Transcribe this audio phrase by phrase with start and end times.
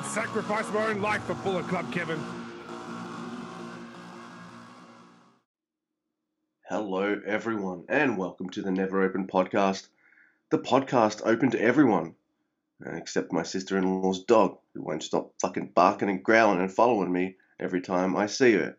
[0.00, 2.18] would sacrifice my own life for Bullet Club, Kevin.
[6.68, 9.88] Hello, everyone, and welcome to the Never Open podcast.
[10.50, 12.14] The podcast open to everyone,
[12.86, 17.12] except my sister in law's dog, who won't stop fucking barking and growling and following
[17.12, 18.78] me every time I see her.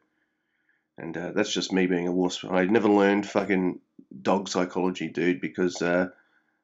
[0.98, 2.44] And uh, that's just me being a wuss.
[2.50, 3.80] I never learned fucking
[4.22, 6.10] dog psychology, dude, because uh,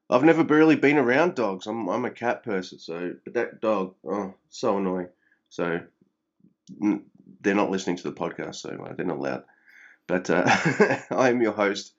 [0.09, 1.67] I've never really been around dogs.
[1.67, 5.09] I'm, I'm a cat person, so, but that dog, oh, so annoying.
[5.49, 5.81] So,
[7.41, 9.44] they're not listening to the podcast, so uh, they're not allowed.
[10.08, 10.44] But uh,
[11.11, 11.94] I am your host,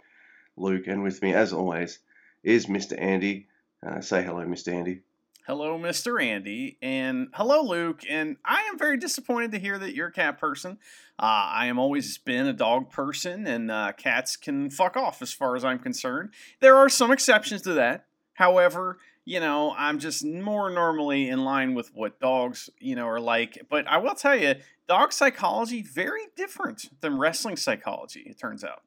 [0.56, 1.98] Luke, and with me, as always,
[2.42, 3.00] is Mr.
[3.00, 3.46] Andy.
[3.86, 4.72] Uh, say hello, Mr.
[4.72, 5.02] Andy.
[5.48, 6.22] Hello, Mr.
[6.22, 8.02] Andy, and hello, Luke.
[8.06, 10.72] And I am very disappointed to hear that you're a cat person.
[11.18, 15.32] Uh, I am always been a dog person, and uh, cats can fuck off as
[15.32, 16.34] far as I'm concerned.
[16.60, 18.04] There are some exceptions to that.
[18.34, 23.18] However, you know, I'm just more normally in line with what dogs, you know, are
[23.18, 23.68] like.
[23.70, 28.20] But I will tell you, dog psychology very different than wrestling psychology.
[28.26, 28.82] It turns out.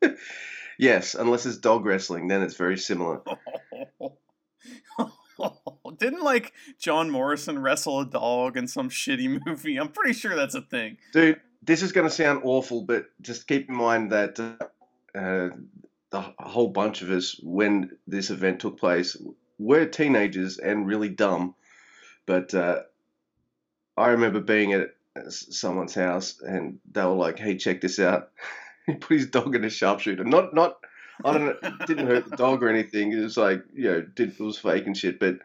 [0.80, 3.20] yes, unless it's dog wrestling, then it's very similar.
[5.98, 9.76] Didn't like John Morrison wrestle a dog in some shitty movie?
[9.76, 10.96] I'm pretty sure that's a thing.
[11.12, 15.50] Dude, this is going to sound awful, but just keep in mind that uh, uh,
[16.10, 19.16] the whole bunch of us, when this event took place,
[19.58, 21.54] were teenagers and really dumb.
[22.26, 22.80] But uh,
[23.96, 24.90] I remember being at
[25.28, 28.30] someone's house and they were like, "Hey, check this out."
[28.92, 30.24] He put his dog in a sharpshooter.
[30.24, 30.76] Not, not.
[31.24, 31.86] I don't know.
[31.86, 33.12] Didn't hurt the dog or anything.
[33.12, 35.20] It was like, you know, did it was fake and shit.
[35.20, 35.40] But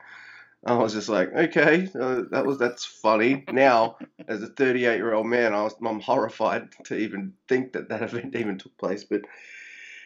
[0.66, 3.44] I was just like, okay, uh, that was that's funny.
[3.52, 3.98] Now,
[4.28, 8.02] as a 38 year old man, I was I'm horrified to even think that that
[8.04, 9.04] event even took place.
[9.04, 9.22] But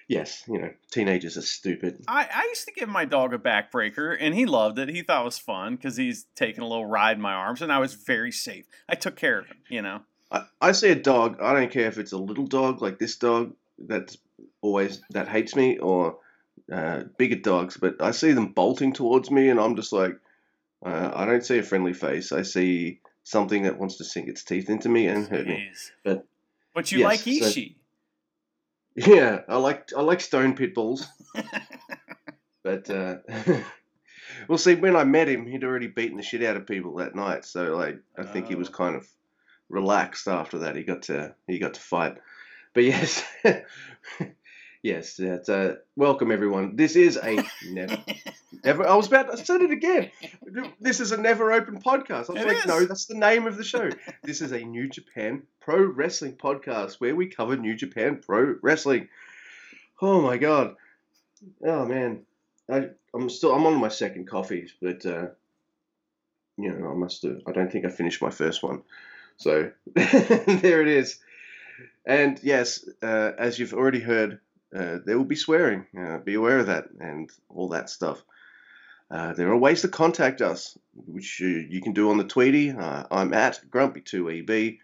[0.09, 2.03] yes, you know, teenagers are stupid.
[2.09, 4.89] I, I used to give my dog a backbreaker, and he loved it.
[4.89, 7.71] He thought it was fun because he's taking a little ride in my arms, and
[7.71, 8.65] I was very safe.
[8.89, 10.01] I took care of him, you know.
[10.31, 11.39] I, I see a dog.
[11.41, 14.17] I don't care if it's a little dog like this dog that's
[14.61, 16.17] always that hates me, or
[16.71, 17.77] uh, bigger dogs.
[17.77, 20.19] But I see them bolting towards me, and I'm just like,
[20.85, 22.31] uh, I don't see a friendly face.
[22.31, 25.69] I see something that wants to sink its teeth into me and hurt me.
[26.03, 26.25] But
[26.73, 27.75] But you Yes, like so- Ishii.
[28.95, 31.07] yeah, I like I like stone pit bulls.
[32.61, 33.17] But uh,
[34.47, 37.15] well, see, when I met him, he'd already beaten the shit out of people that
[37.15, 37.45] night.
[37.45, 38.73] So like, I think he was Oh.
[38.73, 39.07] kind of
[39.69, 40.75] relaxed after that.
[40.75, 42.17] He got to he got to fight.
[42.73, 43.23] But yes,
[44.83, 46.75] yes, that's, uh, welcome everyone.
[46.75, 47.97] This is a never,
[48.63, 48.87] never.
[48.87, 50.11] I was about to say it again.
[50.79, 52.29] This is a never open podcast.
[52.29, 52.65] I was It like, is.
[52.67, 53.89] no, that's the name of the show.
[54.23, 59.09] this is a New Japan Pro Wrestling podcast where we cover New Japan Pro Wrestling.
[60.01, 60.75] Oh my god.
[61.65, 62.21] Oh man.
[62.71, 65.27] I, I'm still I'm on my second coffee, but uh,
[66.57, 67.41] you know I must have.
[67.47, 68.83] I don't think I finished my first one,
[69.39, 71.19] so there it is.
[72.05, 74.39] And yes, uh, as you've already heard,
[74.75, 75.85] uh, there will be swearing.
[75.97, 78.21] Uh, be aware of that and all that stuff.
[79.09, 82.71] Uh, there are ways to contact us, which you, you can do on the Tweety.
[82.71, 84.77] Uh, I'm at Grumpy2EB.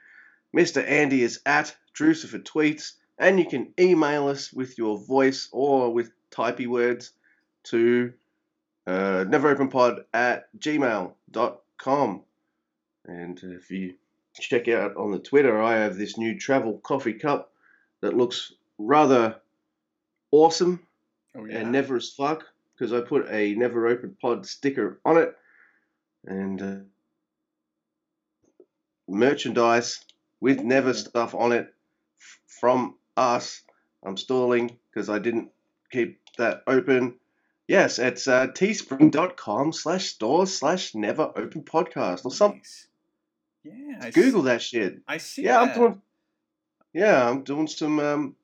[0.56, 0.90] Mr.
[0.90, 2.94] Andy is at Drucifer Tweets.
[3.18, 7.12] And you can email us with your voice or with typey words
[7.66, 8.14] to
[8.88, 12.24] uh, neveropenpod at gmail.com.
[13.06, 13.94] And if you
[14.40, 17.52] check out on the Twitter, I have this new travel coffee cup
[18.02, 19.38] that looks rather
[20.32, 20.86] awesome
[21.36, 21.60] Oh yeah.
[21.60, 22.44] and never as fuck
[22.78, 25.36] because I put a never open pod sticker on it
[26.26, 26.76] and uh,
[29.08, 30.04] merchandise
[30.42, 31.74] with never stuff on it
[32.20, 33.62] f- from us.
[34.04, 35.50] I'm stalling because I didn't
[35.92, 37.16] keep that open.
[37.68, 42.60] Yes, it's uh, teespring.com slash store slash never open podcast or something.
[42.60, 42.88] Nice.
[43.65, 43.97] Yeah.
[44.00, 45.01] I Google that shit.
[45.07, 45.44] I see.
[45.44, 46.01] Yeah, I'm doing.
[46.94, 48.00] Yeah, I'm doing some.
[48.00, 48.35] Um,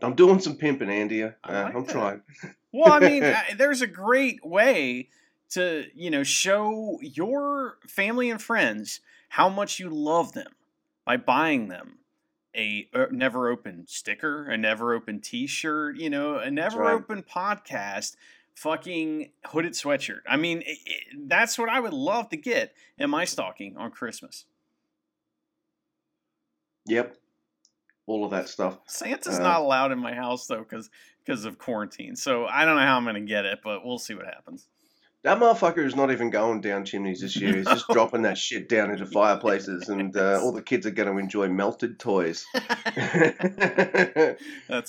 [0.00, 1.22] I'm doing some pimping, Andy.
[1.22, 1.92] Uh, I like I'm that.
[1.92, 2.22] trying.
[2.72, 5.10] Well, I mean, uh, there's a great way
[5.50, 10.52] to, you know, show your family and friends how much you love them
[11.04, 11.98] by buying them
[12.54, 16.94] a uh, never open sticker, a never open t-shirt, you know, a never right.
[16.94, 18.16] open podcast,
[18.54, 20.20] fucking hooded sweatshirt.
[20.28, 23.90] I mean, it, it, that's what I would love to get in my stocking on
[23.90, 24.44] Christmas.
[26.86, 27.16] Yep.
[28.06, 28.78] All of that stuff.
[28.86, 30.90] Santa's Uh, not allowed in my house though, because
[31.24, 32.16] because of quarantine.
[32.16, 34.66] So I don't know how I'm going to get it, but we'll see what happens.
[35.22, 37.54] That motherfucker is not even going down chimneys this year.
[37.56, 41.12] He's just dropping that shit down into fireplaces, and uh, all the kids are going
[41.12, 42.44] to enjoy melted toys.
[42.54, 42.80] That's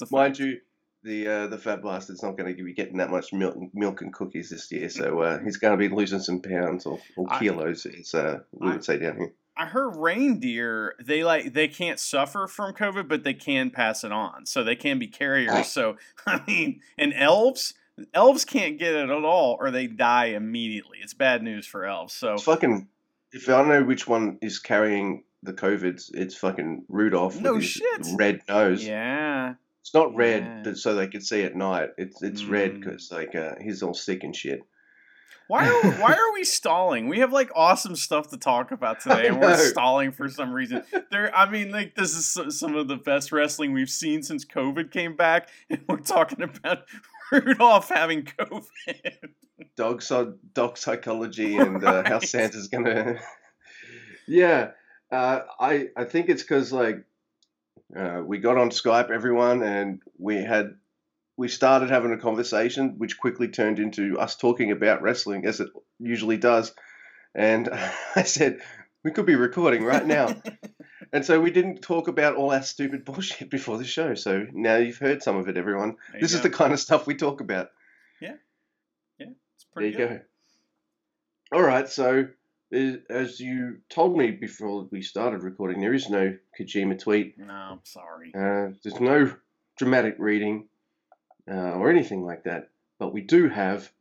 [0.01, 0.59] a Mind you,
[1.03, 4.13] the uh, the fat bastard's not going to be getting that much milk, milk and
[4.13, 7.39] cookies this year, so uh, he's going to be losing some pounds or, or I-
[7.39, 9.33] kilos, as uh, we I- would say down here.
[9.55, 14.11] I heard reindeer they like they can't suffer from COVID, but they can pass it
[14.11, 15.67] on, so they can be carriers.
[15.67, 17.75] So I mean, and elves,
[18.15, 20.97] elves can't get it at all, or they die immediately.
[21.03, 22.13] It's bad news for elves.
[22.13, 22.87] So It's fucking.
[23.31, 28.07] If I know which one is carrying the COVIDs, it's fucking Rudolph No with shit.
[28.15, 28.83] red nose.
[28.85, 30.61] yeah, It's not red, Yeah.
[30.63, 31.89] but so they could see at night.
[31.97, 32.79] It's it's red Mm.
[32.79, 34.61] because like uh, he's all sick and shit.
[35.49, 37.09] why are why are we stalling?
[37.09, 40.83] We have like awesome stuff to talk about today, and we're stalling for some reason.
[41.11, 44.89] There, I mean, like this is some of the best wrestling we've seen since COVID
[44.89, 46.85] came back, and we're talking about
[47.29, 49.31] Rudolph having COVID.
[49.75, 53.19] Dog so dog psychology and uh, how Santa's gonna.
[54.27, 54.71] yeah,
[55.11, 57.03] uh, I I think it's because like
[57.95, 60.75] uh, we got on Skype, everyone, and we had
[61.35, 65.69] we started having a conversation, which quickly turned into us talking about wrestling, as it
[65.99, 66.73] usually does.
[67.33, 67.69] And
[68.15, 68.59] I said
[69.03, 70.35] we could be recording right now.
[71.13, 74.15] And so we didn't talk about all our stupid bullshit before the show.
[74.15, 75.97] So now you've heard some of it, everyone.
[76.19, 77.69] This is the kind of stuff we talk about.
[78.19, 78.33] Yeah,
[79.19, 79.91] yeah, it's pretty.
[79.91, 80.21] There you good.
[81.51, 81.57] go.
[81.57, 81.87] All right.
[81.87, 82.29] So
[82.73, 87.37] as you told me before we started recording, there is no Kojima tweet.
[87.37, 88.31] No, I'm sorry.
[88.33, 89.33] Uh, there's no
[89.77, 90.67] dramatic reading
[91.49, 92.69] uh, or anything like that.
[92.99, 93.91] But we do have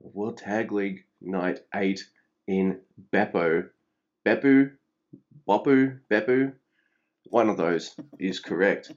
[0.00, 2.04] World Tag League Night 8
[2.46, 2.80] in
[3.12, 3.68] Beppo.
[4.24, 4.72] Beppu?
[5.46, 5.98] Boppu?
[6.10, 6.52] Beppu?
[7.24, 8.92] One of those is correct.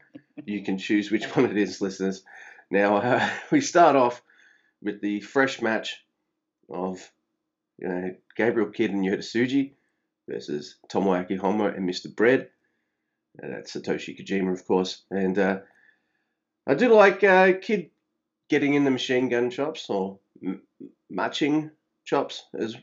[0.46, 2.24] You can choose which one it is, listeners.
[2.70, 4.22] Now, uh, we start off
[4.82, 6.04] with the fresh match
[6.70, 7.12] of
[7.78, 9.72] you know, Gabriel Kidd and Yota
[10.28, 12.14] versus Tomoaki Honma and Mr.
[12.14, 12.50] Bread.
[13.42, 15.04] Uh, that's Satoshi Kojima, of course.
[15.12, 15.60] And uh,
[16.66, 17.92] I do like uh, Kidd
[18.50, 20.62] getting in the machine gun chops or m-
[21.10, 21.72] matching
[22.06, 22.76] chops, as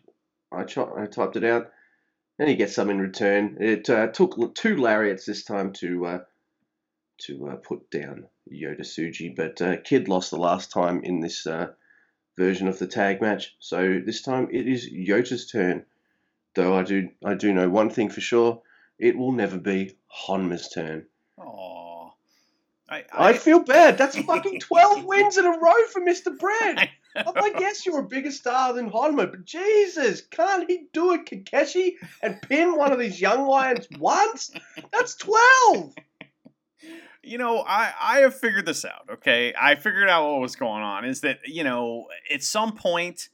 [0.51, 1.71] I, cho- I typed it out.
[2.39, 3.59] And he gets some in return.
[3.61, 6.19] It uh, took two lariats this time to uh,
[7.19, 11.47] to uh, put down Yota Tsuji, but Kidd lost the last time in this
[12.37, 13.55] version of the tag match.
[13.59, 15.85] So this time it is Yota's turn.
[16.55, 18.63] Though I do I do know one thing for sure:
[18.99, 21.07] it will never be Honma's turn.
[21.39, 21.83] Aw.
[22.89, 23.97] I, I feel bad.
[23.97, 26.39] That's fucking 12 wins in a row for Mr.
[26.39, 26.91] Bread.
[27.17, 31.19] I, I guess you're a bigger star than Honma, but Jesus, can't he do a
[31.19, 34.51] Kokeshi and pin one of these young lions once?
[34.93, 35.95] That's 12.
[37.23, 39.55] You know, I, I have figured this out, okay?
[39.61, 43.29] I figured out what was going on is that, you know, at some point,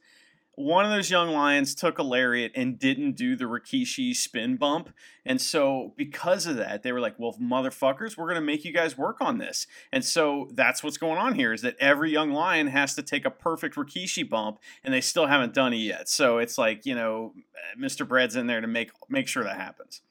[0.59, 4.89] one of those young lions took a lariat and didn't do the Rikishi spin bump.
[5.25, 8.73] And so, because of that, they were like, well, motherfuckers, we're going to make you
[8.73, 9.67] guys work on this.
[9.93, 13.23] And so, that's what's going on here is that every young lion has to take
[13.23, 16.09] a perfect Rikishi bump, and they still haven't done it yet.
[16.09, 17.33] So, it's like, you know,
[17.79, 18.05] Mr.
[18.05, 20.01] Bread's in there to make make sure that happens.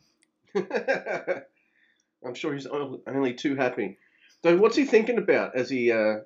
[2.24, 3.98] I'm sure he's only too happy.
[4.42, 6.18] So, what's he thinking about as he uh,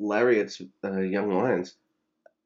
[0.00, 1.76] lariats uh, young lions?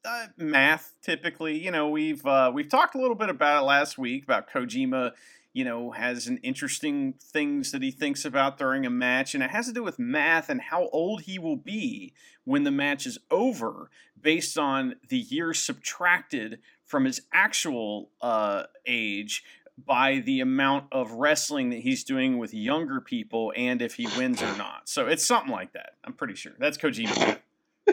[0.04, 3.98] uh, math typically you know we've uh, we've talked a little bit about it last
[3.98, 5.12] week about Kojima
[5.52, 9.50] you know has an interesting things that he thinks about during a match and it
[9.50, 12.12] has to do with math and how old he will be
[12.44, 19.42] when the match is over based on the years subtracted from his actual uh, age
[19.76, 24.42] by the amount of wrestling that he's doing with younger people and if he wins
[24.42, 27.38] or not so it's something like that i'm pretty sure that's Kojima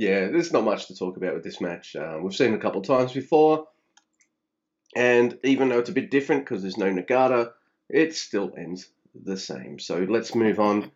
[0.00, 1.96] yeah, there's not much to talk about with this match.
[1.96, 3.68] Uh, we've seen it a couple times before,
[4.96, 7.52] and even though it's a bit different because there's no Nagata,
[7.88, 9.78] it still ends the same.
[9.78, 10.90] So let's move on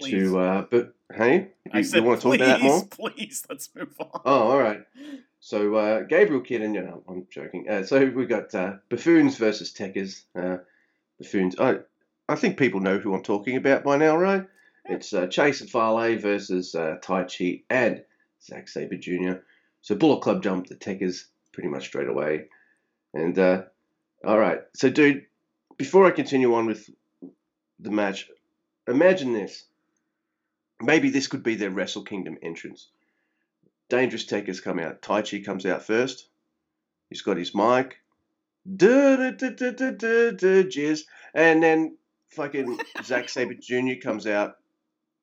[0.00, 0.30] Please.
[0.30, 0.38] to.
[0.38, 2.84] Uh, but hey, you, you want to talk about that more?
[2.90, 4.20] please, let's move on.
[4.24, 4.82] Oh, all right.
[5.44, 7.68] So uh, Gabriel Kidd and you know, I'm joking.
[7.68, 10.22] Uh, so we got uh, buffoons versus Tekkers.
[10.36, 10.58] Uh,
[11.18, 11.56] buffoons.
[11.58, 11.78] I
[12.28, 14.46] I think people know who I'm talking about by now, right?
[14.84, 18.04] It's uh, Chase and Fale versus uh, Taichi and
[18.40, 19.40] Zack Sabre Jr.
[19.80, 22.46] So Bullet Club jumped the Tekkers pretty much straight away.
[23.12, 23.62] And uh,
[24.24, 25.26] all right, so dude,
[25.76, 26.88] before I continue on with
[27.80, 28.30] the match,
[28.86, 29.64] imagine this.
[30.80, 32.90] Maybe this could be their Wrestle Kingdom entrance.
[33.92, 35.02] Dangerous Tech has come out.
[35.02, 36.26] Taichi comes out first.
[37.10, 37.98] He's got his mic.
[40.64, 41.02] Jizz.
[41.34, 41.98] And then
[42.30, 44.00] fucking Zack Sabre Jr.
[44.02, 44.54] comes out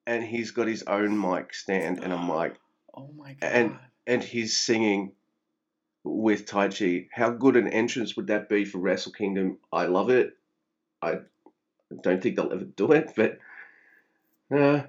[0.06, 2.58] and he's got his own mic stand and a mic.
[2.94, 3.52] Oh my god.
[3.52, 5.14] And- and he's singing
[6.04, 7.08] with Taichi.
[7.12, 9.58] How good an entrance would that be for Wrestle Kingdom?
[9.74, 10.34] I love it.
[11.02, 11.20] I
[12.04, 13.40] don't think they'll ever do it, but
[14.56, 14.84] uh,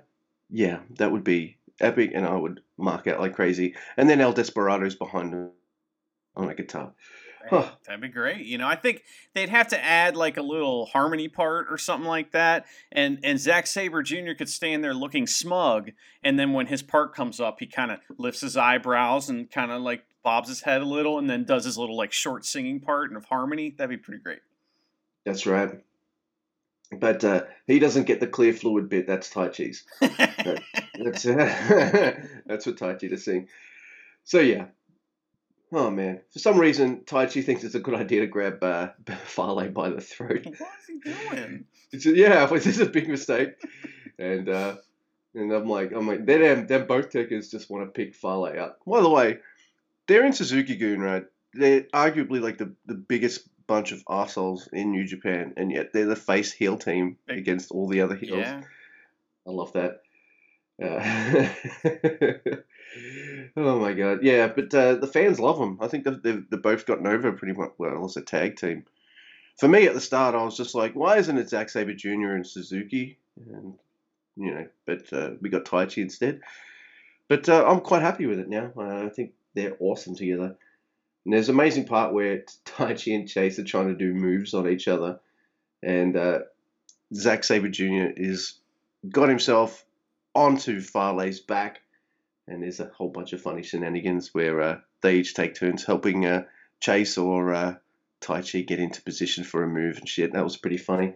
[0.51, 3.75] yeah, that would be epic, and I would mark out like crazy.
[3.97, 5.51] And then El Desperado's behind him
[6.37, 6.93] on a guitar.
[7.49, 7.71] Huh.
[7.87, 8.45] That'd be great.
[8.45, 9.03] You know, I think
[9.35, 13.41] they'd have to add like a little harmony part or something like that, and and
[13.41, 14.33] Zack Sabre Jr.
[14.37, 15.91] could stand there looking smug,
[16.23, 19.73] and then when his part comes up, he kind of lifts his eyebrows and kind
[19.73, 22.79] of like bobs his head a little, and then does his little like short singing
[22.79, 23.75] part and of harmony.
[23.77, 24.41] That'd be pretty great.
[25.25, 25.81] That's right.
[26.93, 29.07] But uh, he doesn't get the clear fluid bit.
[29.07, 29.85] That's Taichi's.
[30.01, 31.23] That's
[32.47, 33.49] that's for Taichi to sing.
[34.25, 34.67] So yeah.
[35.73, 36.21] Oh man.
[36.33, 38.89] For some reason, Taichi thinks it's a good idea to grab uh,
[39.25, 40.47] Fale by the throat.
[40.47, 41.65] what is he doing?
[41.93, 43.55] It's, yeah, this is a big mistake.
[44.19, 44.77] And uh,
[45.35, 48.81] and I'm like, I'm like, then then both takers just want to pick Fale up.
[48.85, 49.39] By the way,
[50.09, 51.25] they're in Suzuki-gun, right?
[51.55, 56.07] They're arguably like the, the biggest bunch of assholes in New Japan, and yet they're
[56.07, 58.41] the face heel team against all the other heels.
[58.41, 58.63] Yeah.
[59.47, 60.03] I love that.
[60.83, 61.49] Uh,
[63.57, 65.79] oh my god, yeah, but uh, the fans love them.
[65.81, 68.87] I think they've, they've, they've both gotten over pretty much well as a tag team.
[69.61, 72.35] For me at the start, I was just like, why isn't it Zack Sabre Jr.
[72.35, 73.19] and Suzuki?
[73.37, 73.75] And
[74.37, 76.41] you know, but uh, we got Taichi instead.
[77.29, 78.73] But uh, I'm quite happy with it now.
[78.77, 80.57] Uh, I think they're awesome together.
[81.25, 84.69] And there's an amazing part where Taichi and Chase are trying to do moves on
[84.69, 85.21] each other,
[85.83, 86.41] and uh,
[87.15, 88.13] Zack Sabre Jr.
[88.17, 88.55] is
[89.09, 89.85] got himself
[90.35, 91.81] onto Fale's back,
[92.47, 96.27] and there's a whole bunch of funny shenanigans where uh, they each take turns helping
[96.27, 96.45] uh,
[96.81, 97.75] Chase or uh,
[98.21, 100.33] Taichi get into position for a move and shit.
[100.33, 101.15] That was pretty funny.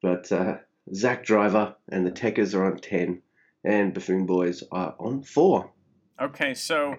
[0.00, 0.58] But uh,
[0.94, 3.22] Zack Driver and the Tekkers are on 10,
[3.64, 5.70] and Buffoon Boys are on 4.
[6.20, 6.96] Okay, so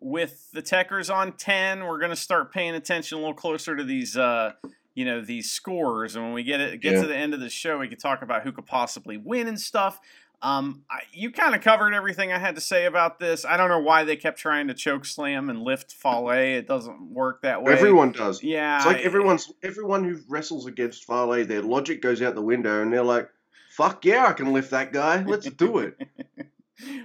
[0.00, 4.16] with the Tekkers on ten, we're gonna start paying attention a little closer to these,
[4.16, 4.52] uh,
[4.94, 6.16] you know, these scores.
[6.16, 7.02] And when we get it get Yeah.
[7.02, 9.60] to the end of the show, we can talk about who could possibly win and
[9.60, 10.00] stuff.
[10.42, 13.44] Um, I, you kind of covered everything I had to say about this.
[13.44, 16.30] I don't know why they kept trying to choke slam and lift Fale.
[16.30, 17.74] It doesn't work that way.
[17.74, 18.42] Everyone does.
[18.42, 22.80] yeah, It's like everyone's everyone who wrestles against Fale, their logic goes out the window,
[22.80, 23.28] and they're like,
[23.72, 25.22] "Fuck yeah, I can lift that guy.
[25.24, 26.00] Let's do it."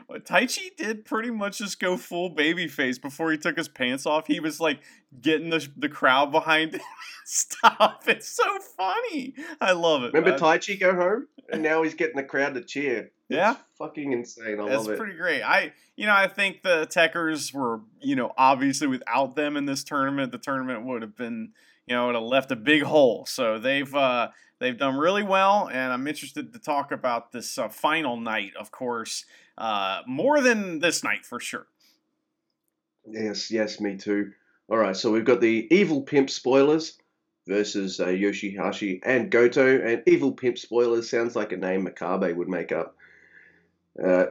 [0.09, 4.27] Taichi did pretty much just go full babyface before he took his pants off.
[4.27, 4.79] He was like
[5.21, 6.81] getting the, the crowd behind him.
[7.25, 8.03] Stop!
[8.07, 9.33] It's so funny.
[9.59, 10.13] I love it.
[10.13, 10.37] Remember.
[10.37, 13.11] Taichi go home, and now he's getting the crowd to cheer.
[13.29, 13.51] Yeah.
[13.51, 14.59] It's fucking insane.
[14.59, 14.99] I That's love it.
[14.99, 15.41] pretty great.
[15.41, 19.83] I, you know, I think the Tekkers were, you know, obviously without them in this
[19.83, 21.53] tournament, the tournament would have been,
[21.87, 23.25] you know, would have left a big hole.
[23.25, 24.29] So they've uh,
[24.59, 28.71] they've done really well, and I'm interested to talk about this uh, final night, of
[28.71, 29.25] course,
[29.57, 31.67] uh, more than this night for sure.
[33.07, 34.31] Yes, yes, me too.
[34.69, 36.97] All right, so we've got the Evil Pimp spoilers
[37.47, 39.79] versus uh, Yoshihashi and Goto.
[39.79, 42.95] And Evil Pimp spoilers sounds like a name Makabe would make up.
[44.03, 44.25] Uh,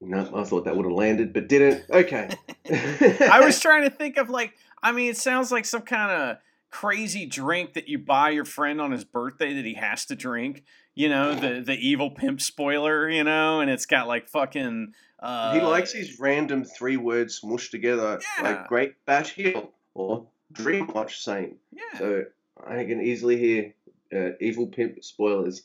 [0.00, 1.84] no, I thought that would have landed, but didn't.
[1.90, 2.30] Okay.
[2.70, 6.38] I was trying to think of like, I mean, it sounds like some kind of
[6.70, 10.64] crazy drink that you buy your friend on his birthday that he has to drink.
[10.98, 13.08] You know, the the evil pimp spoiler.
[13.08, 14.94] You know, and it's got like fucking.
[15.20, 18.42] Uh, he likes these random three words smushed together, Yeah.
[18.42, 21.56] like Great Bash Heel or Dream Watch Saint.
[21.72, 21.98] Yeah.
[21.98, 22.24] So
[22.66, 23.74] I can easily hear
[24.12, 25.62] uh, Evil Pimp spoilers,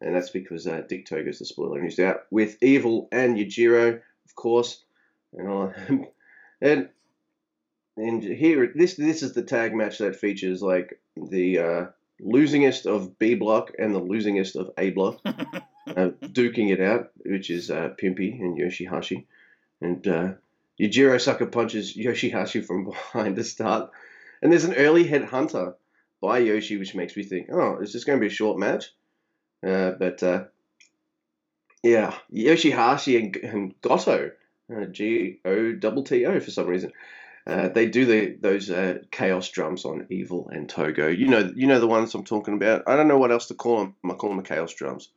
[0.00, 4.00] and that's because uh, Dick Togo's the spoiler, and he's out with Evil and Yujiro,
[4.24, 4.82] of course,
[5.34, 5.74] and all,
[6.62, 6.88] and
[7.96, 11.86] and here this this is the tag match that features like the uh,
[12.24, 17.50] losingest of B block and the losingest of A block uh, duking it out, which
[17.50, 19.26] is uh, Pimpy and Yoshihashi.
[19.80, 20.32] And uh,
[20.80, 23.90] Yujiro sucker punches Yoshihashi from behind to start.
[24.42, 25.74] And there's an early headhunter
[26.20, 28.92] by Yoshi, which makes me think, oh, is this going to be a short match?
[29.66, 30.44] Uh, but uh,
[31.82, 34.30] yeah, Yoshihashi and, and Goto,
[34.74, 36.92] uh, G O double T O for some reason.
[37.46, 41.08] Uh, they do the those uh, chaos drums on Evil and Togo.
[41.08, 42.82] You know, you know the ones I'm talking about.
[42.86, 43.96] I don't know what else to call them.
[44.04, 45.10] I call them the chaos drums.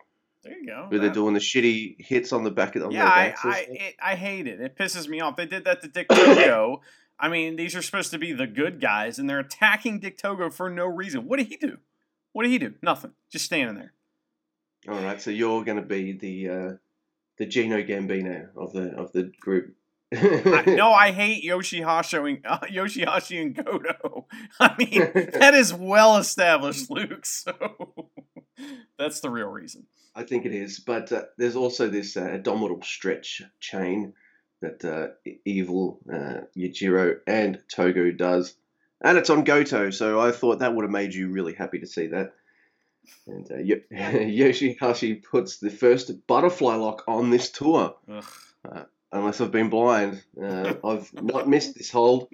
[0.43, 0.85] there you go.
[0.87, 3.95] Where they're doing the shitty hits on the back of the yeah, I I, it,
[4.01, 4.61] I hate it.
[4.61, 5.35] It pisses me off.
[5.35, 6.81] They did that to Dick Togo.
[7.19, 10.49] I mean, these are supposed to be the good guys, and they're attacking Dick Togo
[10.49, 11.27] for no reason.
[11.27, 11.77] What did he do?
[12.31, 12.73] What did he do?
[12.81, 13.11] Nothing.
[13.29, 13.93] Just standing there.
[14.89, 16.71] All right, so you're going to be the uh,
[17.37, 19.75] the Gino Gambino of the of the group.
[20.15, 24.27] I, no, I hate Yoshihashi and uh, Yoshihashi and Goto.
[24.59, 27.25] I mean, that is well established, Luke.
[27.25, 27.53] So
[28.97, 29.85] that's the real reason.
[30.15, 34.13] I think it is, but uh, there's also this uh, abdominal stretch chain
[34.61, 35.07] that uh,
[35.43, 38.55] Evil, uh, Yujiro, and Togo does.
[39.01, 41.87] And it's on Goto, so I thought that would have made you really happy to
[41.87, 42.33] see that.
[43.27, 47.95] And uh, Yo- Yoshihashi puts the first butterfly lock on this tour.
[48.09, 48.23] Ugh.
[49.13, 52.29] Unless I've been blind, uh, I've not missed this hold,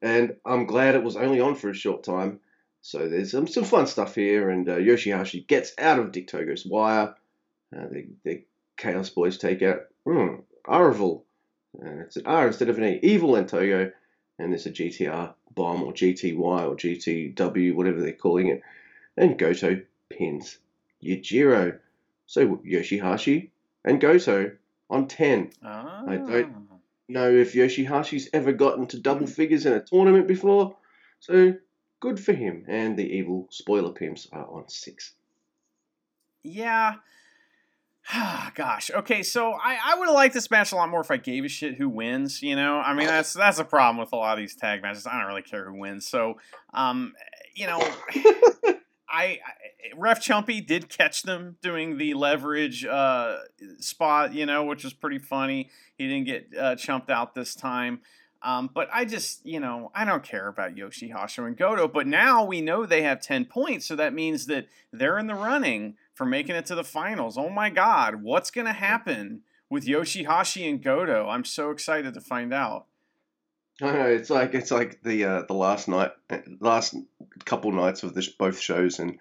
[0.00, 2.40] and I'm glad it was only on for a short time.
[2.80, 6.64] So there's some, some fun stuff here, and uh, Yoshihashi gets out of Dick Togo's
[6.64, 7.14] wire.
[7.76, 8.44] Uh, the, the
[8.78, 11.22] Chaos Boys take out hmm, Arvel.
[11.78, 13.00] Uh, it's an R instead of an E.
[13.02, 13.92] Evil and Togo,
[14.38, 18.62] and there's a GTR bomb or GTY or GTW, whatever they're calling it.
[19.18, 20.56] And Goto pins
[21.02, 21.78] Yujiro.
[22.26, 23.50] So Yoshihashi
[23.84, 24.52] and Goto
[24.90, 25.50] on 10.
[25.64, 26.02] Ah.
[26.06, 26.66] don't-
[27.08, 30.76] Know if Yoshihashi's ever gotten to double figures in a tournament before,
[31.20, 31.54] so
[32.00, 32.64] good for him.
[32.66, 35.12] And the evil spoiler pimps are on 6.
[36.42, 36.94] Yeah.
[38.56, 38.90] Gosh.
[38.92, 41.44] Okay, so I, I would have liked this match a lot more if I gave
[41.44, 42.42] a shit who wins.
[42.42, 45.06] You know, I mean that's that's a problem with a lot of these tag matches.
[45.06, 46.08] I don't really care who wins.
[46.08, 46.34] So,
[46.74, 47.14] um,
[47.54, 47.80] you know,
[49.16, 49.38] I, I
[49.96, 53.38] Ref Chumpy did catch them doing the leverage uh
[53.78, 54.34] spot.
[54.34, 55.70] You know, which was pretty funny.
[55.96, 58.00] He didn't get uh, chumped out this time.
[58.42, 61.88] Um, but I just, you know, I don't care about Yoshihashi and Goto.
[61.88, 65.34] But now we know they have 10 points, so that means that they're in the
[65.34, 67.36] running for making it to the finals.
[67.36, 71.28] Oh my God, what's going to happen with Yoshihashi and Goto?
[71.28, 72.86] I'm so excited to find out.
[73.82, 76.12] I know it's like it's like the uh, the last night,
[76.60, 76.94] last
[77.44, 79.18] couple nights of this both shows, and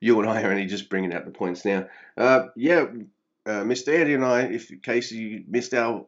[0.00, 1.86] you and I are only just bringing out the points now.
[2.16, 2.86] Uh, yeah,
[3.46, 3.96] uh, Mr.
[3.96, 6.06] Andy and I, if in case you missed our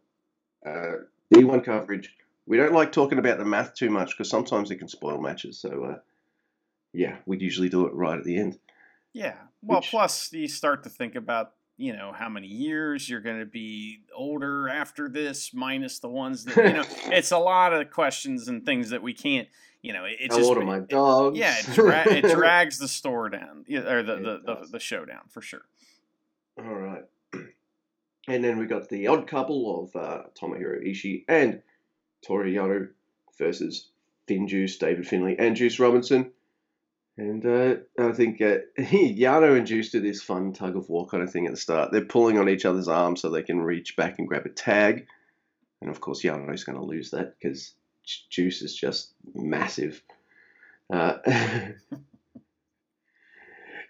[0.66, 0.92] uh,
[1.32, 2.12] G1 coverage,
[2.46, 5.58] we don't like talking about the math too much because sometimes it can spoil matches.
[5.58, 5.98] So uh,
[6.92, 8.58] yeah, we'd usually do it right at the end.
[9.12, 9.34] Yeah.
[9.62, 13.38] Well, Which- plus you start to think about, you know, how many years you're going
[13.38, 16.84] to be older after this, minus the ones that, you know,
[17.16, 19.48] it's a lot of questions and things that we can't,
[19.82, 20.48] you know, it, it How just.
[20.48, 21.38] old are my dogs?
[21.38, 25.04] Yeah, it, dra- it drags the store down, or the, It the, the, the show
[25.04, 25.66] down for sure.
[26.58, 27.04] All right.
[28.28, 31.62] And then we got the odd couple of uh, Tomohiro Ishii and
[32.28, 32.88] Yano
[33.38, 33.90] versus
[34.26, 36.32] Finn Juice, David Finley, and Juice Robinson.
[37.18, 41.22] And uh, I think uh, Yano and Juice do this fun tug of war kind
[41.22, 41.90] of thing at the start.
[41.90, 45.06] They're pulling on each other's arms so they can reach back and grab a tag.
[45.80, 47.74] And of course, Yano's going to lose that because
[48.30, 50.02] Juice is just massive.
[50.92, 51.18] Uh,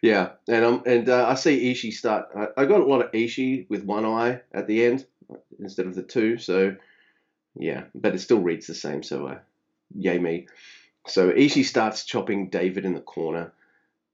[0.02, 2.28] Yeah, and um, and uh, I see Ishii start.
[2.36, 5.06] I, I got a lot of Ishii with one eye at the end
[5.58, 6.38] instead of the two.
[6.38, 6.76] So
[7.58, 9.02] yeah, but it still reads the same.
[9.02, 9.38] So uh,
[9.94, 10.46] yay me.
[11.06, 13.52] So Ishii starts chopping David in the corner,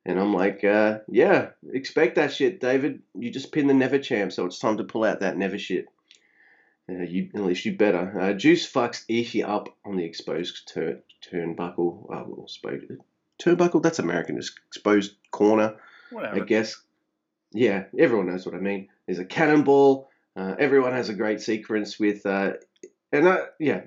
[0.04, 3.02] and I'm like, uh, yeah, expect that shit, David.
[3.14, 5.86] You just pinned the Never champ, so it's time to pull out that Never shit.
[6.88, 8.20] Uh, you at least you better.
[8.20, 12.04] Uh, Juice fucks Ishii up on the exposed turn turnbuckle.
[12.12, 12.84] Uh, well, exposed
[13.40, 13.82] turnbuckle.
[13.82, 14.36] That's American.
[14.36, 15.76] It's exposed corner.
[16.32, 16.80] I guess.
[17.52, 18.88] Yeah, everyone knows what I mean.
[19.06, 20.10] There's a cannonball.
[20.34, 22.52] Uh, everyone has a great sequence with, uh,
[23.12, 23.82] and uh, yeah.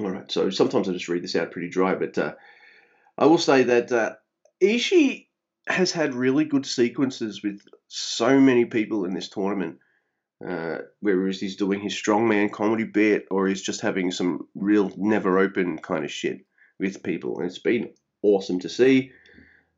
[0.00, 0.30] All right.
[0.30, 2.34] So sometimes I just read this out pretty dry, but uh,
[3.16, 4.14] I will say that uh,
[4.62, 5.26] Ishii
[5.68, 9.78] has had really good sequences with so many people in this tournament.
[10.46, 15.38] Uh, whether he's doing his strongman comedy bit or he's just having some real never
[15.38, 16.44] open kind of shit
[16.78, 17.90] with people, and it's been
[18.22, 19.12] awesome to see.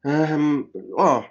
[0.05, 1.27] Um, oh,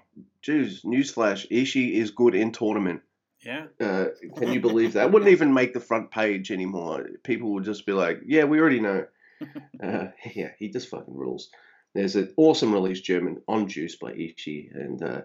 [0.45, 3.01] Jeez, newsflash: Ishii is good in tournament.
[3.45, 3.67] Yeah.
[3.79, 5.11] Uh, can you believe that?
[5.11, 7.07] Wouldn't even make the front page anymore.
[7.23, 9.05] People would just be like, "Yeah, we already know."
[9.83, 11.49] uh, yeah, he just fucking rules.
[11.93, 15.21] There's an awesome release German on Juice by Ishii, and uh,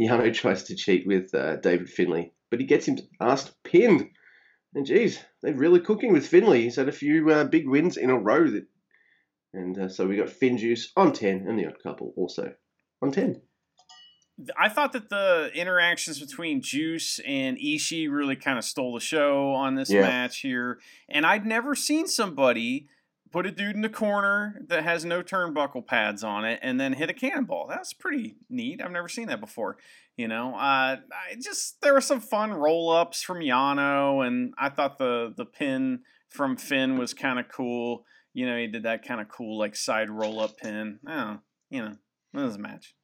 [0.00, 4.08] Yano tries to cheat with uh, David Finley, but he gets him asked pinned.
[4.74, 6.62] And geez, they're really cooking with Finley.
[6.62, 8.48] He's had a few uh, big wins in a row.
[8.50, 8.66] That,
[9.52, 12.54] and uh, so we got Finn Juice on ten, and the odd couple also
[13.02, 13.42] on ten.
[14.58, 19.52] I thought that the interactions between Juice and Ishii really kind of stole the show
[19.52, 20.00] on this Yeah.
[20.02, 20.80] match here.
[21.08, 22.88] And I'd never seen somebody
[23.30, 26.94] put a dude in the corner that has no turnbuckle pads on it and then
[26.94, 27.66] hit a cannonball.
[27.68, 28.80] That's pretty neat.
[28.82, 29.76] I've never seen that before.
[30.16, 34.68] You know, uh, I just there were some fun roll ups from Yano, and I
[34.68, 38.04] thought the the pin from Finn was kind of cool.
[38.32, 41.00] You know, he did that kind of cool like side roll up pin.
[41.08, 41.38] Oh,
[41.70, 41.96] you know,
[42.34, 42.94] it was a match.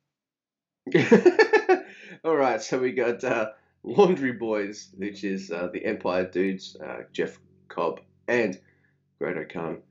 [2.24, 3.50] All right, so we got uh,
[3.82, 8.58] Laundry Boys, which is uh, the Empire dudes, uh, Jeff Cobb and
[9.18, 9.82] Great Khan,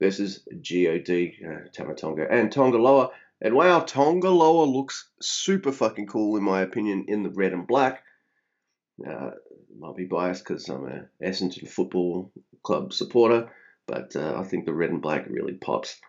[0.00, 3.10] versus God, uh, Tama Tonga, and Tonga Tongaloa.
[3.40, 7.66] And wow, Tonga Tongaloa looks super fucking cool in my opinion in the red and
[7.66, 8.02] black.
[9.06, 9.30] Uh,
[9.78, 12.32] might be biased because I'm a Essendon Football
[12.62, 13.50] Club supporter,
[13.86, 16.00] but uh, I think the red and black really pops.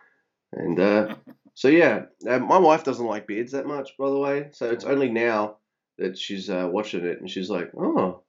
[0.52, 1.16] And uh,
[1.58, 4.46] so yeah, uh, my wife doesn't like beards that much, by the way.
[4.52, 5.56] So it's only now
[5.98, 8.22] that she's uh, watching it and she's like, "Oh,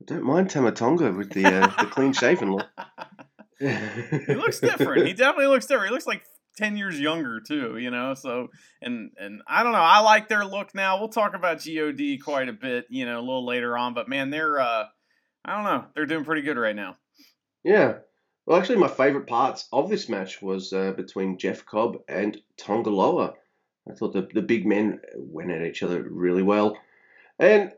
[0.00, 2.66] I don't mind Tama Tonga with the uh, the clean shaven look."
[3.58, 5.06] he looks different.
[5.06, 5.90] He definitely looks different.
[5.90, 6.24] He looks like
[6.56, 7.76] ten years younger too.
[7.76, 8.14] You know.
[8.14, 8.48] So
[8.80, 9.78] and and I don't know.
[9.80, 10.98] I like their look now.
[10.98, 12.86] We'll talk about God quite a bit.
[12.88, 13.92] You know, a little later on.
[13.92, 14.86] But man, they're uh,
[15.44, 15.84] I don't know.
[15.94, 16.96] They're doing pretty good right now.
[17.62, 17.96] Yeah.
[18.46, 23.34] Well, actually, my favourite parts of this match was uh, between Jeff Cobb and Tongaloa.
[23.88, 26.76] I thought the, the big men went at each other really well.
[27.38, 27.72] And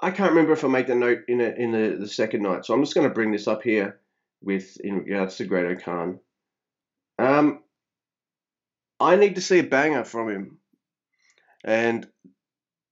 [0.00, 2.64] I can't remember if I made the note in a, in the, the second night,
[2.64, 4.00] so I'm just going to bring this up here
[4.42, 6.20] with in regards to Great-O-Khan.
[7.18, 7.62] Um,
[9.00, 10.58] I need to see a banger from him,
[11.64, 12.06] and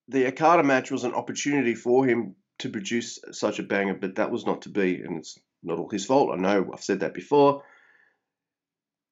[0.08, 4.30] the Okada match was an opportunity for him to produce such a banger, but that
[4.30, 6.30] was not to be, and it's not all his fault.
[6.32, 7.62] I know I've said that before,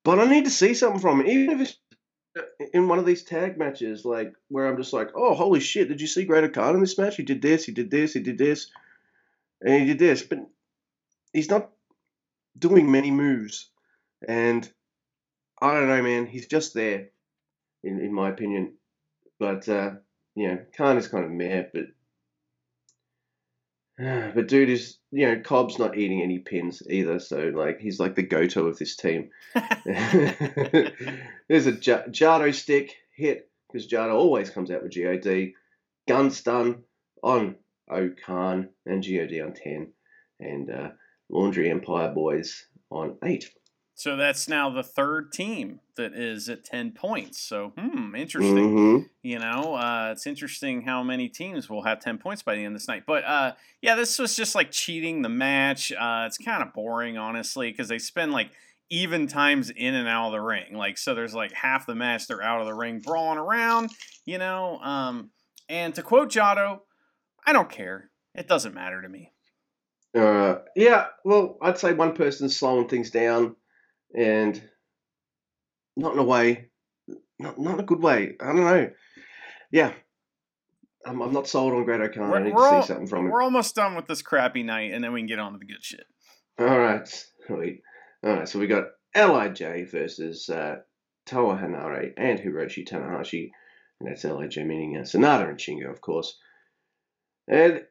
[0.05, 1.79] but I need to see something from him, even if it's
[2.73, 6.01] in one of these tag matches, like where I'm just like, oh, holy shit, did
[6.01, 7.17] you see Great-O-Khan in this match?
[7.17, 8.71] He did this, he did this, he did this,
[9.61, 10.23] and he did this.
[10.23, 10.39] But
[11.33, 11.71] he's not
[12.59, 13.71] doing many moves.
[14.27, 14.71] And
[15.61, 16.27] I don't know, man.
[16.27, 17.09] He's just there,
[17.83, 18.75] in, in my opinion.
[19.39, 19.93] But, uh,
[20.35, 21.87] you know, Khan is kind of meh, but
[24.35, 28.15] but dude is you know Cobb's not eating any pins either, so like he's like
[28.15, 29.31] the Goto of this team.
[29.85, 35.53] There's a J- Jado stick hit because Jado always comes out with God.
[36.09, 36.85] Gun stun
[37.23, 37.57] on
[37.91, 39.93] O-Khan and God on ten,
[40.39, 40.91] and uh,
[41.29, 43.51] Laundry Empire boys on eight.
[44.01, 47.39] So that's now the third team that is at 10 points.
[47.39, 48.71] So, hmm, interesting.
[48.71, 49.07] Mm-hmm.
[49.23, 52.75] You know, uh, it's interesting how many teams will have 10 points by the end
[52.75, 53.03] of this night.
[53.07, 55.93] But uh, yeah, this was just like cheating the match.
[55.93, 58.53] Uh, it's kind of boring, honestly, because they spend like
[58.89, 60.79] even times in and out of the ring.
[60.79, 63.91] Like, so there's like half the match they're out of the ring brawling around,
[64.25, 64.79] you know.
[64.79, 65.29] Um,
[65.69, 66.81] and to quote Jado,
[67.47, 68.09] I don't care.
[68.35, 69.35] It doesn't matter to me.
[70.17, 73.57] Uh, yeah, well, I'd say one person's slowing things down
[74.17, 74.61] and
[75.97, 76.71] not in a way,
[77.39, 78.37] not not in a good way.
[78.41, 78.91] I don't know.
[79.73, 79.93] Yeah,
[81.07, 82.25] I'm, I'm not sold on Great-O-Khan.
[82.25, 83.31] I We're, need we're to all- see something from him.
[83.31, 85.65] we're almost done with this crappy night, and then we can get on to the
[85.67, 86.05] good shit.
[86.59, 87.07] All right,
[87.47, 87.83] sweet.
[88.25, 88.85] All right, so we got
[89.17, 90.77] Lij versus uh,
[91.27, 93.51] Toa Henare and Hiroshi Tanahashi,
[94.01, 96.37] and that's Lij meaning uh, SANADA and Shingo, of course.
[97.49, 97.83] And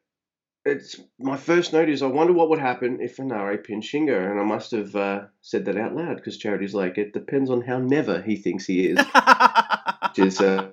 [0.69, 4.39] it's my first note is I wonder what would happen if Henare pinned Shingo, and
[4.39, 7.79] I must have uh, said that out loud because Charity's like it depends on how
[7.79, 8.97] never he thinks he is.
[10.09, 10.71] which is uh,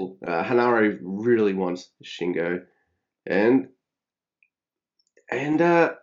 [0.00, 2.64] uh, Henare really wants Shingo,
[3.26, 3.68] and
[5.30, 5.94] and uh,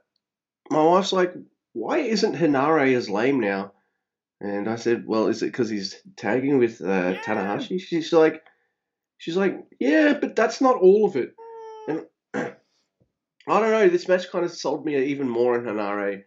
[0.70, 1.34] my wife's like,
[1.74, 3.74] why isn't Henare as lame now?
[4.42, 7.22] And I said, well, is it because he's tagging with uh, Yeah.
[7.22, 7.80] Tanahashi?
[7.82, 8.42] She's like,
[9.18, 11.36] she's like, yeah, but that's not all of it.
[11.88, 12.06] And
[13.50, 13.90] I don't know.
[13.90, 16.24] This match kind of sold me even more on Henare.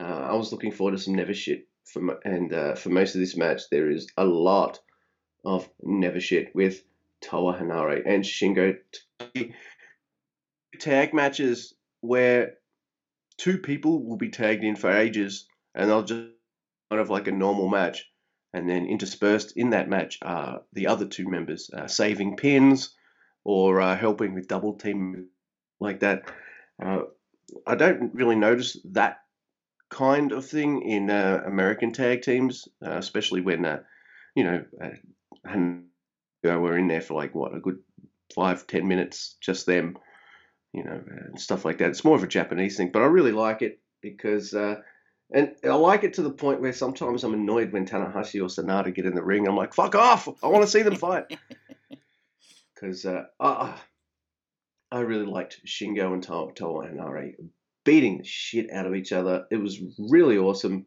[0.00, 3.20] Uh, I was looking forward to some never shit for and uh, for most of
[3.20, 4.80] this match, there is a lot
[5.44, 6.82] of never shit with
[7.20, 8.76] Toa Henare and Shingo.
[10.78, 12.54] Tag matches where
[13.36, 16.30] two people will be tagged in for ages and they'll just
[16.90, 18.08] kind of like a normal match.
[18.54, 22.94] And then interspersed in that match are the other two members uh, saving pins
[23.44, 25.28] or uh, helping with double team
[25.80, 26.30] like that.
[26.82, 27.02] Uh,
[27.66, 29.18] I don't really notice that
[29.88, 33.80] kind of thing in uh, American tag teams, uh, especially when uh,
[34.34, 34.88] you know, uh,
[35.44, 35.84] and
[36.42, 37.78] we're in there for like what a good
[38.34, 39.98] five ten minutes, just them,
[40.72, 41.90] you know, and stuff like that.
[41.90, 44.54] It's more of a Japanese thing, but I really like it because.
[44.54, 44.76] Uh,
[45.34, 48.94] and I like it to the point where sometimes I'm annoyed when Tanahashi or SANADA
[48.94, 49.48] get in the ring.
[49.48, 50.28] I'm like, fuck off!
[50.42, 51.38] I want to see them fight.
[52.74, 53.72] Because uh, uh,
[54.92, 57.50] I really liked Shingo and Toa Toa and
[57.82, 59.46] beating the shit out of each other.
[59.50, 60.86] It was really awesome.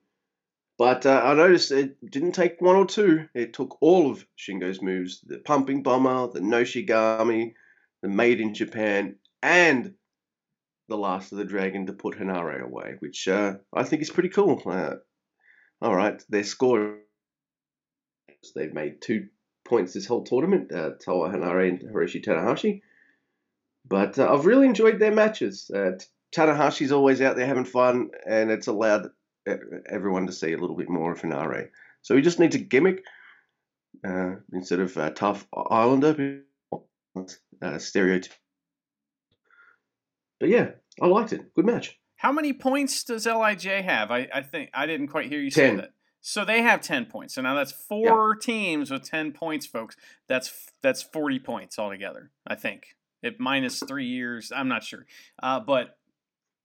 [0.77, 3.27] But uh, I noticed it didn't take one or two.
[3.33, 7.53] It took all of Shingo's moves the pumping bomber, the Noshigami,
[8.03, 9.95] the made in Japan, and
[10.87, 14.29] the last of the dragon to put Henare away, which uh, I think is pretty
[14.29, 14.61] cool.
[14.65, 14.97] Uh,
[15.81, 16.99] all right, their score.
[18.53, 19.29] They've made two
[19.63, 22.81] points this whole tournament, uh, Toa Henare and Hiroshi Tanahashi.
[23.87, 25.69] But uh, I've really enjoyed their matches.
[25.73, 25.91] Uh,
[26.35, 29.09] Tanahashi's always out there having fun, and it's allowed
[29.87, 31.69] everyone to see a little bit more of Henare.
[32.01, 33.03] So he just needs a gimmick
[34.07, 36.41] uh, instead of uh, tough Islander,
[37.61, 38.33] uh, stereotype
[40.39, 40.71] but yeah,
[41.01, 41.53] I liked it.
[41.55, 41.99] Good match.
[42.17, 44.11] How many points does Lij have?
[44.11, 45.93] I, I think I didn't quite hear you say that.
[46.21, 47.35] So they have ten points.
[47.35, 49.95] So now that's four teams with ten points, folks.
[50.27, 52.31] That's that's forty points altogether.
[52.47, 54.51] I think it minus three years.
[54.55, 55.05] I'm not sure,
[55.41, 55.97] uh, but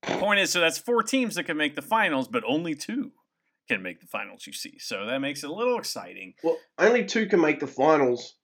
[0.02, 3.12] point is, so that's four teams that can make the finals, but only two
[3.68, 4.46] can make the finals.
[4.46, 6.34] You see, so that makes it a little exciting.
[6.42, 8.34] Well, only two can make the finals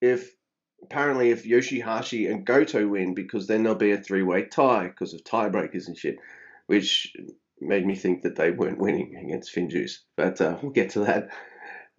[0.00, 0.34] if
[0.82, 5.14] apparently if Yoshihashi and Goto win, because then there'll be a three way tie because
[5.14, 6.16] of tiebreakers and shit,
[6.66, 7.14] which
[7.60, 9.98] made me think that they weren't winning against Finjuice.
[10.16, 11.28] But uh, we'll get to that.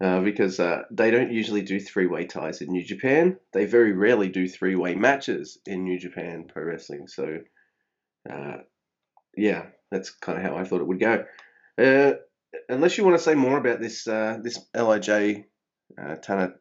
[0.00, 3.36] Uh, because uh, they don't usually do three way ties in New Japan.
[3.52, 7.08] They very rarely do three way matches in New Japan Pro Wrestling.
[7.08, 7.38] So,
[8.30, 8.58] uh,
[9.36, 11.24] yeah, that's kind of how I thought it would go.
[11.76, 12.12] Uh,
[12.68, 15.44] unless you want to say more about this uh, this Lij
[16.22, 16.52] Tana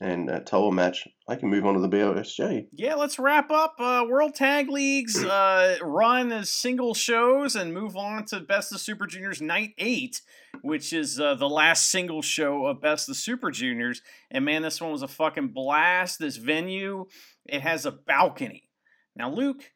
[0.00, 2.68] and uh, Toa match, I can move on to the BOSJ.
[2.72, 7.96] Yeah, let's wrap up uh, World Tag League's uh, run as single shows and move
[7.96, 10.20] on to Best of Super Juniors Night 8,
[10.62, 14.00] which is uh, the last single show of Best of Super Juniors.
[14.30, 16.18] And man, this one was a fucking blast.
[16.18, 17.06] This venue,
[17.46, 18.70] it has a balcony.
[19.16, 19.72] Now, Luke,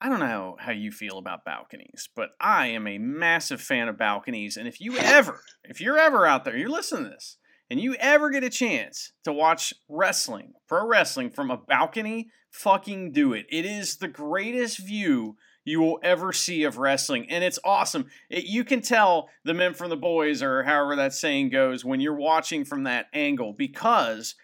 [0.00, 3.96] I don't know how you feel about balconies, but I am a massive fan of
[3.96, 4.56] balconies.
[4.56, 7.36] And if you ever, if you're ever out there, you're listening to this,
[7.72, 13.12] and you ever get a chance to watch wrestling, pro wrestling from a balcony, fucking
[13.12, 13.46] do it.
[13.48, 18.10] It is the greatest view you will ever see of wrestling, and it's awesome.
[18.28, 22.00] It, you can tell the men from the boys, or however that saying goes, when
[22.00, 24.34] you're watching from that angle because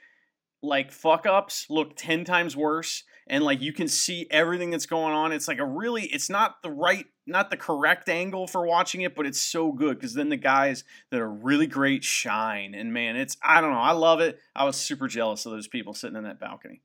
[0.62, 5.14] like fuck ups look 10 times worse and like you can see everything that's going
[5.14, 9.02] on it's like a really it's not the right not the correct angle for watching
[9.02, 12.92] it but it's so good because then the guys that are really great shine and
[12.92, 15.94] man it's i don't know i love it i was super jealous of those people
[15.94, 16.82] sitting in that balcony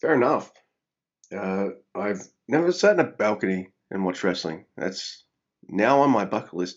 [0.00, 0.52] Fair enough.
[1.36, 4.64] Uh, I've never sat in a balcony and watched wrestling.
[4.76, 5.24] That's
[5.68, 6.76] now on my bucket list.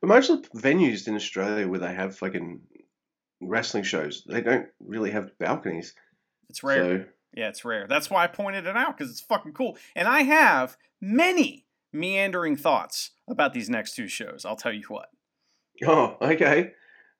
[0.00, 2.60] But most of the venues in Australia where they have fucking
[3.40, 5.94] wrestling shows, they don't really have balconies.
[6.48, 9.52] it's rare So yeah it's rare that's why i pointed it out because it's fucking
[9.52, 14.84] cool and i have many meandering thoughts about these next two shows i'll tell you
[14.88, 15.08] what
[15.86, 16.72] Oh, okay.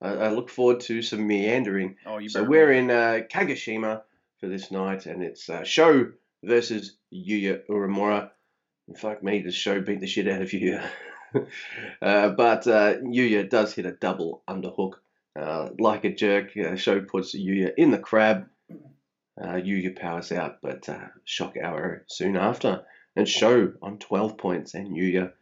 [0.02, 1.96] I, I look forward to some meandering.
[2.06, 4.02] oh you So we're in uh, Kagoshima
[4.38, 6.12] for this night, and it's uh, Show
[6.44, 8.30] versus Yuya Uemura.
[8.88, 10.86] And fuck me, the show beat the shit out of Yuya.
[12.02, 14.94] uh, but uh, Yuya does hit a double underhook.
[15.38, 18.46] Uh, like a jerk, uh, Show puts Yuya in the crab.
[19.40, 22.82] Uh, Yuya powers out, but uh, shock arrow soon after.
[23.16, 25.32] And Show on 12 points, and Yuya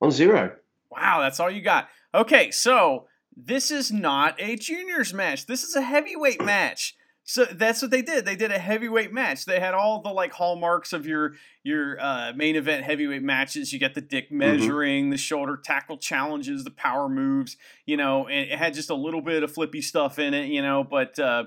[0.00, 0.56] on zero.
[0.90, 1.88] Wow, that's all you got.
[2.14, 5.46] Okay, so this is not a juniors match.
[5.46, 6.96] This is a heavyweight match.
[7.26, 8.26] So that's what they did.
[8.26, 9.46] They did a heavyweight match.
[9.46, 13.72] They had all the like hallmarks of your your uh, main event heavyweight matches.
[13.72, 17.56] You got the dick measuring, the shoulder tackle challenges, the power moves.
[17.86, 20.48] You know, and it had just a little bit of flippy stuff in it.
[20.48, 21.44] You know, but uh,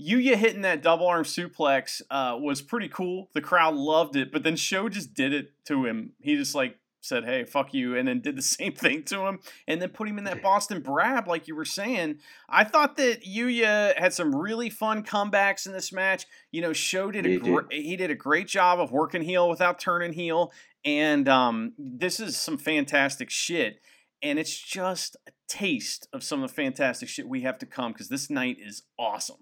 [0.00, 3.28] Yuya hitting that double arm suplex uh, was pretty cool.
[3.34, 6.12] The crowd loved it, but then Show just did it to him.
[6.20, 9.40] He just like said, "Hey, fuck you," and then did the same thing to him,
[9.66, 12.18] and then put him in that Boston Crab, like you were saying.
[12.48, 16.26] I thought that Yuya had some really fun comebacks in this match.
[16.52, 17.64] You know, Show did a He did.
[17.70, 20.52] he did a great job of working heel without turning heel,
[20.84, 23.80] and um, this is some fantastic shit.
[24.20, 27.92] And it's just a taste of some of the fantastic shit we have to come
[27.92, 29.36] because this night is awesome.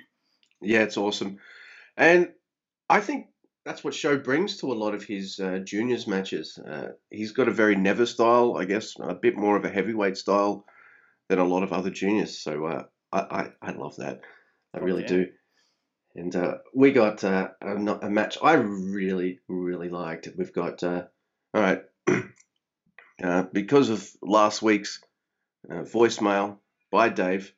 [0.60, 1.38] Yeah, it's awesome.
[1.96, 2.32] And
[2.88, 3.28] I think
[3.64, 6.58] that's what Show brings to a lot of his uh, juniors matches.
[6.58, 10.16] Uh, he's got a very Never style, I guess, a bit more of a heavyweight
[10.16, 10.64] style
[11.28, 12.38] than a lot of other juniors.
[12.38, 14.20] So uh, I, I, I love that.
[14.74, 15.08] I Oh, really yeah.
[15.08, 15.26] do.
[16.14, 20.28] And uh, we got uh, a, a match I really, really liked.
[20.36, 21.04] We've got, uh,
[21.54, 21.82] all right,
[23.22, 25.00] uh, because of last week's
[25.70, 26.58] uh, voicemail
[26.90, 27.52] by Dave,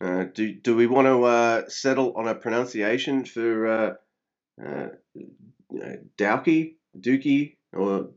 [0.00, 3.94] uh, do, do we want to uh, settle on a pronunciation for uh,
[4.64, 4.88] uh,
[5.74, 8.10] uh, Dookie, or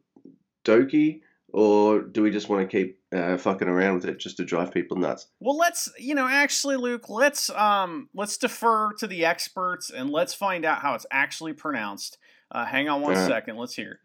[0.65, 4.45] Doki, or do we just want to keep uh, fucking around with it just to
[4.45, 5.27] drive people nuts?
[5.39, 7.09] Well, let's you know actually, Luke.
[7.09, 12.17] Let's um let's defer to the experts and let's find out how it's actually pronounced.
[12.51, 13.27] Uh, hang on one Alright.
[13.29, 13.57] second.
[13.57, 13.99] Let's hear.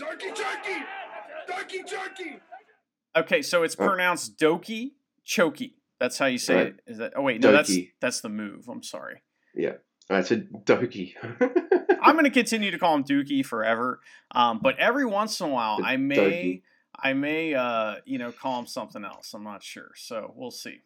[0.00, 0.84] Turkey jerky!
[1.50, 2.40] Turkey jerky!
[3.16, 3.86] Okay, so it's Uh.
[3.86, 4.92] pronounced Doki
[5.26, 5.72] Choki.
[6.00, 6.66] That's how you say Right.
[6.68, 6.80] it.
[6.86, 7.12] Is that?
[7.16, 7.90] Oh wait, no, that's Doki.
[8.00, 8.68] that's the move.
[8.68, 9.22] I'm sorry.
[9.54, 9.74] Yeah.
[10.10, 11.14] Right, so Doki.
[12.00, 14.00] I'm going to continue to call him Dookie forever.
[14.30, 16.62] Um, but every once in a while, I may, Doki.
[16.98, 19.34] I may, uh, you know, call him something else.
[19.34, 19.90] I'm not sure.
[19.96, 20.80] So we'll see.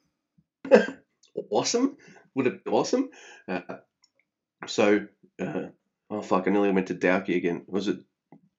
[1.50, 1.96] awesome.
[2.34, 3.10] Would it be awesome?
[3.46, 3.60] Uh,
[4.66, 5.06] so,
[5.40, 5.66] uh,
[6.10, 7.62] oh fuck, I nearly went to Dowky again.
[7.66, 7.98] Was it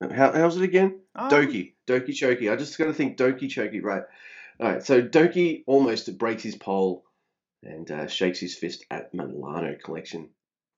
[0.01, 0.99] How, how's it again?
[1.15, 2.51] Um, Doki, Doki Choki.
[2.51, 4.03] I just got to think Doki Choki, right?
[4.59, 7.03] All right, so Douki almost breaks his pole
[7.63, 10.29] and uh, shakes his fist at Milano Collection.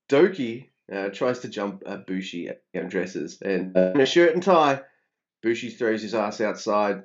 [0.09, 4.81] Douki uh, tries to jump Bushi at dresses and uh, in a shirt and tie,
[5.41, 7.03] Bushi throws his ass outside,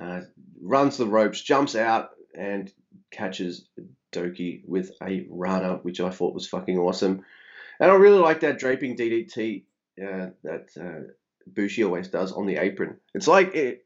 [0.00, 0.20] uh,
[0.60, 2.72] runs the ropes, jumps out, and
[3.10, 3.68] catches
[4.12, 7.24] Douki with a Rana, which I thought was fucking awesome.
[7.80, 9.64] And I really like that draping DDT
[10.00, 11.12] uh, that uh,
[11.46, 12.98] Bushi always does on the apron.
[13.14, 13.83] It's like it,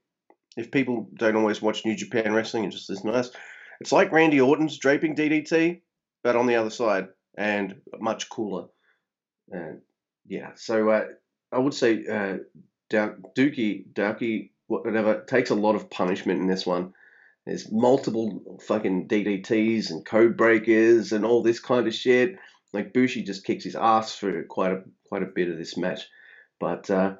[0.58, 3.30] if people don't always watch New Japan Wrestling and just listen to us,
[3.80, 5.80] it's like Randy Orton's draping DDT,
[6.24, 8.66] but on the other side and much cooler.
[9.50, 9.82] And
[10.26, 11.04] yeah, so uh,
[11.52, 12.38] I would say uh,
[12.90, 16.92] Dookie, Dookie, whatever, takes a lot of punishment in this one.
[17.46, 22.36] There's multiple fucking DDTs and code breakers and all this kind of shit.
[22.72, 26.02] Like Bushi just kicks his ass for quite a quite a bit of this match,
[26.60, 27.14] but uh,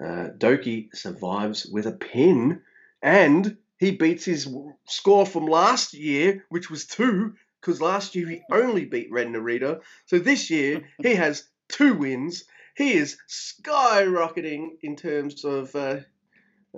[0.00, 2.60] uh, Douki survives with a pin,
[3.02, 4.48] and he beats his
[4.86, 9.80] score from last year, which was two, because last year he only beat Ren Narita.
[10.06, 12.44] So this year he has two wins.
[12.76, 15.98] He is skyrocketing in terms of uh,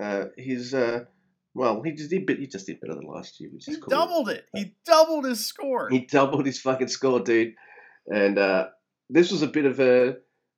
[0.01, 0.75] uh, his.
[0.75, 1.05] Uh,
[1.55, 2.29] well, he just did.
[2.29, 3.89] He just did better than last year, which He is cool.
[3.89, 4.45] doubled it.
[4.55, 5.89] He doubled his score.
[5.89, 7.55] He doubled his fucking score, dude.
[8.07, 8.69] And uh,
[9.09, 10.17] this was a bit of a.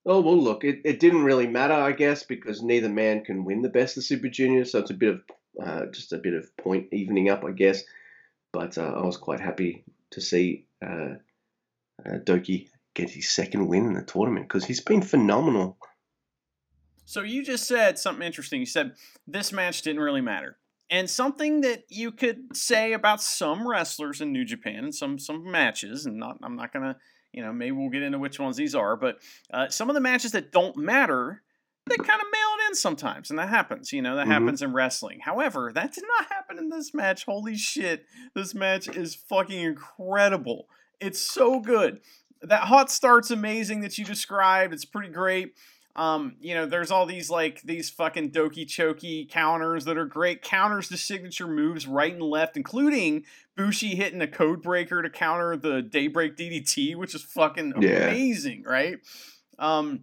[0.09, 3.63] Oh, well, look, it, it didn't really matter, I guess, because neither man can win
[3.63, 4.65] the best of Super Junior.
[4.65, 5.21] So it's a bit of.
[5.61, 7.83] Uh, just a bit of point evening up, I guess.
[8.53, 11.17] But uh, I was quite happy to see uh,
[12.07, 15.77] uh, Douki get his second win in the tournament because he's been phenomenal.
[17.07, 18.61] So you just said something interesting.
[18.61, 18.93] You said
[19.27, 20.59] this match didn't really matter.
[20.91, 25.51] And something that you could say about some wrestlers in New Japan and some some
[25.51, 26.99] matches, and not I'm not gonna,
[27.33, 29.19] you know, maybe we'll get into which ones these are, but
[29.53, 31.43] uh, some of the matches that don't matter,
[31.89, 33.93] they kind of mail it in sometimes, and that happens.
[33.93, 34.33] You know, that Mhm.
[34.33, 35.21] happens in wrestling.
[35.21, 37.25] However, that did not happen in this match.
[37.25, 40.69] Holy shit, this match is fucking incredible.
[41.01, 42.01] It's so good.
[42.43, 44.73] That hot start's amazing that you described.
[44.73, 45.55] It's pretty great.
[45.99, 50.43] Um, you know, there's all these like these fucking doki choki counters that are great
[50.43, 53.25] counters to signature moves right and left, including
[53.57, 58.07] Bushi hitting a code breaker to counter the Daybreak DDT, which is fucking Yeah.
[58.11, 58.99] amazing, right?
[59.59, 60.03] Um,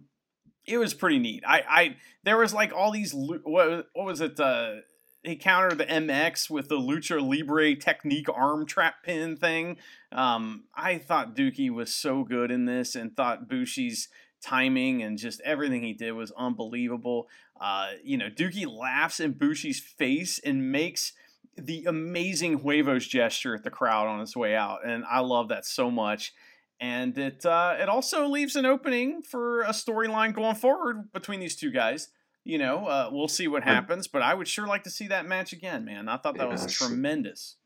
[0.66, 1.42] it was pretty neat.
[1.46, 4.38] I, I there was like all these what what was it?
[4.38, 4.80] Uh,
[5.22, 9.78] he countered the MX with the Lucha Libre technique arm trap pin thing.
[10.12, 14.08] Um, I thought Dookie was so good in this, and thought Bushi's
[14.42, 17.28] timing and just everything he did was unbelievable.
[17.60, 21.12] Uh, you know, Dookie laughs in Bushi's face and makes
[21.56, 25.64] the amazing huevos gesture at the crowd on his way out, and I love that
[25.64, 26.32] so much.
[26.78, 31.56] And it uh, it also leaves an opening for a storyline going forward between these
[31.56, 32.08] two guys.
[32.44, 35.26] You know, uh, we'll see what happens, but I would sure like to see that
[35.26, 36.08] match again, man.
[36.08, 37.56] I thought that was tremendous.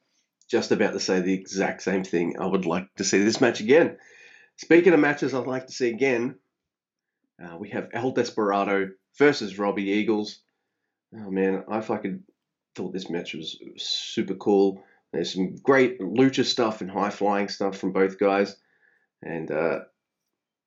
[0.48, 2.36] Just about to say the exact same thing.
[2.40, 3.98] I would like to see this match again.
[4.56, 6.36] Speaking of matches I'd like to see again,
[7.42, 10.40] uh, we have El Desperado versus Robbie Eagles.
[11.14, 12.22] Oh man, I fucking
[12.74, 14.82] thought this match was super cool.
[15.12, 18.56] There's some great lucha stuff and high flying stuff from both guys.
[19.22, 19.80] And uh,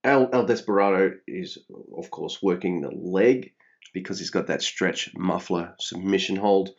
[0.04, 1.58] El, El Desperado is,
[1.98, 3.54] of course, working the leg
[3.94, 6.72] because he's got that stretch muffler submission hold.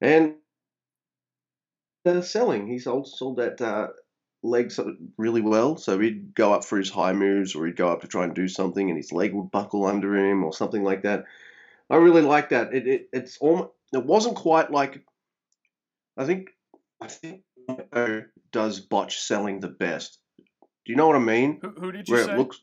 [0.00, 0.34] And
[2.04, 2.66] uh, selling.
[2.66, 3.88] He sold sold that uh,
[4.42, 5.76] leg so- really well.
[5.76, 8.34] So he'd go up for his high moves, or he'd go up to try and
[8.34, 11.24] do something, and his leg would buckle under him, or something like that.
[11.90, 12.74] I really like that.
[12.74, 15.04] It, it it's almost it wasn't quite like
[16.16, 16.50] I think
[17.00, 17.42] I think
[18.50, 20.18] does botch selling the best.
[20.84, 21.58] Do you know what I mean?
[21.62, 22.32] Who, who did you Where say?
[22.32, 22.60] it looks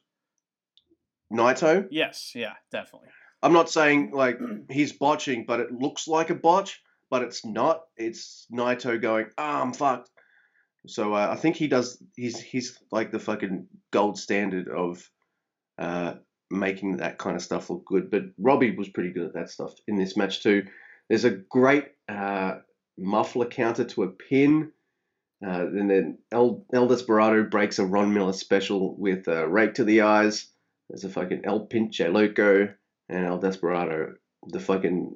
[1.32, 1.88] Naito.
[1.92, 3.10] yes, yeah, definitely.
[3.42, 7.84] I'm not saying like he's botching, but it looks like a botch, but it's not.
[7.96, 10.10] It's Naito going, ah, I'm fucked.
[10.88, 12.02] So uh, I think he does.
[12.16, 15.10] He's he's like the fucking gold standard of
[15.78, 16.16] uh,
[16.50, 18.10] making that kind of stuff look good.
[18.10, 20.66] But Robbie was pretty good at that stuff in this match too.
[21.10, 22.60] There's a great uh,
[22.98, 24.72] muffler counter to a pin.
[25.46, 29.86] Uh, and then El, El Desperado breaks a Ron Miller special with a rake to
[29.86, 30.50] the eyes.
[30.90, 32.68] There's a fucking El Pinche Loco
[33.08, 34.16] and El Desperado,
[34.48, 35.16] the fucking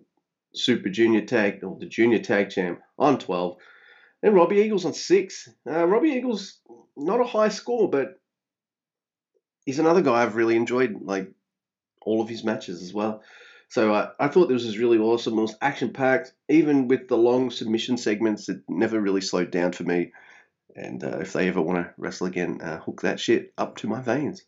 [0.56, 3.58] Super Junior tag or the Junior tag champ on 12.
[4.24, 5.50] And Robbie Eagles on six.
[5.70, 6.60] Uh, Robbie Eagles,
[6.96, 8.20] not a high score, but
[9.66, 11.30] he's another guy I've really enjoyed, like
[12.02, 13.22] all of his matches as well.
[13.68, 15.38] So uh, I thought this was really awesome.
[15.38, 18.48] It was action packed, even with the long submission segments.
[18.48, 20.14] It never really slowed down for me.
[20.76, 23.88] And uh, if they ever want to wrestle again, uh, hook that shit up to
[23.88, 24.44] my veins.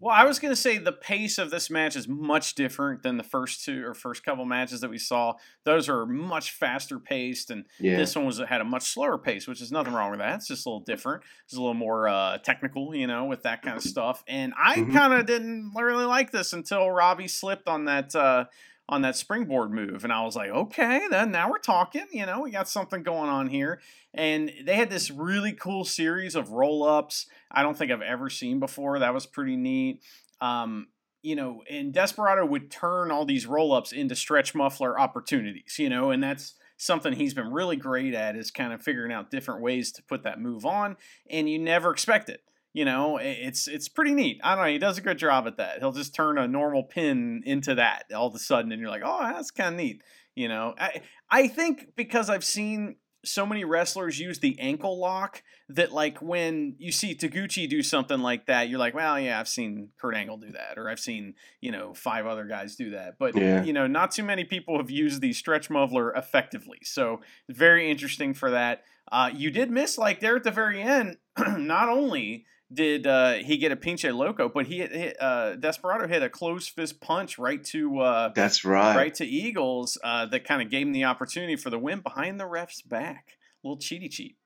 [0.00, 3.16] Well, I was going to say the pace of this match is much different than
[3.16, 5.34] the first two or first couple matches that we saw.
[5.64, 7.96] Those are much faster paced, and Yeah.
[7.96, 10.34] this one was had a much slower pace, which is nothing wrong with that.
[10.36, 11.22] It's just a little different.
[11.44, 14.22] It's a little more uh, technical, you know, with that kind of stuff.
[14.28, 14.92] And I Mhm.
[14.92, 18.14] kind of didn't really like this until Robbie slipped on that.
[18.14, 18.44] Uh,
[18.88, 22.06] on that springboard move, and I was like, okay, then now we're talking.
[22.12, 23.80] You know, we got something going on here.
[24.12, 27.26] And they had this really cool series of roll ups.
[27.50, 28.98] I don't think I've ever seen before.
[28.98, 30.02] That was pretty neat.
[30.40, 30.88] Um,
[31.22, 35.88] you know, and Desperado would turn all these roll ups into stretch muffler opportunities, you
[35.88, 39.62] know, and that's something he's been really great at is kind of figuring out different
[39.62, 40.98] ways to put that move on,
[41.30, 42.42] and you never expect it.
[42.74, 44.40] You know, it's it's pretty neat.
[44.42, 44.70] I don't know.
[44.72, 45.78] He does a good job at that.
[45.78, 49.02] He'll just turn a normal pin into that all of a sudden, and you're like,
[49.04, 50.02] oh, that's kind of neat.
[50.34, 55.42] You know, I I think because I've seen so many wrestlers use the ankle lock
[55.70, 59.48] that like when you see Taguchi do something like that, you're like, well, yeah, I've
[59.48, 63.14] seen Kurt Angle do that, or I've seen you know five other guys do that,
[63.20, 63.62] but Yeah.
[63.62, 66.78] you know, not too many people have used the stretch muffler effectively.
[66.82, 68.82] So very interesting for that.
[69.12, 71.18] Uh, you did miss like there at the very end.
[71.38, 76.22] not only did uh, he get a pinche loco, but he hit, uh, Desperado hit
[76.22, 78.96] a close fist punch right to uh, That's right.
[78.96, 82.40] right to Eagles uh, that kind of gave him the opportunity for the win behind
[82.40, 83.38] the ref's back.
[83.62, 84.36] little cheaty cheat.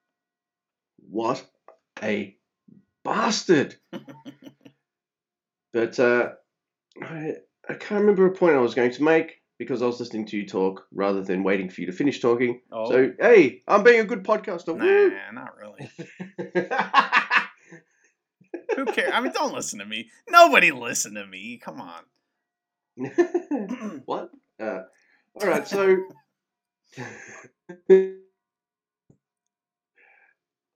[1.10, 1.44] What
[2.02, 2.36] a
[3.04, 3.76] bastard!
[5.72, 6.30] but uh,
[7.02, 7.34] I,
[7.68, 10.36] I can't remember a point I was going to make because I was listening to
[10.36, 12.60] you talk rather than waiting for you to finish talking.
[12.70, 14.76] Oh, So, hey, I'm being a good podcaster.
[14.78, 15.10] Woo!
[15.10, 15.90] nah, not really.
[18.78, 19.10] Who cares?
[19.12, 20.08] I mean, don't listen to me.
[20.28, 21.58] Nobody listen to me.
[21.60, 22.02] Come on.
[24.04, 24.30] what?
[24.60, 24.82] Uh,
[25.34, 25.96] all right, so.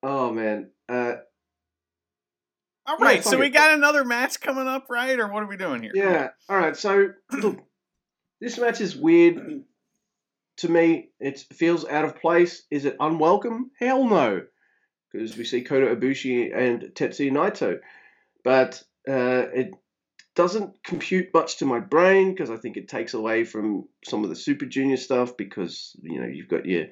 [0.03, 1.13] oh man, uh,
[2.87, 5.21] All Yeah, so we got another match coming up, right?
[5.21, 5.93] Or what are we doing here?
[5.95, 6.31] yeah.
[6.49, 7.61] All right, so look,
[8.41, 9.63] this match is weird
[10.57, 11.11] to me.
[11.21, 12.65] It feels out of place.
[12.69, 13.71] Is it unwelcome?
[13.79, 14.43] Hell no,
[15.13, 17.81] because we see Kota Ibushi and Tetsuya Naito,
[18.43, 19.75] but uh, it
[20.35, 24.31] doesn't compute much to my brain because I think it takes away from some of
[24.31, 26.87] the Super Junior stuff because you know you've got your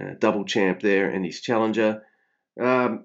[0.00, 2.02] uh, double champ there and his challenger.
[2.60, 3.04] Um,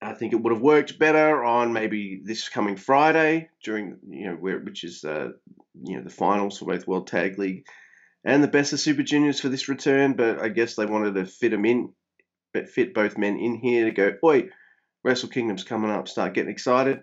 [0.00, 4.34] I think it would have worked better on maybe this coming Friday during you know
[4.34, 5.30] where which is uh,
[5.82, 7.66] you know the finals for both World Tag League
[8.24, 10.14] and the best of Super Juniors for this return.
[10.14, 11.92] But I guess they wanted to fit them in,
[12.54, 14.14] but fit both men in here to go.
[14.24, 14.48] Oi,
[15.02, 16.08] Wrestle Kingdom's coming up.
[16.08, 17.02] Start getting excited.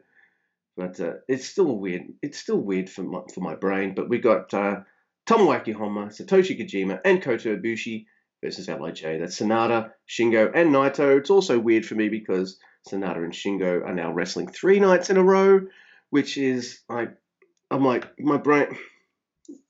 [0.76, 2.04] But uh, it's still weird.
[2.24, 3.93] It's still weird for my, for my brain.
[3.93, 4.80] But we got uh,
[5.28, 8.06] Tomoaki Satoshi Kojima, and Kota Ibushi
[8.43, 9.02] versus Lij.
[9.20, 11.20] That's SANADA, Shingo, and Naito.
[11.20, 12.58] It's also weird for me because
[12.89, 15.68] SANADA and Shingo are now wrestling three nights in a row,
[16.10, 17.16] which is like
[17.70, 18.78] I'm like my brain.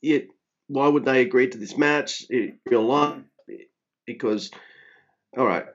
[0.01, 0.29] It,
[0.67, 3.21] why would they agree to this match in real life?
[4.05, 4.51] Because,
[5.37, 5.65] all right,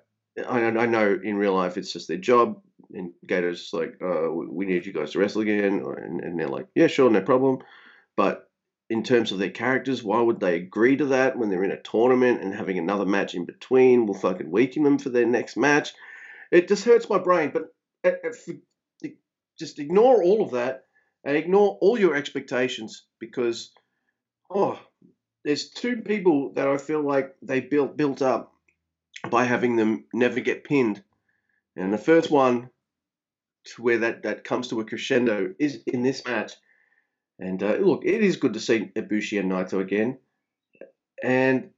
[0.46, 2.60] I, I know in real life it's just their job,
[2.92, 6.48] and Gedo's just like, uh, we need you guys to wrestle again, and, and they're
[6.48, 7.58] like, yeah, sure, no problem.
[8.16, 8.48] But
[8.88, 11.82] in terms of their characters, why would they agree to that when they're in a
[11.82, 15.92] tournament and having another match in between will fucking weaken them for their next match?
[16.52, 17.52] It just hurts my brain.
[17.52, 19.08] But uh, uh,
[19.58, 20.84] just ignore all of that
[21.24, 23.72] and ignore all your expectations because,
[24.50, 24.78] oh,
[25.44, 28.52] there's two people that I feel like they built built up
[29.30, 31.02] by having them never get pinned,
[31.76, 32.70] and the first one
[33.64, 36.52] to where that that comes to a crescendo is in this match.
[37.38, 40.18] And uh, look, it is good to see Ibushi and Naito again,
[41.22, 41.70] and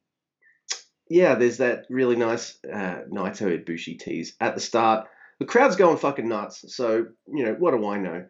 [1.09, 5.09] yeah, there's that really nice uh, Naito Ibushi tease at the start.
[5.39, 6.65] The crowd's going fucking nuts.
[6.75, 8.27] So you know what do I know?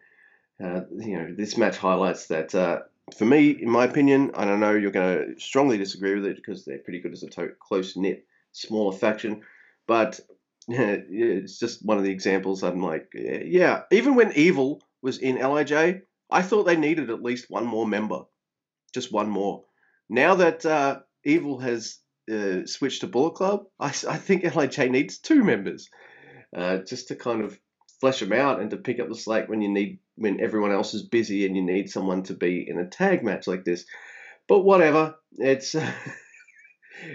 [0.63, 2.53] Uh, you know this match highlights that.
[2.53, 2.79] Uh,
[3.17, 6.35] for me, in my opinion, and I know you're going to strongly disagree with it
[6.35, 9.41] because they're pretty good as a to- close knit, smaller faction.
[9.87, 10.19] But
[10.67, 12.63] it's just one of the examples.
[12.63, 17.49] I'm like, yeah, even when Evil was in Lij, I thought they needed at least
[17.49, 18.21] one more member,
[18.93, 19.63] just one more.
[20.09, 21.97] Now that uh, Evil has
[22.31, 25.89] uh, switched to Bullet Club, I, I think Lij needs two members,
[26.55, 27.59] uh, just to kind of
[27.99, 30.93] flesh them out and to pick up the slack when you need when everyone else
[30.93, 33.85] is busy and you need someone to be in a tag match like this.
[34.47, 35.75] But whatever, it's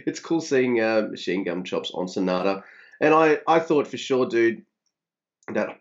[0.06, 2.62] it's cool seeing uh, Machine Gun Chops on SANADA,
[3.00, 4.62] and I I thought for sure, dude,
[5.52, 5.78] that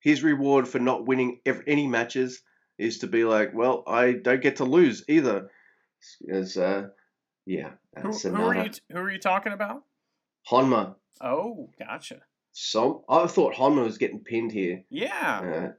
[0.00, 2.42] his reward for not winning any matches
[2.78, 5.50] is to be like, well, I don't get to lose either.
[6.30, 6.88] As uh,
[7.46, 8.70] yeah, uh, Who, who are you?
[8.92, 9.82] Who are you talking about?
[10.50, 10.96] Honma.
[11.20, 12.20] Oh, gotcha.
[12.52, 13.00] Som.
[13.08, 15.40] I thought Honma was getting pinned here, Yeah.
[15.40, 15.72] uh,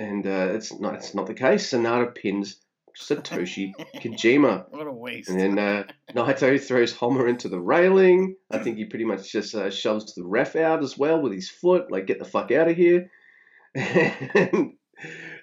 [0.00, 0.94] and uh, it's not.
[0.96, 1.70] It's not the case.
[1.70, 2.56] SANADA pins
[2.98, 5.28] Satoshi Kojima, What a waste.
[5.30, 8.36] and then uh, Naito throws Honma into the railing.
[8.50, 11.50] I think he pretty much just uh, shoves the ref out as well with his
[11.50, 13.10] foot, like get the fuck out of here.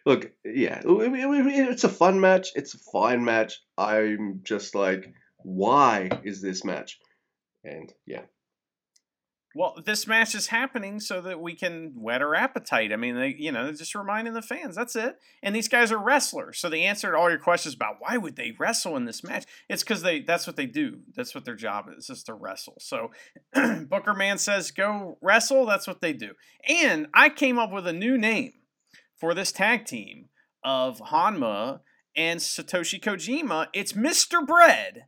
[0.05, 2.49] Look, yeah, it- it- it's a fun match.
[2.55, 3.59] It's a fine match.
[3.77, 6.99] I'm just like, why is this match?
[7.63, 8.21] And yeah,
[9.53, 12.93] Well, this match is happening so that we can whet our appetite.
[12.93, 14.75] I mean, they, you know, just reminding the fans.
[14.75, 15.17] That's it.
[15.43, 18.53] And these guys are wrestlers, so they answered all your questions about why would they
[18.57, 19.45] wrestle in this match.
[19.67, 20.99] It's because they that's what they do.
[21.15, 22.77] That's what their job is, is to wrestle.
[22.79, 23.11] So
[23.89, 25.65] Booker Man says go wrestle.
[25.65, 26.33] That's what they do.
[26.67, 28.53] And I came up with a new name
[29.17, 30.29] for this tag team
[30.63, 31.81] of Honma
[32.15, 33.67] and Satoshi Kojima.
[33.73, 34.45] It's Mr.
[34.45, 35.05] Bread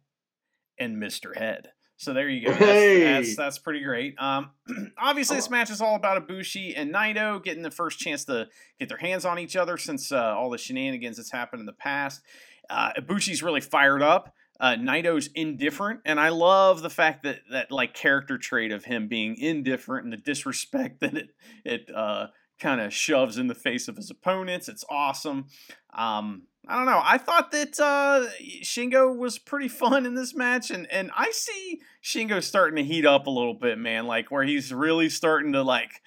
[0.78, 1.38] and Mr.
[1.38, 1.72] Head.
[1.98, 2.52] So there you go.
[2.54, 3.04] That's, Hey!
[3.04, 4.16] that's, that's pretty great.
[4.18, 4.52] Um,
[4.98, 8.48] obviously, this match is all about Ibushi and Naito getting the first chance to
[8.80, 11.74] get their hands on each other since uh, all the shenanigans that's happened in the
[11.74, 12.22] past.
[12.70, 14.34] Uh, Ibushi's really fired up.
[14.60, 19.08] Uh, Naito's indifferent, and I love the fact that that like character trait of him
[19.08, 21.30] being indifferent and the disrespect that it
[21.66, 22.28] it uh,
[22.60, 24.70] kind of shoves in the face of his opponents.
[24.70, 25.48] It's awesome.
[25.94, 27.02] Um, I don't know.
[27.04, 28.28] I thought that uh,
[28.62, 33.06] Shingo was pretty fun in this match, and and I see Shingo starting to heat
[33.06, 34.08] up a little bit, man.
[34.08, 36.02] Like where he's really starting to like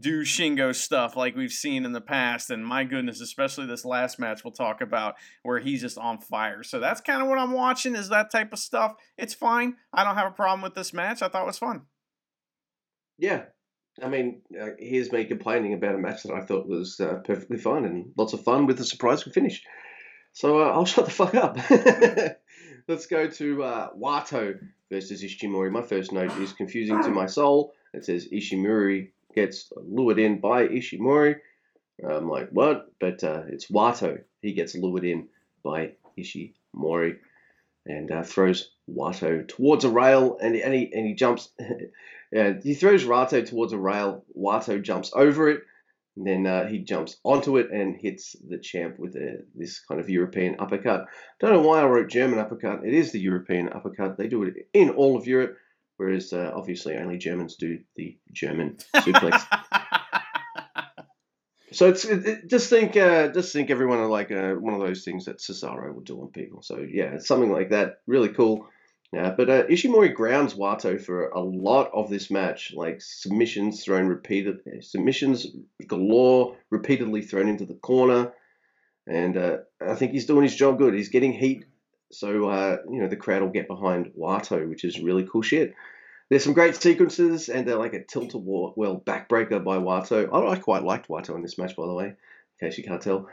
[0.00, 2.50] do Shingo stuff like we've seen in the past.
[2.50, 6.62] And my goodness, especially this last match we'll talk about where he's just on fire.
[6.62, 8.94] So that's kind of what I'm watching is that type of stuff.
[9.18, 9.76] It's fine.
[9.92, 11.22] I don't have a problem with this match.
[11.22, 11.82] I thought it was fun.
[13.18, 13.44] yeah.
[14.02, 17.58] I mean, uh, here's me complaining about a match that I thought was uh, perfectly
[17.58, 19.62] fine and lots of fun with a surprise finish.
[20.34, 21.56] So uh, I'll shut the fuck up.
[22.88, 24.58] Let's go to uh, Wato
[24.90, 25.70] versus Ishimori.
[25.70, 27.72] My first note is confusing to my soul.
[27.94, 31.36] It says Ishimori gets lured in by Ishimori.
[32.06, 32.92] I'm like, what?
[33.00, 34.22] But uh, it's Wato.
[34.42, 35.28] He gets lured in
[35.62, 37.18] by Ishimori
[37.86, 41.50] and uh, throws Wato towards a rail, and, and, he, and he jumps.
[42.32, 44.24] he throws Wato towards a rail.
[44.36, 45.62] Wato jumps over it,
[46.16, 50.00] and then uh, he jumps onto it and hits the champ with a, this kind
[50.00, 51.06] of European uppercut.
[51.40, 52.84] Don't know why I wrote German uppercut.
[52.84, 54.16] It is the European uppercut.
[54.16, 55.56] They do it in all of Europe,
[55.96, 59.42] whereas uh, obviously only Germans do the German suplex.
[61.72, 64.80] So it's it, it- just think uh, just think everyone are like uh, one of
[64.80, 66.62] those things that Cesaro would do on people.
[66.62, 67.96] So yeah, it's something like that.
[68.06, 68.68] Really cool.
[69.14, 74.08] Yeah, but uh, Ishimori grounds Wato for a lot of this match, like submissions thrown
[74.08, 75.46] repeated, submissions
[75.86, 78.32] galore, repeatedly thrown into the corner,
[79.06, 80.94] and uh, I think he's doing his job good.
[80.94, 81.64] He's getting heat,
[82.10, 85.74] so uh, you know the crowd will get behind Wato, which is really cool shit.
[86.28, 90.28] There's some great sequences, and they're like a tilt a well backbreaker by Wato.
[90.32, 93.00] I, I quite liked Wato in this match, by the way, in case you can't
[93.00, 93.28] tell.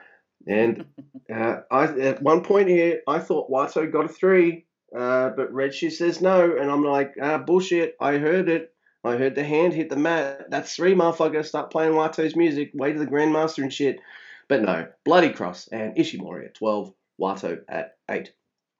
[0.46, 0.86] And
[1.34, 5.74] uh, I at one point here, I thought Wato got a three, uh, but Red
[5.74, 7.96] Shoes says no, and I'm like, ah, bullshit.
[8.00, 8.74] I heard it.
[9.04, 10.52] I heard the hand hit the mat.
[10.52, 11.46] That's three, motherfucker.
[11.46, 12.72] Start playing Wato's music.
[12.74, 14.00] Way to the Grandmaster and shit.
[14.48, 18.32] But no, Bloody Cross and Ishimori at 12, Wato at 8.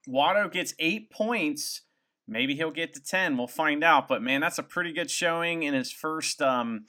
[0.08, 1.82] Wato gets eight points.
[2.28, 3.36] Maybe he'll get to 10.
[3.36, 4.06] We'll find out.
[4.06, 6.84] But man, that's a pretty good showing in his first um,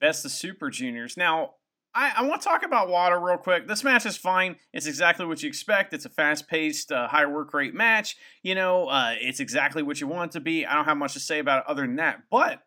[0.00, 1.16] Best of Super Juniors.
[1.16, 1.54] Now,
[1.96, 3.66] I, I want to talk about Wato real quick.
[3.66, 4.56] This match is fine.
[4.74, 5.94] It's exactly what you expect.
[5.94, 8.16] It's a fast paced, uh, high work rate match.
[8.42, 10.66] You know, uh, it's exactly what you want it to be.
[10.66, 12.24] I don't have much to say about it other than that.
[12.30, 12.62] But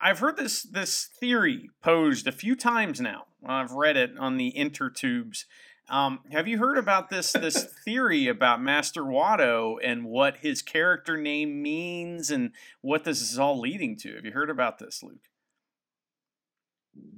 [0.00, 3.24] I've heard this this theory posed a few times now.
[3.44, 5.46] I've read it on the intertubes.
[5.88, 11.16] Um, have you heard about this this theory about Master Wato and what his character
[11.16, 12.52] name means and
[12.82, 14.14] what this is all leading to?
[14.14, 15.29] Have you heard about this, Luke?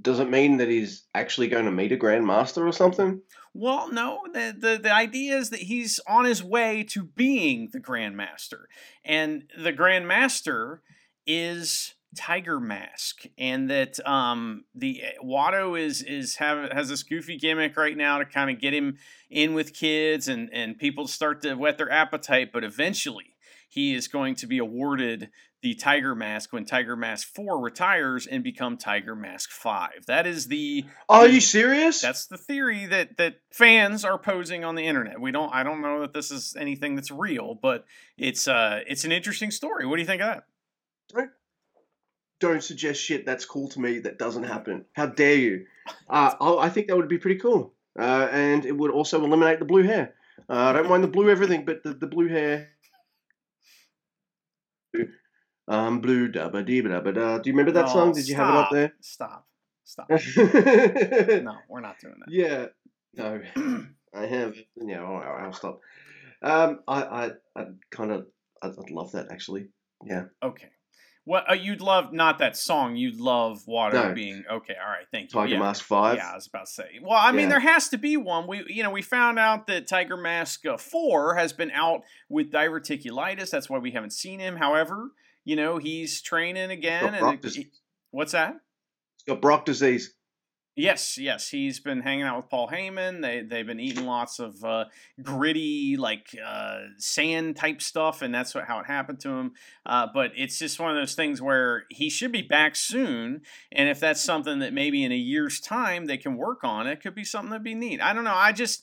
[0.01, 3.23] Does it mean that he's actually going to meet a Grandmaster or something?
[3.55, 4.21] Well, no.
[4.33, 8.65] The, the the idea is that he's on his way to being the Grandmaster,
[9.05, 10.79] and the Grandmaster
[11.27, 17.77] is Tiger Mask, and that um the Wato is is have has this goofy gimmick
[17.77, 18.97] right now to kind of get him
[19.31, 23.37] in with kids and and people start to whet their appetite, but eventually
[23.69, 25.31] he is going to be awarded
[25.63, 30.07] the Tiger Mask when Tiger Mask 4 retires and become Tiger Mask 5.
[30.07, 32.01] That is the Are you serious?
[32.01, 35.21] that's the theory that that fans are posing on the internet.
[35.21, 37.87] We don't I don't know that this is anything that's real, but
[38.19, 39.87] it's uh it's an interesting story.
[39.87, 40.45] What do you think of that?
[42.41, 44.85] Don't suggest shit that's cool to me that doesn't happen.
[44.95, 45.67] How dare you?
[46.11, 47.73] Uh, I I think that would be pretty cool.
[47.97, 50.15] Uh, and it would also eliminate the blue hair.
[50.49, 52.71] Uh, I don't mind the blue everything, but the, the blue hair.
[55.69, 57.39] I'm blue, dabba dee da ba da.
[57.39, 58.13] Do you remember that Oh, song?
[58.13, 58.93] Did you have it up there?
[59.01, 59.47] Stop.
[59.85, 60.09] Stop.
[60.37, 62.29] no, we're not doing that.
[62.31, 62.67] Yeah.
[63.15, 63.41] No,
[64.15, 64.57] I have.
[64.77, 65.81] Yeah, all right, I'll stop.
[66.43, 68.27] Um, I, I, I kind of,
[68.63, 69.69] I'd love that actually.
[70.05, 70.25] Yeah.
[70.43, 70.69] Okay.
[71.25, 72.13] What uh, you'd love?
[72.13, 72.97] Not that song.
[72.97, 74.13] You'd love water No.
[74.15, 74.75] being okay.
[74.83, 75.07] All right.
[75.13, 75.41] Thank you.
[75.41, 75.61] Tiger yeah.
[75.61, 76.17] Mask Five.
[76.17, 76.99] Yeah, I was about to say.
[77.01, 77.49] Well, I mean, Yeah.
[77.51, 78.49] there has to be one.
[78.49, 82.51] We, you know, we found out that Tiger Mask uh, Four has been out with
[82.51, 83.51] diverticulitis.
[83.51, 84.57] That's why we haven't seen him.
[84.57, 85.13] However,
[85.45, 87.07] you know, he's training again.
[87.07, 87.71] And Brock it- he-
[88.11, 88.57] what's that?
[89.17, 90.15] It's got Brock disease.
[90.75, 93.21] Yes, yes, he's been hanging out with Paul Heyman.
[93.21, 94.87] They they've been eating lots of uh,
[95.23, 99.53] gritty, like uh, sand type stuff, and that's what, how it happened to him.
[99.85, 103.91] Uh, but it's just one of those things where he should be back soon, and
[103.91, 107.15] if that's something that maybe in a year's time they can work on, it could
[107.15, 108.01] be something that'd be neat.
[108.01, 108.35] I don't know.
[108.35, 108.83] I just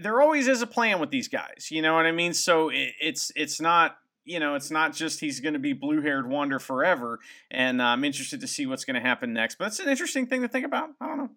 [0.00, 1.70] there always is a plan with these guys.
[1.72, 2.34] You know what I mean?
[2.34, 3.96] So it, it's it's not.
[4.30, 7.18] You know, it's not just he's going to be blue haired wonder forever,
[7.50, 9.56] and uh, I'm interested to see what's going to happen next.
[9.58, 10.90] But it's an interesting thing to think about.
[11.00, 11.30] I don't know.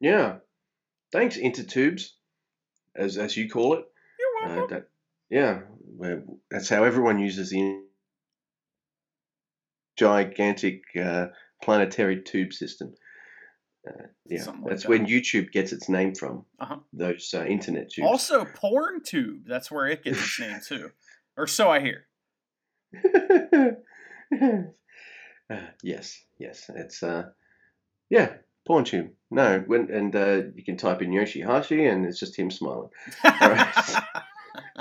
[0.00, 0.36] Yeah.
[1.12, 2.10] Thanks, Intertubes,
[2.94, 3.84] as as you call it.
[4.18, 4.76] You're Uh, welcome.
[4.76, 4.88] that,
[5.30, 5.60] yeah,
[5.96, 7.80] well, that's how everyone uses the
[9.96, 11.26] gigantic uh,
[11.62, 12.94] planetary tube system.
[13.88, 13.92] Uh,
[14.26, 14.88] yeah, like that's that.
[14.90, 16.44] when YouTube gets its name from.
[16.60, 16.76] Uh-huh.
[16.92, 18.06] Those uh, internet tubes.
[18.06, 19.44] also, porn tube.
[19.46, 20.90] That's where it gets its name too,
[21.36, 22.06] or so I hear.
[25.50, 27.24] Uh, yes, yes, it's uh,
[28.08, 28.34] yeah,
[28.66, 29.10] porn tube.
[29.32, 32.90] No, when and uh, you can type in Yoshihashi and it's just him smiling.
[33.24, 34.02] right.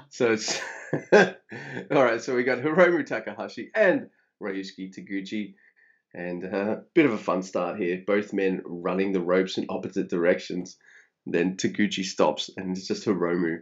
[0.10, 0.60] So it's
[1.12, 2.22] all right.
[2.22, 4.10] So we got Hiromu Takahashi and
[4.41, 5.55] Ryusuke Taguchi,
[6.14, 8.03] and a uh, bit of a fun start here.
[8.05, 10.78] Both men running the ropes in opposite directions.
[11.26, 13.60] Then Taguchi stops, and it's just Hiromu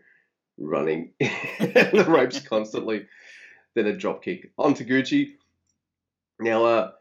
[0.58, 3.06] running the ropes constantly.
[3.78, 5.36] Then a drop kick on Taguchi.
[6.40, 6.92] Now, uh,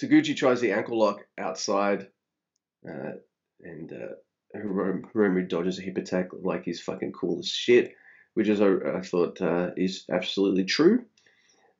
[0.00, 2.08] Taguchi tries the ankle lock outside,
[2.88, 3.12] uh,
[3.62, 7.94] and uh, Hiromu, dodges a hip attack like he's fucking cool as shit
[8.34, 11.04] which is I, I thought uh, is absolutely true.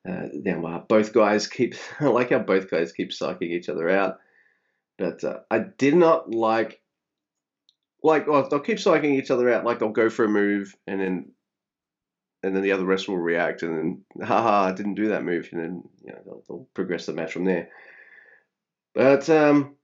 [0.08, 3.88] Uh, now uh, both guys keep I like how both guys keep sucking each other
[3.88, 4.18] out,
[4.98, 6.80] but uh, I did not like
[8.02, 9.64] like well, they'll keep psyching each other out.
[9.64, 11.32] Like they'll go for a move and then
[12.42, 15.48] and then the other wrestler will react and then haha I didn't do that move
[15.52, 17.68] and then you know they'll, they'll progress the match from there.
[18.94, 19.76] But um,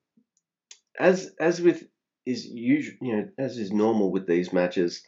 [0.98, 1.84] as as with
[2.24, 5.02] is usual you know as is normal with these matches.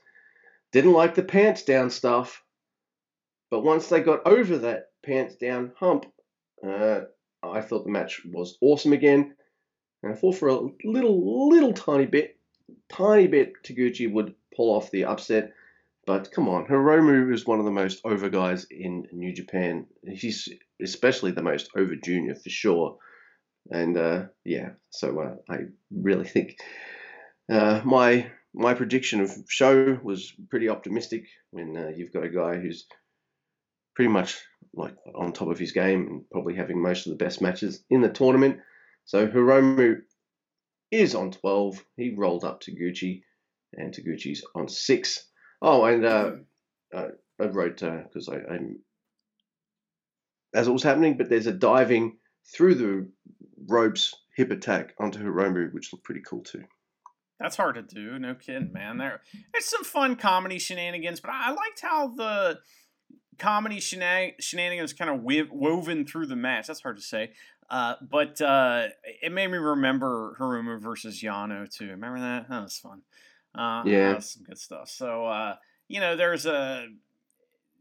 [0.70, 2.42] Didn't like the pants down stuff,
[3.51, 6.05] but once they got over that pants down hump,
[6.66, 7.01] uh,
[7.42, 9.34] I thought the match was awesome again.
[10.03, 12.36] And I thought for a little, little tiny bit,
[12.88, 15.53] tiny bit, Taguchi would pull off the upset.
[16.09, 19.84] But come on, Hiromu is one of the most over guys in New Japan.
[20.02, 20.48] He's
[20.82, 22.96] especially the most over junior for sure.
[23.70, 26.56] And uh, yeah, so uh, I really think
[27.52, 32.56] uh, my my prediction of show was pretty optimistic when uh, you've got a guy
[32.56, 32.86] who's
[33.94, 34.38] pretty much
[34.72, 38.00] like on top of his game and probably having most of the best matches in
[38.00, 38.61] the tournament.
[39.04, 40.00] So Hiromu
[40.90, 41.84] is on 12.
[41.98, 43.24] He rolled up Taguchi,
[43.74, 45.28] and Taguchi's on 6.
[45.61, 46.30] Oh, and uh,
[46.94, 47.09] uh,
[47.40, 48.78] I wrote, because I, I'm,
[50.54, 52.16] as it was happening, but there's a diving
[52.54, 53.09] through the
[53.66, 56.64] ropes hip attack onto Hiromu, which looked pretty cool too.
[57.40, 58.18] That's hard to do.
[58.18, 58.98] No kidding, man.
[58.98, 59.20] There,
[59.52, 62.59] there's some fun comedy shenanigans, but I liked how the
[63.38, 66.66] comedy shena- shenanigans kind of woven through the match.
[66.66, 67.30] That's hard to say.
[67.70, 68.88] Uh, but uh,
[69.22, 71.90] it made me remember Hiromu versus Yano too.
[71.90, 72.48] Remember that?
[72.48, 73.02] That was fun.
[73.59, 74.18] Uh, Yeah.
[74.20, 74.88] some good stuff.
[74.88, 75.56] So uh,
[75.88, 76.86] you know, there's a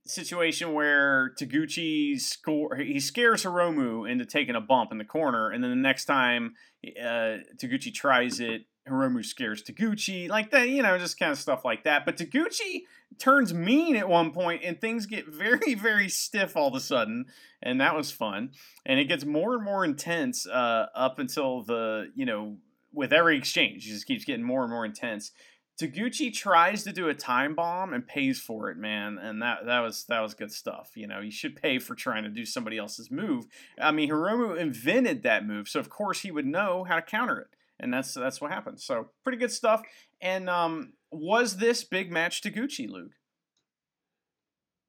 [0.06, 5.64] situation where Taguchi score he scares Hiromu into taking a bump in the corner, and
[5.64, 6.56] then the next time
[7.00, 11.66] uh, Taguchi tries it, Hiromu scares Taguchi, like that, you know, just kind of stuff
[11.66, 12.06] like that.
[12.06, 12.84] But Taguchi
[13.20, 17.26] turns mean at one point, and things get very, very stiff all of a sudden,
[17.62, 18.52] and that was fun.
[18.86, 22.58] And it gets more and more intense uh, up until the, you know,
[22.94, 25.32] with every exchange, it just keeps getting more and more intense.
[25.80, 29.82] Taguchi tries to do a time bomb and pays for it, man, and that that
[29.82, 30.92] was that was good stuff.
[30.96, 33.46] You know, you should pay for trying to do somebody else's move.
[33.80, 37.40] I mean, Hiromu invented that move, so of course he would know how to counter
[37.40, 37.48] it,
[37.80, 38.80] and that's that's what happened.
[38.80, 39.84] So pretty good stuff.
[40.20, 43.12] And um, was this big match Taguchi, Luke?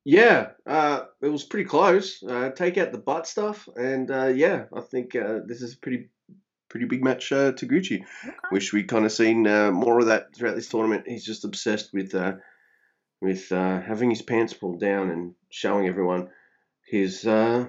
[0.05, 2.23] Yeah, uh, it was pretty close.
[2.23, 5.77] Uh, take out the butt stuff, and uh, yeah, I think uh, this is a
[5.77, 6.09] pretty,
[6.69, 8.03] pretty big match uh, Taguchi.
[8.25, 8.35] Okay.
[8.53, 11.05] Wish we'd kind of seen uh, more of that throughout this tournament.
[11.07, 12.35] He's just obsessed with uh,
[13.21, 16.29] with uh, having his pants pulled down and showing everyone
[16.87, 17.67] his uh,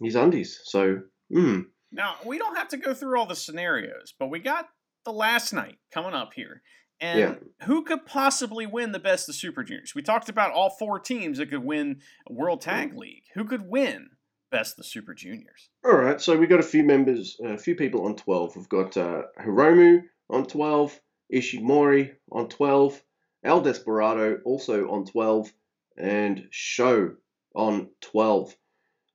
[0.00, 0.60] his undies.
[0.64, 1.02] So,
[1.32, 4.68] mm, Now, we don't have to go through all the scenarios, but we got
[5.04, 6.62] the last night coming up here.
[7.00, 7.66] And Yeah.
[7.66, 9.92] who could possibly win the best of Super Juniors?
[9.94, 13.24] We talked about all four teams that could win World Tag League.
[13.34, 14.10] Who could win
[14.52, 15.70] best the Super Juniors?
[15.84, 16.20] all right.
[16.20, 18.54] So we've got a few members, a few people on twelve.
[18.54, 20.98] We've got uh, Hiromu on twelve,
[21.32, 23.02] Ishimori on twelve,
[23.42, 25.52] El Desperado also on twelve,
[25.96, 27.16] and Sho
[27.54, 28.54] on twelve.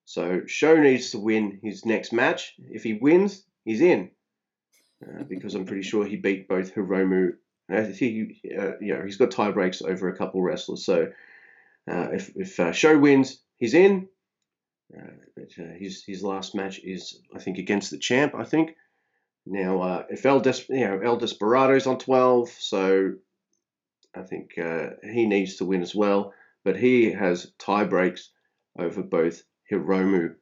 [0.05, 2.53] So Sho needs to win his next match.
[2.57, 4.11] If he wins, he's in.
[5.05, 7.33] Uh, because I'm pretty sure he beat both Hiromu.
[7.69, 10.83] Think he, uh, you know, he's got tie breaks over a couple wrestlers.
[10.85, 11.11] So
[11.89, 14.07] uh, if if uh, Sho wins, he's in.
[14.89, 18.33] But uh, his his last match is I think against the champ.
[18.35, 18.75] I think
[19.45, 23.13] now uh, if El Des you know El Desperado's on twelve, so
[24.15, 26.33] I think uh, he needs to win as well.
[26.63, 28.29] But he has tie breaks
[28.77, 30.35] over both Hiromu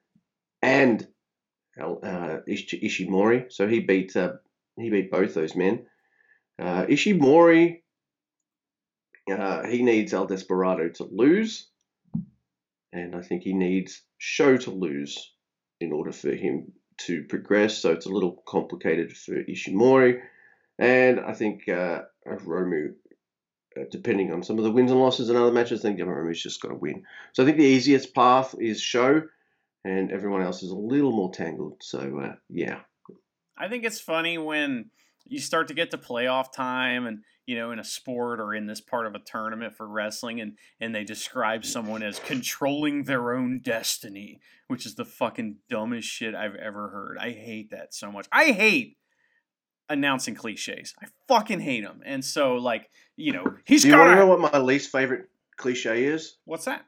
[0.62, 1.08] and
[1.78, 4.34] El, uh, Ishi- Ishimori, so he beat uh,
[4.78, 5.88] he beat both those men.
[6.60, 7.82] Ishimori
[9.28, 11.68] he needs El Desperado to lose,
[12.94, 15.34] and I think he needs Sho to lose
[15.80, 17.78] in order for him to progress.
[17.78, 20.22] So it's a little complicated for Ishimori,
[20.80, 22.94] and I think uh, Hiromu,
[23.78, 26.42] uh, depending on some of the wins and losses in other matches, I think Hiromu's
[26.42, 27.04] just got to win.
[27.34, 29.24] So I think the easiest path is Sho,
[29.84, 31.78] and everyone else is a little more tangled.
[31.82, 32.80] So uh, yeah,
[33.58, 34.90] I think it's funny when
[35.28, 38.66] you start to get to playoff time and you know in a sport or in
[38.66, 43.34] this part of a tournament for wrestling and and they describe someone as controlling their
[43.34, 47.18] own destiny which is the fucking dumbest shit i've ever heard.
[47.20, 48.28] I hate that so much.
[48.32, 48.98] I hate
[49.88, 50.96] announcing cliches.
[51.02, 54.28] I fucking hate them and so like you know he's do you want to know
[54.28, 56.38] what my least favorite cliche is?
[56.46, 56.86] what's that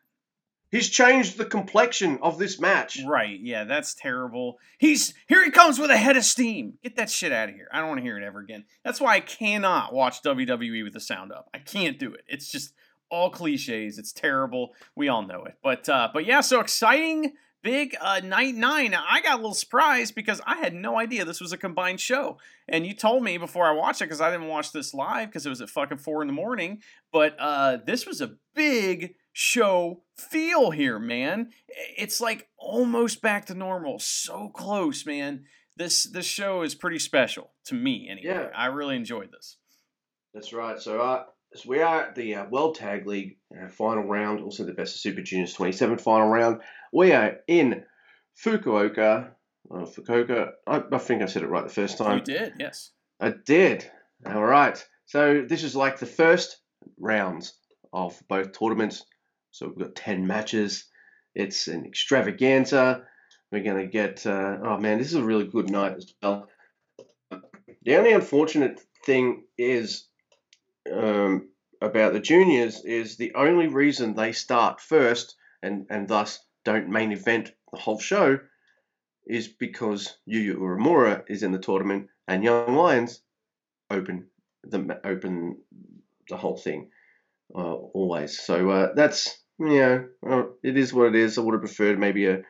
[0.70, 2.99] He's changed the complexion of this match.
[3.05, 4.59] Right, yeah, that's terrible.
[4.78, 6.74] He's here he comes with a head of steam.
[6.84, 7.70] Get that shit out of here.
[7.72, 8.65] I don't want to hear it ever again.
[8.84, 11.49] That's why I cannot watch WWE with the sound up.
[11.53, 12.26] I can't do it.
[12.28, 12.74] It's just
[13.09, 13.97] all cliches.
[13.97, 14.74] It's terrible.
[14.95, 15.55] We all know it.
[15.63, 18.91] But uh but yeah, so exciting big uh night 9.
[18.91, 21.99] Now, I got a little surprised because I had no idea this was a combined
[21.99, 22.38] show.
[22.68, 25.45] And you told me before I watched it cuz I didn't watch this live because
[25.45, 30.01] it was at fucking 4 in the morning, but uh this was a big show
[30.17, 31.51] feel here, man.
[31.95, 33.99] It's like almost back to normal.
[33.99, 35.43] So close, man.
[35.75, 38.33] This this show is pretty special to me anyway.
[38.33, 38.47] Yeah.
[38.55, 39.57] I really enjoyed this.
[40.33, 40.79] That's right.
[40.79, 44.63] So, uh, so we are at the uh, World Tag League uh, final round, also
[44.63, 46.61] the Best of Super Juniors 27 final round.
[46.91, 47.83] We are in
[48.43, 49.29] Fukuoka.
[49.69, 50.53] Uh, Fukuoka.
[50.65, 52.17] I, I think I said it right the first time.
[52.17, 52.89] you did, yes.
[53.19, 53.89] I did.
[54.25, 54.83] All right.
[55.05, 56.57] So this is like the first
[56.99, 57.53] rounds
[57.93, 59.03] of both tournaments.
[59.57, 60.85] So we've got 10 matches.
[61.33, 63.05] It's an extravaganza.
[63.51, 66.47] We're going to get, uh, oh man, this is a really good night as well.
[67.83, 70.05] The only unfortunate thing is
[70.93, 71.49] um,
[71.81, 77.11] about the juniors is the only reason they start first and, and thus don't main
[77.11, 78.39] event the whole show
[79.25, 83.21] is because Yuya Uemura is in the tournament and Young Lions
[83.89, 84.27] open
[84.63, 85.57] the open
[86.29, 86.89] the whole thing
[87.55, 88.39] uh, always.
[88.39, 91.37] So uh, that's yeah, uh, it is what it is.
[91.37, 92.43] I would have preferred maybe a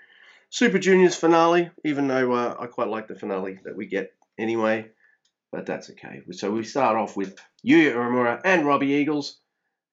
[0.50, 4.90] Super Juniors finale, even though uh, I quite like the finale that we get anyway.
[5.52, 6.22] But that's okay.
[6.32, 9.40] So we start off with Yuya Uemura and Robbie Eagles.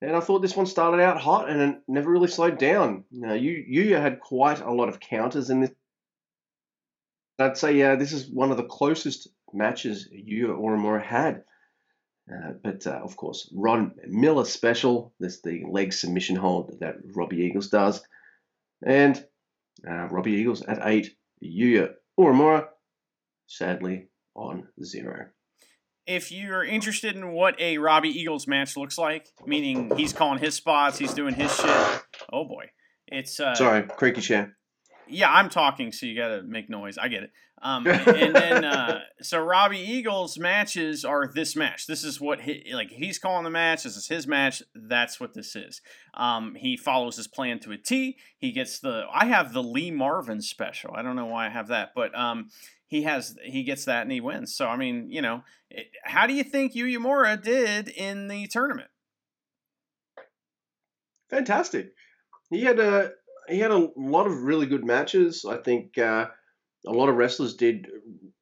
[0.03, 3.05] And I thought this one started out hot and it never really slowed down.
[3.11, 5.71] Know, Yu- Yuya had quite a lot of counters in this.
[7.39, 11.45] I'd say uh, this is one of the closest matches Yuya Uemura had.
[12.33, 15.13] Uh, but uh, of course, Ron Miller special.
[15.21, 18.03] That's the leg submission hold that Robbie Eagles does.
[18.85, 19.23] And
[19.89, 21.17] uh, Robbie Eagles at eight.
[21.43, 22.69] Yuya Uemura,
[23.47, 25.27] sadly, on zero.
[26.07, 30.55] If you're interested in what a Robbie Eagles match looks like, meaning he's calling his
[30.55, 32.03] spots, he's doing his shit.
[32.33, 32.71] Oh boy.
[33.09, 34.57] It's uh Sorry, creaky chair.
[35.09, 36.99] Yeah, I'm talking, so you gotta make noise.
[36.99, 37.33] I get it.
[37.63, 41.87] Um, and then uh, so Robbie Eagles matches are this match.
[41.87, 43.85] This is what he, like he's calling the match.
[43.85, 44.63] This is his match.
[44.75, 45.81] That's what this is.
[46.13, 48.19] Um, he follows his plan to a T.
[48.39, 49.05] He gets the.
[49.13, 50.93] I have the Lee Marvin special.
[50.95, 52.51] I don't know why I have that, but um,
[52.87, 54.55] he has he gets that and he wins.
[54.55, 58.47] So I mean, you know, it, how do you think Yu Yamura did in the
[58.47, 58.91] tournament?
[61.31, 61.95] Fantastic.
[62.51, 63.13] He had a
[63.49, 65.45] he had a lot of really good matches.
[65.45, 66.29] I think uh,
[66.87, 67.89] a lot of wrestlers did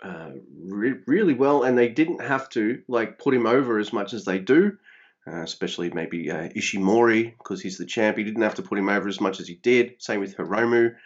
[0.02, 0.30] uh,
[0.60, 4.24] re- really well, and they didn't have to like put him over as much as
[4.24, 4.76] they do.
[5.24, 8.16] Uh, especially maybe uh, Ishimori because he's the champ.
[8.16, 9.94] He didn't have to put him over as much as he did.
[10.02, 10.96] Same with Hiromu.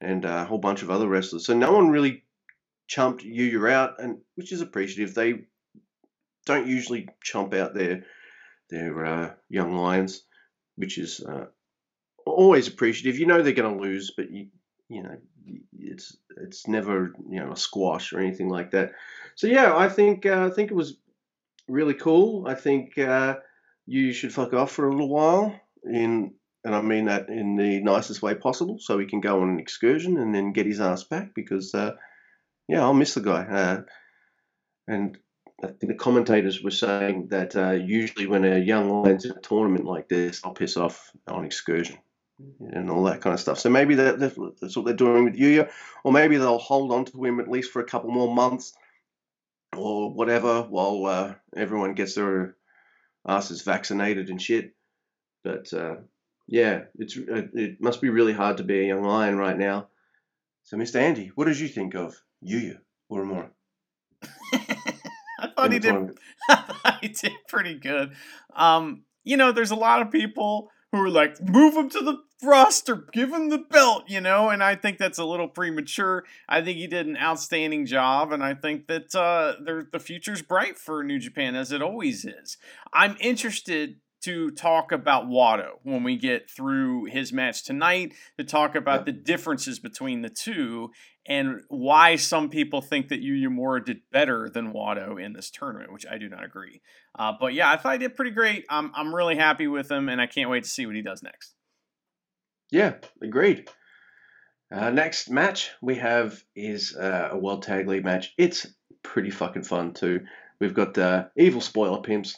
[0.00, 1.46] and uh, a whole bunch of other wrestlers.
[1.46, 2.24] So no one really
[2.88, 5.14] chumped Yuya out, and which is appreciative.
[5.14, 5.44] They
[6.46, 8.04] don't usually chomp out their
[8.70, 10.24] their uh, young lions,
[10.76, 11.22] which is
[12.30, 13.18] always appreciative.
[13.18, 14.48] You know they're going to lose, but you
[14.88, 15.16] you know
[15.78, 18.92] it's it's never you know a squash or anything like that.
[19.34, 20.96] So yeah, I think uh, I think it was
[21.68, 22.46] really cool.
[22.46, 23.36] I think uh,
[23.86, 27.80] you should fuck off for a little while in and I mean that in the
[27.80, 31.04] nicest way possible, so he can go on an excursion and then get his ass
[31.04, 31.92] back because, uh,
[32.68, 33.44] yeah, I'll miss the guy.
[33.44, 33.82] Uh,
[34.86, 35.16] and
[35.62, 39.40] I think the commentators were saying that uh, usually when a young lion's in a
[39.40, 41.98] tournament like this, I'll piss off on excursion
[42.60, 43.58] and all that kind of stuff.
[43.58, 45.70] So maybe that, that's what they're doing with Yuya,
[46.04, 48.72] or maybe they'll hold on to him at least for a couple more months
[49.76, 52.56] or whatever while uh, everyone gets their
[53.26, 54.74] asses vaccinated and shit.
[55.42, 55.96] But uh,
[56.46, 59.88] yeah, it's uh, it must be really hard to be a young lion right now.
[60.64, 60.96] So, Mr.
[60.96, 62.78] Andy, what did you think of Yuya
[63.10, 63.50] Uemura?
[64.52, 65.94] I thought he did.
[66.48, 68.12] I thought he did pretty good.
[68.54, 72.18] Um, you know, there's a lot of people who are like, move him to the
[72.42, 76.24] roster, give him the belt, you know, and I think that's a little premature.
[76.48, 79.54] I think he did an outstanding job, and I think that uh,
[79.92, 82.56] the future's bright for New Japan as it always is.
[82.92, 88.74] I'm interested to talk about Wato when we get through his match tonight, to talk
[88.74, 90.90] about the differences between the two
[91.26, 95.92] and why some people think that Yuya Uemura did better than Wato in this tournament,
[95.92, 96.82] which I do not agree.
[97.18, 98.64] Uh, but yeah, I thought he did pretty great.
[98.68, 101.22] I'm, I'm really happy with him, and I can't wait to see what he does
[101.22, 101.54] next.
[102.70, 103.68] Yeah, agreed.
[104.72, 108.32] Uh, next match we have is uh, a World Tag League match.
[108.38, 108.66] It's
[109.02, 110.26] pretty fucking fun too.
[110.60, 112.36] We've got the Evil Spoiler Pimps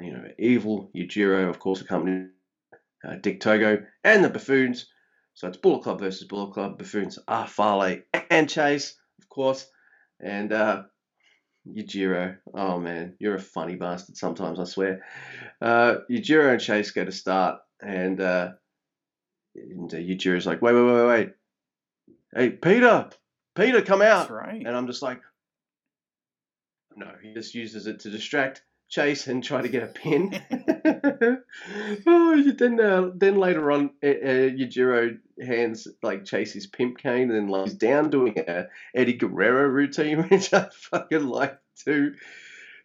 [0.00, 2.30] you know, Evil, Yujiro, of course, accompanied
[3.06, 4.86] uh, Dick Togo, and the Buffoons.
[5.34, 6.78] So it's Bullet Club versus Bullet Club.
[6.78, 7.98] Buffoons are Fale
[8.30, 9.66] and Chase, of course.
[10.20, 10.84] And uh,
[11.68, 15.04] Yujiro, oh man, you're a funny bastard sometimes, I swear.
[15.60, 18.52] Uh, Yujiro and Chase go to start, and, uh,
[19.54, 21.30] and uh, Yujiro's like, wait, wait, wait, wait.
[22.34, 23.10] Hey, Peter,
[23.54, 24.30] Peter, come out.
[24.30, 24.64] Right.
[24.66, 25.20] And I'm just like,
[26.96, 30.40] no, he just uses it to distract chase and try to get a pin.
[32.06, 37.32] oh, then uh, then later on, uh, uh, Yujiro hands like Chase's pimp cane and
[37.32, 42.14] then lays down doing a Eddie Guerrero routine, which I fucking like too.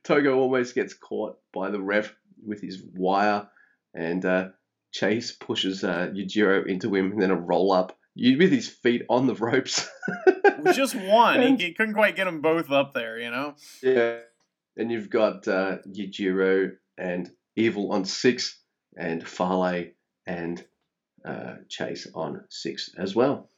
[0.03, 2.13] Togo almost gets caught by the ref
[2.45, 3.47] with his wire,
[3.93, 4.49] and uh,
[4.91, 9.27] Chase pushes uh, Yujiro into him, and then a roll up with his feet on
[9.27, 9.89] the ropes.
[10.73, 11.39] Just one.
[11.39, 13.55] And, he couldn't quite get them both up there, you know?
[13.81, 14.19] Yeah.
[14.77, 18.61] And you've got uh, Yujiro and Evil on six,
[18.95, 19.87] and Fale
[20.25, 20.63] and
[21.25, 23.49] uh, Chase on six as well.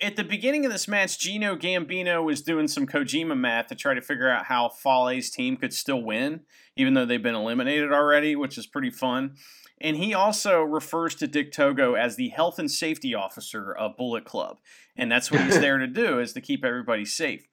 [0.00, 3.94] At the beginning of this match, Gino Gambino was doing some Kojima math to try
[3.94, 6.40] to figure out how Fale's team could still win,
[6.76, 9.36] even though they've been eliminated already, which is pretty fun.
[9.80, 14.24] And he also refers to Dick Togo as the health and safety officer of Bullet
[14.24, 14.58] Club.
[14.96, 17.46] And that's what he's there to do, is to keep everybody safe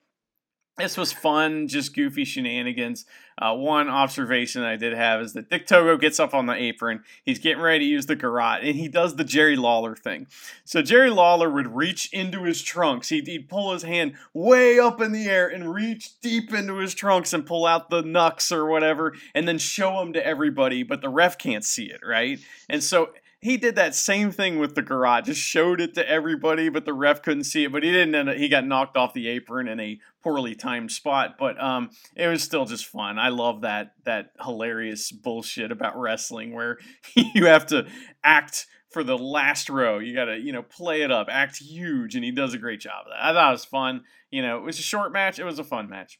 [0.78, 3.06] this was fun, just goofy shenanigans.
[3.38, 7.02] Uh, one observation I did have is that Dick Togo gets up on the apron.
[7.24, 10.26] He's getting ready to use the garrote, and he does the Jerry Lawler thing.
[10.64, 13.08] So Jerry Lawler would reach into his trunks.
[13.08, 16.94] He'd, he'd pull his hand way up in the air and reach deep into his
[16.94, 21.00] trunks and pull out the knucks or whatever, and then show them to everybody, but
[21.00, 22.38] the ref can't see it, right?
[22.68, 23.10] And so
[23.40, 26.92] he did that same thing with the garrote, just showed it to everybody, but the
[26.92, 27.72] ref couldn't see it.
[27.72, 28.28] But he didn't.
[28.28, 31.36] Up, he got knocked off the apron in a poorly timed spot.
[31.38, 33.16] But um, it was still just fun.
[33.16, 36.78] I love that that hilarious bullshit about wrestling where
[37.14, 37.86] you have to
[38.24, 40.00] act for the last row.
[40.00, 42.80] You got to you know play it up, act huge, and he does a great
[42.80, 43.24] job of that.
[43.24, 44.02] I thought it was fun.
[44.32, 45.38] You know, it was a short match.
[45.38, 46.18] It was a fun match.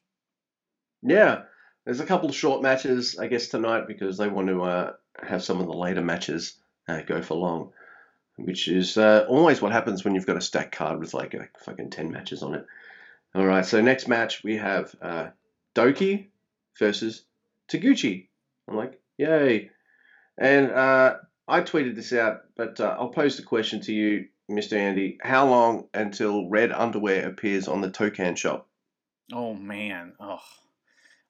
[1.03, 1.43] Yeah,
[1.85, 5.43] there's a couple of short matches, I guess, tonight because they want to uh, have
[5.43, 6.55] some of the later matches
[6.87, 7.73] uh, go for long,
[8.37, 11.49] which is uh, always what happens when you've got a stack card with like a
[11.65, 12.67] fucking 10 matches on it.
[13.37, 15.27] All right, so next match we have uh,
[15.75, 16.29] Douki
[16.79, 17.25] versus
[17.69, 18.29] Taguchi.
[18.67, 19.71] I'm like, yay.
[20.39, 21.17] And uh,
[21.47, 24.73] I tweeted this out, but uh, I'll pose the question to you, Mr.
[24.73, 25.19] Andy.
[25.21, 28.69] How long until red underwear appears on the Tokon shop?
[29.31, 30.15] Oh, man.
[30.19, 30.41] Oh,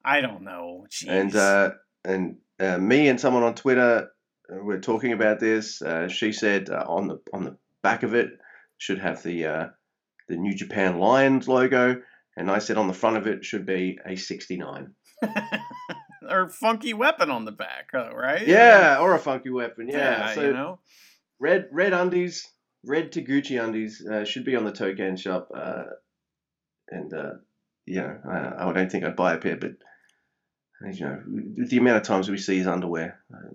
[0.04, 0.86] I don't know.
[0.88, 1.08] Jeez.
[1.08, 1.70] And, uh,
[2.04, 4.10] and uh, me and someone on Twitter
[4.48, 5.82] uh, we're talking about this.
[5.82, 8.38] Uh, she said uh, on the on the back of it
[8.78, 9.66] should have the uh,
[10.28, 12.02] the New Japan Lions logo,
[12.36, 14.94] and I said on the front of it should be a 69.
[16.28, 18.46] or funky weapon on the back, right?
[18.46, 19.88] Yeah, or a funky weapon.
[19.88, 20.78] Yeah, yeah so you know,
[21.38, 22.46] red red undies.
[22.84, 25.84] red Taguchi undies uh, should be on the Tokon shop, uh,
[26.90, 27.32] and uh,
[27.86, 29.72] you know, I, I don't think I'd buy a pair, but
[30.92, 31.22] you know,
[31.56, 33.54] the amount of times we see his underwear, uh,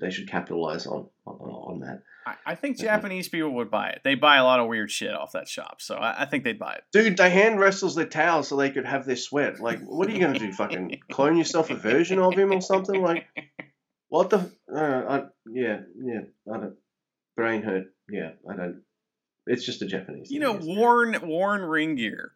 [0.00, 2.02] they should capitalize on on, on that.
[2.44, 4.00] I, think Japanese people would buy it.
[4.04, 6.58] They buy a lot of weird shit off that shop, so I, I think they'd
[6.58, 6.84] buy it.
[6.92, 9.60] Dude, they hand wrestles their towels so they could have their sweat.
[9.60, 10.52] Like, what are you gonna do?
[10.52, 13.00] Fucking clone yourself a version of him or something?
[13.02, 13.26] Like,
[14.08, 14.50] what the?
[14.72, 15.22] Uh, I,
[15.52, 16.20] yeah, yeah.
[16.52, 16.76] I don't.
[17.36, 17.86] Brain hurt.
[18.10, 18.82] Yeah, I don't.
[19.46, 20.30] It's just a Japanese.
[20.30, 22.32] You know, worn worn ring gear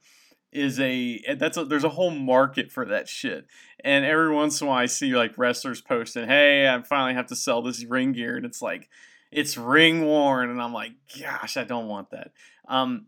[0.55, 3.47] is a that's a, there's a whole market for that shit.
[3.82, 7.26] And every once in a while, I see like wrestlers posting, "Hey, I finally have
[7.26, 8.88] to sell this ring gear," and it's like
[9.35, 12.30] it's ring worn, and I'm like, gosh, I don't want that.
[12.68, 13.07] Um,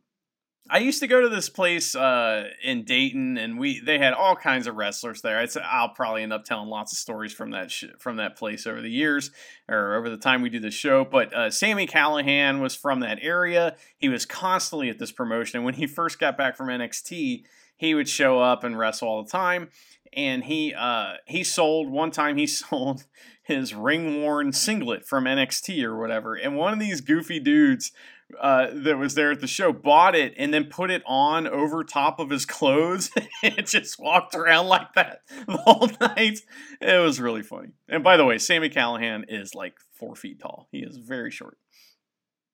[0.69, 4.35] I used to go to this place uh, in Dayton, and we they had all
[4.35, 5.47] kinds of wrestlers there.
[5.47, 8.67] Say I'll probably end up telling lots of stories from that sh- from that place
[8.67, 9.31] over the years
[9.69, 11.05] or over the time we do the show.
[11.05, 13.77] But uh, Sammy Callahan was from that area.
[13.97, 15.59] He was constantly at this promotion.
[15.59, 17.45] And when he first got back from NXT,
[17.77, 19.69] he would show up and wrestle all the time.
[20.17, 22.37] And he uh, he sold one time.
[22.37, 23.05] He sold
[23.43, 26.35] his ring worn singlet from NXT or whatever.
[26.35, 27.93] And one of these goofy dudes
[28.41, 31.85] uh, that was there at the show bought it and then put it on over
[31.85, 33.11] top of his clothes
[33.43, 36.41] and just walked around like that the whole night.
[36.81, 37.69] It was really funny.
[37.89, 40.69] And by the way, Sammy Callahan is like four feet tall.
[40.73, 41.57] He is very short.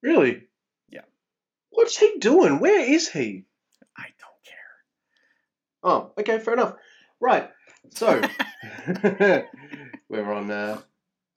[0.02, 0.42] Really?
[0.90, 1.02] Yeah.
[1.70, 2.60] What's he doing?
[2.60, 3.46] Where is he?
[3.96, 4.54] I don't care.
[5.82, 6.74] Oh, okay, fair enough.
[7.22, 7.48] Right.
[7.90, 8.20] So
[10.08, 10.80] we're on uh,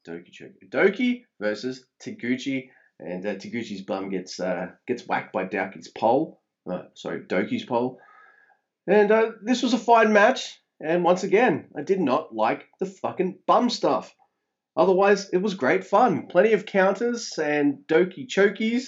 [0.07, 0.67] Douki Choki.
[0.67, 2.69] Douki versus Taguchi,
[2.99, 6.41] and uh, Taguchi's bum gets uh, gets whacked by Douki's pole.
[6.69, 7.99] Uh, sorry, Douki's pole.
[8.87, 10.59] And uh, this was a fine match.
[10.83, 14.13] And once again, I did not like the fucking bum stuff.
[14.75, 16.27] Otherwise, it was great fun.
[16.27, 18.87] Plenty of counters and Douki chokies.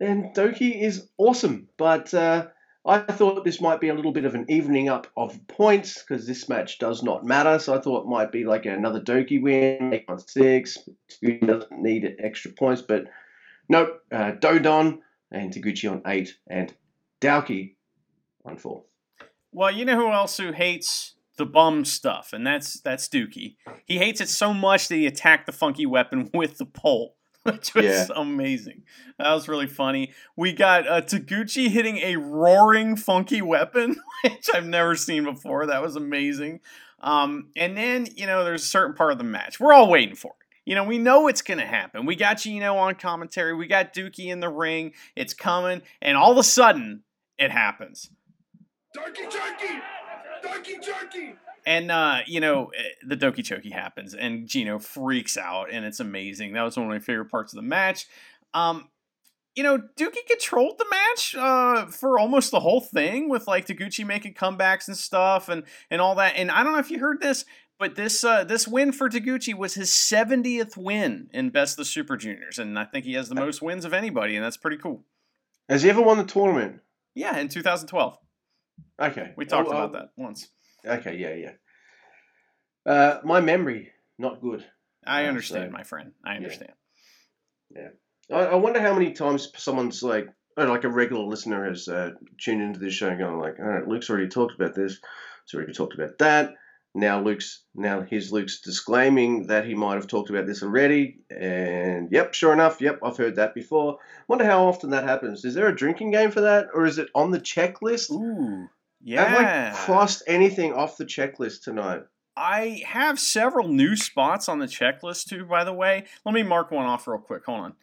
[0.00, 1.68] And Douki is awesome.
[1.76, 2.46] But uh,
[2.86, 6.26] I thought this might be a little bit of an evening up of points because
[6.26, 7.58] this match does not matter.
[7.58, 10.78] So I thought it might be like another Douki win, eight on six.
[11.10, 13.04] Taguchi doesn't need extra points, but
[13.68, 14.00] nope.
[14.10, 15.00] Uh, Dodon
[15.30, 16.72] and Taguchi on eight, and
[17.20, 17.74] Douki
[18.44, 18.84] on four.
[19.52, 23.56] Well, you know who else who hates the bum stuff, and that's that's Dookie.
[23.86, 27.16] He hates it so much that he attacked the funky weapon with the pole,
[27.52, 28.06] which was Yeah.
[28.14, 28.82] amazing.
[29.18, 30.12] That was really funny.
[30.36, 35.66] We got uh, Taguchi hitting a roaring funky weapon, which I've never seen before.
[35.66, 36.60] That was amazing.
[37.00, 40.14] Um, and then you know, there's a certain part of the match we're all waiting
[40.16, 40.32] for.
[40.40, 40.46] it.
[40.66, 42.04] You know, we know it's going to happen.
[42.04, 43.54] We got Gino on commentary.
[43.54, 44.92] We got Dookie in the ring.
[45.16, 47.04] It's coming, and all of a sudden,
[47.38, 48.10] it happens.
[48.92, 49.80] Donkey Jerky!
[50.42, 51.34] Donkey Jerky!
[51.68, 56.00] And uh, you know, eh, the Douki Choki happens, and Gino freaks out, and it's
[56.00, 56.54] amazing.
[56.54, 58.06] That was one of my favorite parts of the match.
[58.54, 58.88] Um,
[59.54, 64.06] you know, Dookie controlled the match uh, for almost the whole thing, with like Taguchi
[64.06, 66.36] making comebacks and stuff, and and all that.
[66.36, 67.44] And I don't know if you heard this,
[67.78, 71.84] but this uh, this win for Taguchi was his 70th win in Best of the
[71.84, 74.78] Super Juniors, and I think he has the most wins of anybody, and that's pretty
[74.78, 75.04] cool.
[75.68, 76.80] Has he ever won the tournament?
[77.14, 78.16] Yeah, in 2012,
[79.02, 79.34] Okay.
[79.36, 80.48] we talked Oh, about oh, that once.
[80.86, 81.52] Okay, yeah, yeah.
[82.92, 84.64] Uh, my memory, not good.
[85.06, 86.12] I Yeah, understand, so- my friend.
[86.24, 86.72] I understand.
[88.30, 92.10] I, I wonder how many times someone's like, oh, like a regular listener has uh,
[92.38, 94.98] tuned into this show and going like, all right, Luke's already talked about this.
[95.44, 96.54] He's already talked about that.
[96.94, 101.20] Now Luke's now here's Luke's disclaiming that he might have talked about this already.
[101.30, 103.98] And yep, sure enough, yep, I've heard that before.
[104.26, 105.44] Wonder how often that happens.
[105.44, 108.10] Is there a drinking game for that, or is it on the checklist?
[108.10, 108.68] Ooh,
[109.08, 109.28] yeah.
[109.28, 112.02] Have I crossed anything off the checklist tonight?
[112.36, 116.04] I have several new spots on the checklist too, by the way.
[116.24, 117.44] Let me mark one off real quick.
[117.46, 117.74] Hold on.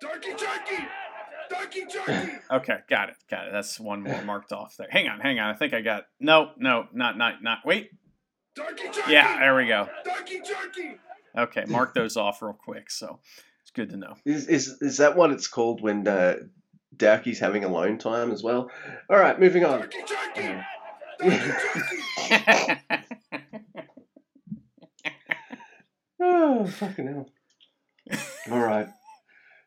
[0.00, 0.84] Donkey Jerky!
[1.50, 2.32] Donkey Jerky!
[2.50, 3.16] Okay, got it.
[3.28, 3.52] Got it.
[3.52, 4.86] That's one more marked off there.
[4.90, 5.50] Hang on, hang on.
[5.50, 7.90] I think I got no, no, not not not wait.
[8.54, 9.12] Donkey Jerky!
[9.12, 9.88] Yeah, there we go.
[10.04, 10.96] Donkey Jerky!
[11.36, 12.90] Okay, mark those off real quick.
[12.90, 13.18] So
[13.62, 14.14] it's good to know.
[14.24, 16.36] Is is is that what it's called when uh,
[16.96, 18.70] Douki's having alone time as well?
[19.10, 19.80] All right, moving on.
[19.80, 20.64] Donkey Jerky!
[21.20, 22.80] Donkey Jerky!
[26.20, 27.30] Um, oh, fucking hell.
[28.50, 28.88] All right.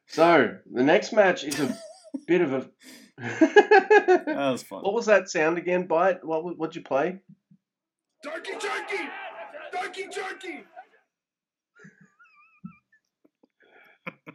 [0.08, 1.78] So, the next match is a
[2.28, 2.70] bit of a.
[3.18, 4.84] that was fun.
[4.84, 6.24] what was that sound again, Bite?
[6.24, 7.20] What, what'd you play?
[8.24, 9.04] Donkey Jerky!
[9.72, 10.64] Donkey Jerky!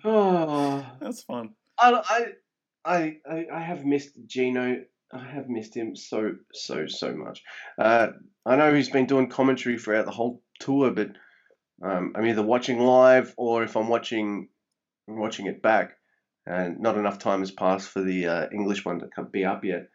[0.05, 1.51] Oh, That's fun.
[1.78, 2.26] I, I,
[2.87, 4.84] I, I- I have missed Gino.
[5.12, 7.43] I have missed him so, so, so much.
[7.78, 8.09] Uh,
[8.45, 11.11] I know he's been doing commentary throughout the whole tour, but
[11.82, 14.49] um, I'm either watching live or if I'm watching,
[15.09, 15.93] I'm watching it back.
[16.47, 19.64] and not enough time has passed for the uh, English one to come, be up
[19.64, 19.89] yet.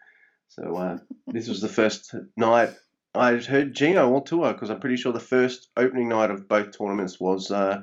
[0.50, 2.70] So uh, this was the first night
[3.16, 6.78] I heard Gino on tour because I'm pretty sure the first opening night of both
[6.78, 7.82] tournaments was uh,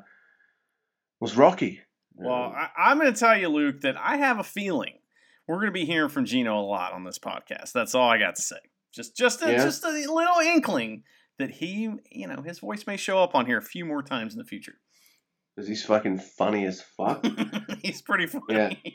[1.20, 1.80] was Rocky.
[2.14, 4.97] Well, Um, I, I'm going to tell you, Luke, that I have a feeling
[5.48, 7.72] we're going to be hearing from Gino a lot on this podcast.
[7.72, 8.58] That's all I got to say.
[8.94, 9.64] Just, just, a, Yeah.
[9.64, 11.02] just a little inkling
[11.38, 14.34] that he, you know, his voice may show up on here a few more times
[14.34, 14.74] in the future.
[15.56, 17.26] 'cause he's fucking funny as fuck.
[17.82, 18.44] He's pretty funny.
[18.48, 18.92] Yeah.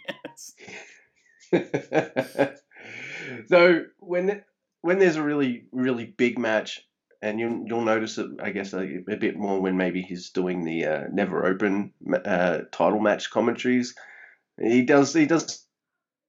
[1.51, 2.53] yes.
[3.47, 4.43] so when
[4.81, 6.81] when there's a really really big match,
[7.21, 8.79] and you you'll notice it, I guess a,
[9.09, 11.93] a bit more when maybe he's doing the uh, never open
[12.25, 13.93] uh, title match commentaries.
[14.61, 15.65] He does he does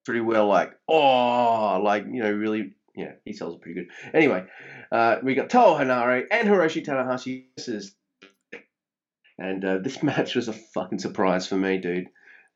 [0.05, 2.75] pretty well, like oh, like you know really.
[2.97, 3.89] Yeah, he sells it pretty good.
[4.15, 4.45] Anyway,
[4.93, 7.47] uh, we got Toa Henare and Hiroshi Tanahashi.
[7.57, 7.97] This is,
[9.37, 12.07] and uh, this match was a fucking surprise for me, dude.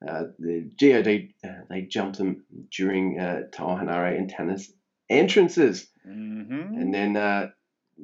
[0.06, 1.08] Uh, the God
[1.44, 4.72] uh, they jumped them during uh, Toa Henare and Tana's
[5.10, 7.50] entrances, hmm and then uh,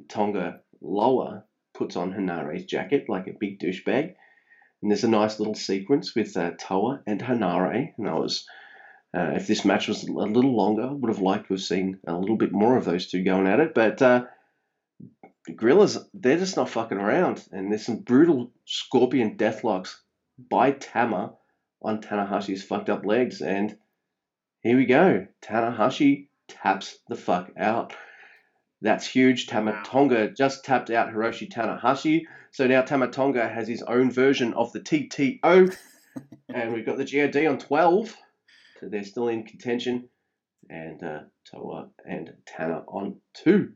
[0.09, 4.13] Tonga Loa puts on Henare's jacket like a big douchebag,
[4.81, 8.45] and there's a nice little sequence with uh, Toa and Henare, and I was.
[9.15, 11.99] Uh, if this match was a little longer, I would have liked to have seen
[12.05, 13.73] a little bit more of those two going at it.
[13.73, 14.25] But uh,
[15.47, 17.47] the Guerrillas, they're just not fucking around.
[17.51, 19.95] And there's some brutal scorpion deathlocks
[20.37, 21.33] by Tama
[21.81, 23.41] on Tanahashi's fucked up legs.
[23.41, 23.77] And
[24.59, 25.27] here we go.
[25.41, 27.93] Tanahashi taps the fuck out.
[28.81, 29.47] That's huge.
[29.47, 32.23] Tama Tonga just tapped out Hiroshi Tanahashi.
[32.51, 35.73] So now Tama Tonga has his own version of the TTO.
[36.53, 38.15] and we've got the GOD on 12.
[38.89, 40.09] They're still in contention.
[40.69, 41.19] And uh,
[41.51, 43.69] Toa and Tana on 2.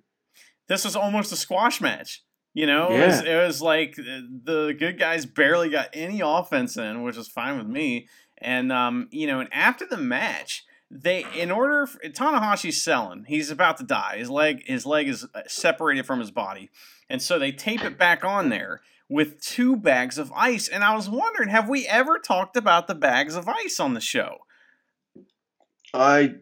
[0.68, 2.24] This was almost a squash match.
[2.54, 6.78] You know, it, was, it was like uh, the good guys barely got any offense
[6.78, 8.08] in, which is fine with me.
[8.40, 13.52] And um, you know, and after the match, they in order for, Tanahashi's selling, he's
[13.52, 14.18] about to die.
[14.18, 16.72] His leg, his leg is uh, separated from his body,
[17.10, 20.68] and so they tape it back on there with two bags of ice.
[20.68, 24.02] And I was wondering, have we ever talked about the bags of ice on the
[24.02, 24.38] show?
[25.94, 26.36] I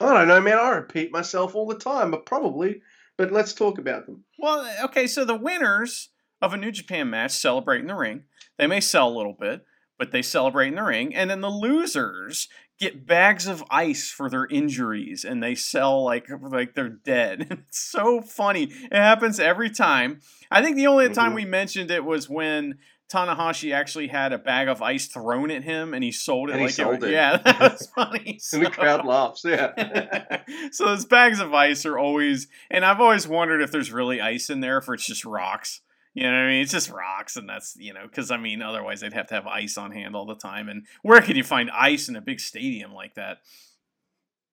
[0.00, 0.58] I don't know, man.
[0.58, 2.80] I repeat myself all the time, but probably.
[3.18, 4.24] But let's talk about them.
[4.38, 6.08] Well, okay, so the winners
[6.40, 8.24] of a New Japan match celebrate in the ring.
[8.58, 9.64] They may sell a little bit,
[9.98, 11.14] but they celebrate in the ring.
[11.14, 12.48] And then the losers
[12.80, 17.46] get bags of ice for their injuries and they sell like like they're dead.
[17.68, 18.64] It's so funny.
[18.64, 20.20] It happens every time.
[20.50, 21.36] I think the only time Mhm.
[21.36, 22.78] we mentioned it was when
[23.12, 26.60] Tanahashi actually had a bag of ice thrown at him and he sold it And
[26.60, 27.10] he like sold it.
[27.10, 28.40] Yeah, that was funny.
[28.52, 29.44] And the So- crowd laughs.
[29.44, 30.42] Yeah.
[30.72, 34.48] so those bags of ice are always, and I've always wondered if there's really ice
[34.50, 35.80] in there, if it's just rocks.
[36.14, 36.62] You know what I mean?
[36.62, 39.46] It's just rocks, and that's you know, because I mean, otherwise they'd have to have
[39.46, 40.68] ice on hand all the time.
[40.68, 43.38] And where could you find ice in a big stadium like that?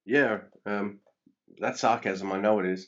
[0.05, 0.37] yeah.
[0.65, 0.99] Um,
[1.59, 2.31] that's sarcasm.
[2.31, 2.87] I know it is.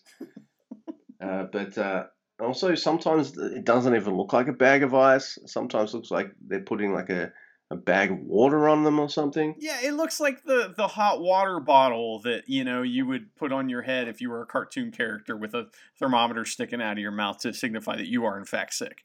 [1.21, 2.05] uh, but uh,
[2.41, 5.37] also, sometimes it doesn't even look like a bag of ice.
[5.45, 7.31] Sometimes it looks like they're putting like a,
[7.69, 9.55] a bag of water on them or something.
[9.59, 13.51] Yeah, it looks like the the hot water bottle that you know you would put
[13.51, 15.67] on your head if you were a cartoon character with a
[15.99, 19.03] thermometer sticking out of your mouth to signify that you are in fact sick.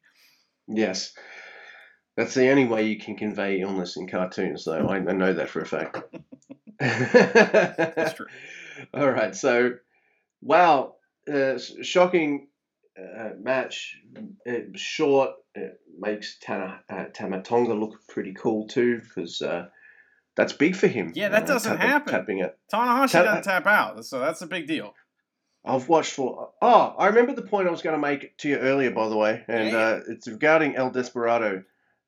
[0.69, 1.13] Yes.
[2.17, 4.89] That's the only way you can convey illness in cartoons, though.
[4.89, 5.99] I, I know that for a fact.
[6.81, 8.27] That's true.
[8.95, 9.37] All right.
[9.37, 9.73] So,
[10.41, 10.95] wow.
[11.31, 12.49] Uh, shocking
[12.99, 13.99] uh, match.
[14.45, 15.31] It was short.
[15.55, 19.67] It makes Tana, uh, Tama Tonga look pretty cool, too, because uh,
[20.37, 21.13] that's big for him.
[21.15, 22.13] Yeah, that uh, doesn't tapping- happen.
[22.13, 22.59] Tapping it.
[22.73, 24.95] Tanahashi Tell- doesn't tap out, so that's a big deal.
[25.65, 26.53] I've watched for.
[26.63, 29.17] Oh, I remember the point I was going to make to you earlier, by the
[29.17, 29.77] way, and Yeah.
[29.79, 31.65] uh, it's regarding El Desperado.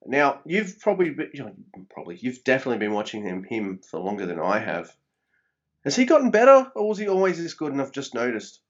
[0.06, 1.52] Now, you've probably, been, you know,
[1.90, 4.94] probably, you've definitely been watching him him for longer than I have.
[5.84, 7.72] Has he gotten better, or was he always this good?
[7.72, 8.60] And I've just noticed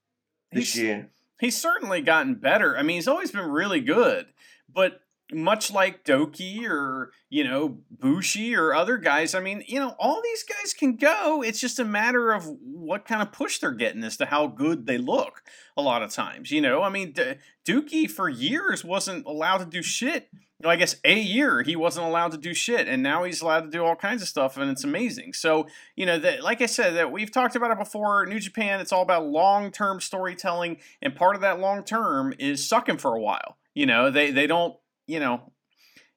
[0.53, 1.11] this He's- year.
[1.40, 2.77] He's certainly gotten better.
[2.77, 4.27] I mean, he's always been really good,
[4.73, 5.01] but
[5.32, 10.23] much like Douki or, you know, Bushi or other guys, I mean, you know, all
[10.23, 11.43] these guys can go.
[11.43, 14.86] It's just a matter of what kind of push they're getting as to how good
[14.86, 15.43] they look
[15.77, 16.51] a lot of times.
[16.51, 17.35] You know, I mean, D-
[17.66, 20.31] Dookie for years wasn't allowed to do shit.
[20.60, 23.60] No, I guess a year he wasn't allowed to do shit, and now he's allowed
[23.60, 25.32] to do all kinds of stuff, and it's amazing.
[25.32, 28.26] So, you know, that like I said, that we've talked about it before.
[28.26, 32.68] New Japan, it's all about long term storytelling, and part of that long term is
[32.68, 33.56] sucking for a while.
[33.74, 34.74] You know, they they don't,
[35.06, 35.52] you know,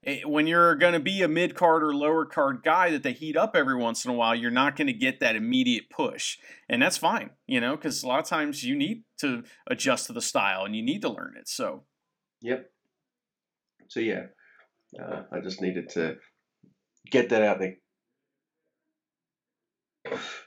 [0.07, 3.13] eh, when you're going to be a mid card or lower card guy that they
[3.13, 6.39] heat up every once in a while, you're not going to get that immediate push,
[6.68, 7.30] and that's fine.
[7.45, 10.76] You know, because a lot of times you need to adjust to the style and
[10.76, 11.47] you need to learn it.
[11.47, 11.84] So.
[12.43, 12.72] Yep.
[13.91, 14.27] So yeah,
[14.97, 16.15] uh, I just needed to
[17.09, 17.76] get that out there.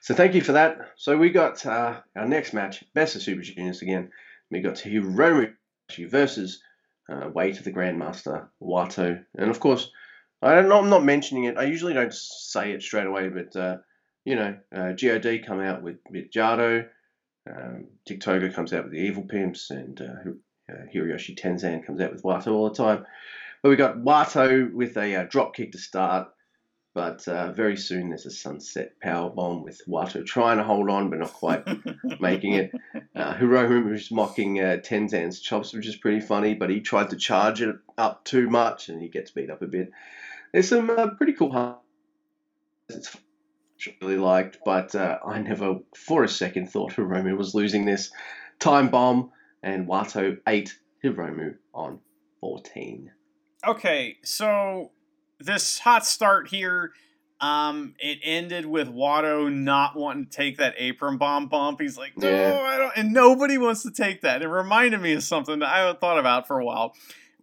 [0.01, 0.79] So thank you for that.
[0.97, 4.11] So we got uh, our next match, Best of Super Juniors again.
[4.51, 5.53] We got Hiromu
[6.09, 6.63] versus
[7.13, 9.91] uh, Way to the Grandmaster Wato, and of course,
[10.41, 11.59] I don't, I'm not mentioning it.
[11.59, 13.77] I usually don't say it straight away, but uh,
[14.25, 16.87] you know, uh, God come out with with Jado,
[17.51, 17.89] um,
[18.55, 20.01] comes out with the Evil Pimps, and
[20.71, 23.07] uh, Hiroyoshi Tenzan comes out with Wato all the time.
[23.63, 26.29] But we got Wato with a uh, drop kick to start.
[26.95, 31.11] But uh, very soon there's a sunset power bomb with Wato trying to hold on
[31.11, 31.67] but not quite
[32.21, 32.73] making it.
[33.17, 37.17] Uh, Hiromu was mocking uh, Tenzan's chops, which is pretty funny, but he tried to
[37.17, 39.91] charge it up too much and he gets beat up a bit.
[40.53, 41.81] There's some uh, pretty cool
[42.89, 43.17] it's
[44.01, 48.11] really liked, but uh, I never for a second thought Hiromu was losing this.
[48.61, 49.33] Time bomb
[49.65, 51.99] and Wato 8, Hiromu on
[52.41, 53.11] 14.
[53.67, 54.93] Okay, so
[55.41, 56.93] this hot start here,
[57.41, 61.81] um, it ended with Wato not wanting to take that apron bomb bump.
[61.81, 62.61] He's like, no, Yeah.
[62.63, 64.43] I don't, and nobody wants to take that.
[64.43, 66.95] It reminded me of something that I haven't thought about for a while.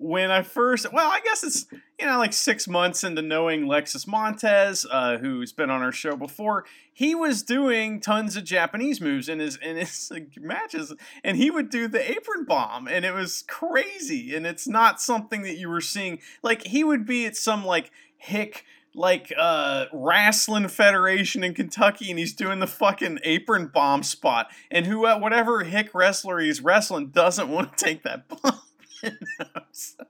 [0.04, 1.68] When I first, well, I guess it's
[2.00, 6.16] you know like six months into knowing Lexus Montez, uh, who's been on our show
[6.16, 6.66] before.
[6.92, 10.92] He was doing tons of Japanese moves in his in his matches,
[11.24, 14.36] and he would do the apron bomb, and it was crazy.
[14.36, 16.18] And it's not something that you were seeing.
[16.42, 22.20] Like he would be at some like hick like uh wrestling federation in Kentucky and
[22.20, 27.08] he's doing the fucking apron bomb spot and who uh, whatever hick wrestler he's wrestling
[27.08, 28.60] doesn't want to take that bomb?
[29.72, 30.04] so,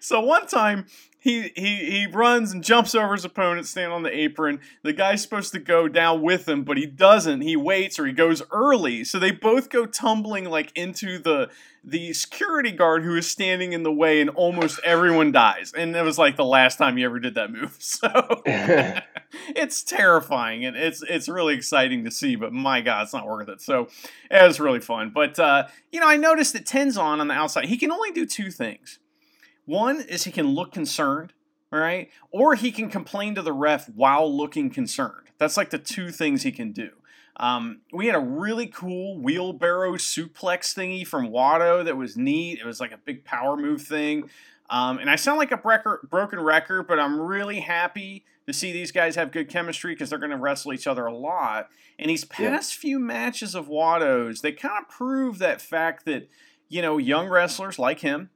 [0.00, 0.86] so one time
[1.26, 4.60] he, he he runs and jumps over his opponent standing on the apron.
[4.84, 7.40] The guy's supposed to go down with him but he doesn't.
[7.40, 9.02] He waits or he goes early.
[9.02, 11.50] So they both go tumbling like into the
[11.82, 15.72] the security guard who is standing in the way and almost everyone dies.
[15.76, 17.76] And it was like the last time he ever did that move.
[17.86, 18.42] So
[19.48, 23.48] it's terrifying and it's it's really exciting to see but my god it's not worth
[23.48, 23.60] it.
[23.60, 23.88] So
[24.30, 25.10] it was really fun.
[25.12, 28.26] But uh, you know i noticed that Tenzan on the outside he can only do
[28.26, 29.00] two things
[29.66, 31.32] one is he can look concerned
[31.72, 35.78] all right or he can complain to the ref while looking concerned that's like the
[35.78, 36.90] two things he can do
[37.38, 42.58] um, we had a really cool wheelbarrow suplex thingy from Wato that was neat.
[42.58, 44.30] It was like a big power move thing.
[44.70, 48.72] Um, and I sound like a brecker, broken record, but I'm really happy to see
[48.72, 51.68] these guys have good chemistry because they're going to wrestle each other a lot.
[51.98, 52.52] And these Yeah.
[52.52, 56.30] past few matches of Wato's, they kind of prove that fact that,
[56.70, 58.30] you know, young wrestlers like him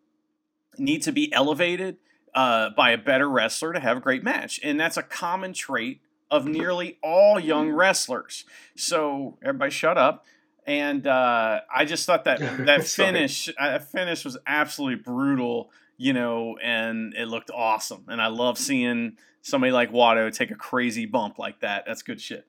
[0.81, 1.99] need to be elevated
[2.35, 4.61] uh, by a better wrestler to have a great match.
[4.63, 6.01] And that's a common trait
[6.31, 8.45] of nearly all young wrestlers.
[8.77, 10.27] So everybody shut up.
[10.67, 16.57] And uh, I just thought that that finish, uh, finish was absolutely brutal, you know,
[16.63, 18.05] and it looked awesome.
[18.09, 21.85] And I love seeing somebody like Wato take a crazy bump like that.
[21.87, 22.47] That's good shit.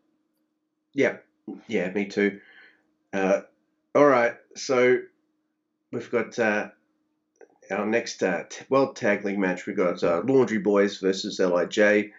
[0.94, 1.18] Yeah,
[1.68, 2.40] yeah, me too.
[3.14, 3.42] Uh,
[3.96, 5.00] all right, so
[5.92, 6.70] we've got uh,
[7.72, 9.66] our next uh, World Tag League match.
[9.66, 12.12] We've got uh, Laundry Boys versus Lij,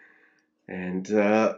[0.69, 1.55] and uh,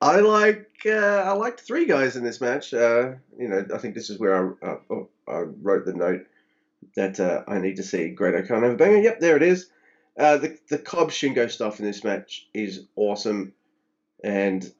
[0.00, 2.74] I like uh, I liked three guys in this match.
[2.74, 4.76] Uh, you know, I think this is where I
[5.26, 6.26] I wrote the note
[6.96, 8.98] that uh, I need to see Great-O-Khan have a banger.
[8.98, 9.70] Yep, there it is.
[10.16, 13.52] The the Cobb Shingo stuff in this match is awesome,
[14.22, 14.70] and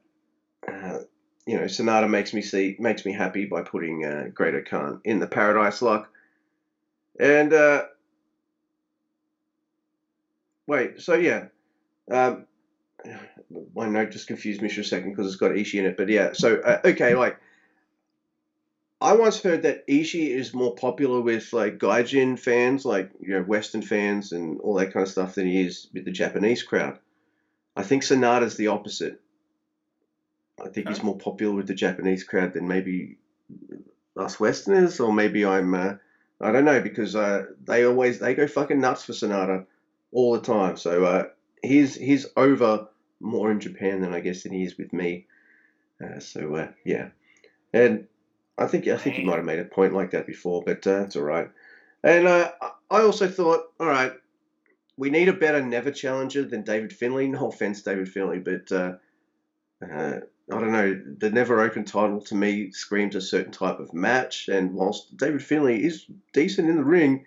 [1.46, 5.26] you know SANADA makes me see makes me happy by putting Great Khan in the
[5.26, 6.10] Paradise Lock,
[7.19, 7.85] and uh,
[10.66, 11.47] wait, so yeah,
[12.11, 12.47] um,
[13.74, 16.09] my note just confused me for a second because it's got Ishii in it, but
[16.09, 17.39] yeah, so uh, okay, like.
[19.01, 23.43] I once heard that Ishii is more popular with like Gaijin fans, like you know
[23.43, 26.99] Western fans and all that kind of stuff, than he is with the Japanese crowd.
[27.77, 29.20] I think SANADA's the opposite.
[30.65, 33.19] I think he's more popular with the Japanese crowd than maybe
[34.16, 35.74] us Westerners, or maybe I'm.
[35.74, 35.95] Uh,
[36.40, 39.66] I don't know because uh, they always they go fucking nuts for SANADA
[40.12, 40.77] all the time.
[40.77, 41.24] So uh,
[41.62, 42.89] he's he's over
[43.20, 45.27] more in Japan than I guess than he is with me.
[46.02, 47.09] Uh, so uh, yeah,
[47.73, 48.06] and
[48.59, 51.05] I think I think he might have made a point like that before, but uh,
[51.05, 51.51] it's all right.
[52.02, 52.51] And uh,
[52.90, 54.12] I also thought, all right,
[54.97, 57.27] we need a better never challenger than David Finlay.
[57.28, 60.20] No offense, David Finlay, but uh,
[60.51, 61.03] I don't know.
[61.19, 64.49] The never open title to me screams a certain type of match.
[64.49, 67.25] And whilst David Finlay is decent in the ring,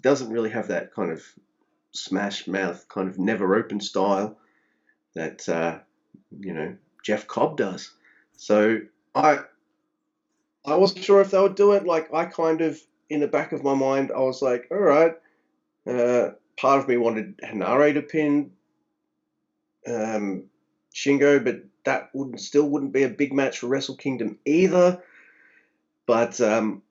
[0.00, 1.22] doesn't really have that kind of
[1.92, 4.38] smash mouth, kind of never open style
[5.14, 5.78] that uh,
[6.40, 7.90] you know Jeff Cobb does.
[8.36, 8.80] So
[9.14, 9.40] I
[10.64, 11.84] I wasn't sure if they would do it.
[11.84, 12.80] Like I kind of
[13.10, 15.14] in the back of my mind, I was like, all right.
[15.86, 18.52] Uh, part of me wanted Henare to pin
[19.86, 20.44] um,
[20.94, 25.02] Shingo, but that wouldn't still wouldn't be a big match for Wrestle Kingdom either.
[26.06, 26.82] But um,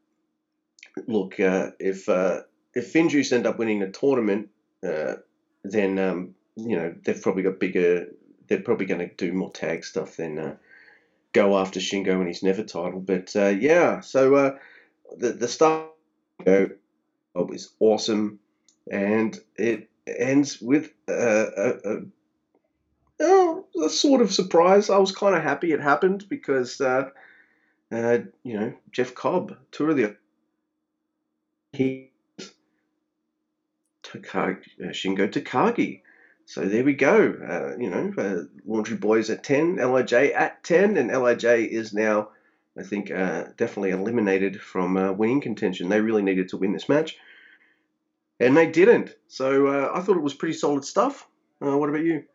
[1.08, 2.42] look, uh, if uh,
[2.74, 4.50] if Finjuice end up winning the tournament,
[4.88, 5.16] uh,
[5.64, 8.08] then um, you know they've probably got bigger.
[8.48, 10.56] They're probably going to do more tag stuff than uh,
[11.32, 13.00] go after Shingo and his never title.
[13.00, 14.58] But uh, yeah, so uh,
[15.18, 15.90] the the start
[17.34, 18.40] was awesome,
[18.92, 22.02] and it ends with a, a,
[23.20, 24.90] oh, a sort of surprise.
[24.90, 27.10] I was kind of happy it happened because uh,
[27.92, 30.16] uh, you know Jeff Cobb, tour of the
[31.74, 32.12] he
[34.04, 36.02] Takagi, uh, Shingo Takagi.
[36.46, 37.36] So there we go.
[37.48, 42.30] Uh, you know, uh, Laundry Boys at 10, Lij at 10, and Lij is now,
[42.78, 45.90] I think, uh, definitely eliminated from winning contention.
[45.90, 47.18] They really needed to win this match,
[48.40, 49.16] and they didn't.
[49.30, 51.28] So uh, I thought it was pretty solid stuff.
[51.62, 52.26] Uh, what about you?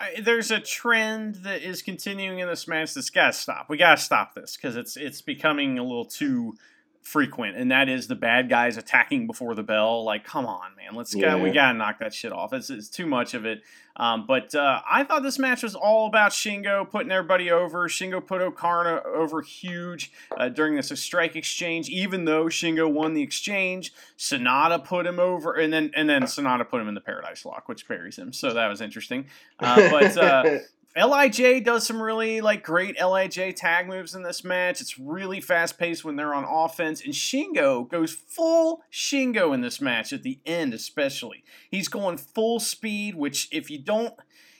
[0.00, 3.68] I, there's a trend that is continuing in this match that's got to stop.
[3.68, 6.56] We got to stop this because it's it's becoming a little too
[7.02, 10.04] frequent, and that is the bad guys attacking before the bell.
[10.04, 11.36] Like, come on, man, let's Yeah.
[11.36, 11.42] go.
[11.42, 12.52] We gotta knock that shit off.
[12.52, 13.62] It's, it's too much of it.
[13.96, 17.88] Um, but uh, I thought this match was all about Shingo putting everybody over.
[17.88, 21.88] Shingo put O-Khan over huge uh, during this strike exchange.
[21.88, 26.68] Even though Shingo won the exchange, SANADA put him over, and then and then SANADA
[26.68, 28.32] put him in the Paradise Lock, which buries him.
[28.32, 29.26] So that was interesting.
[29.58, 30.58] Uh, but uh,
[30.96, 34.80] Lij does some really like great Lij tag moves in this match.
[34.80, 39.80] It's really fast paced when they're on offense, and Shingo goes full Shingo in this
[39.80, 41.44] match at the end, especially.
[41.70, 44.14] He's going full speed, which if you don't,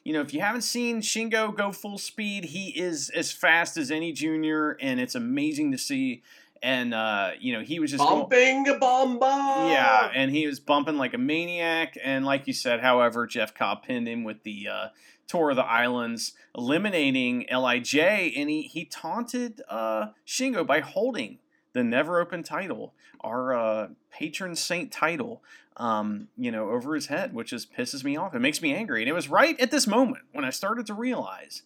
[0.05, 3.90] you know, if you haven't seen Shingo go full speed, he is as fast as
[3.90, 6.23] any junior, and it's amazing to see.
[6.62, 9.66] And uh, you know, he was just going, Bumping a bomba.
[9.70, 11.97] yeah, and he was bumping like a maniac.
[12.05, 14.89] And like you said, however, Jeff Cobb pinned him with the uh,
[15.31, 21.39] tour of the islands, eliminating Lij, and he he taunted uh, Shingo by holding
[21.73, 25.43] the never open title, our uh, patron saint title,
[25.77, 28.35] um, you know, over his head, which just pisses me off.
[28.35, 30.94] It makes me angry, and it was right at this moment when I started to
[30.94, 31.62] realize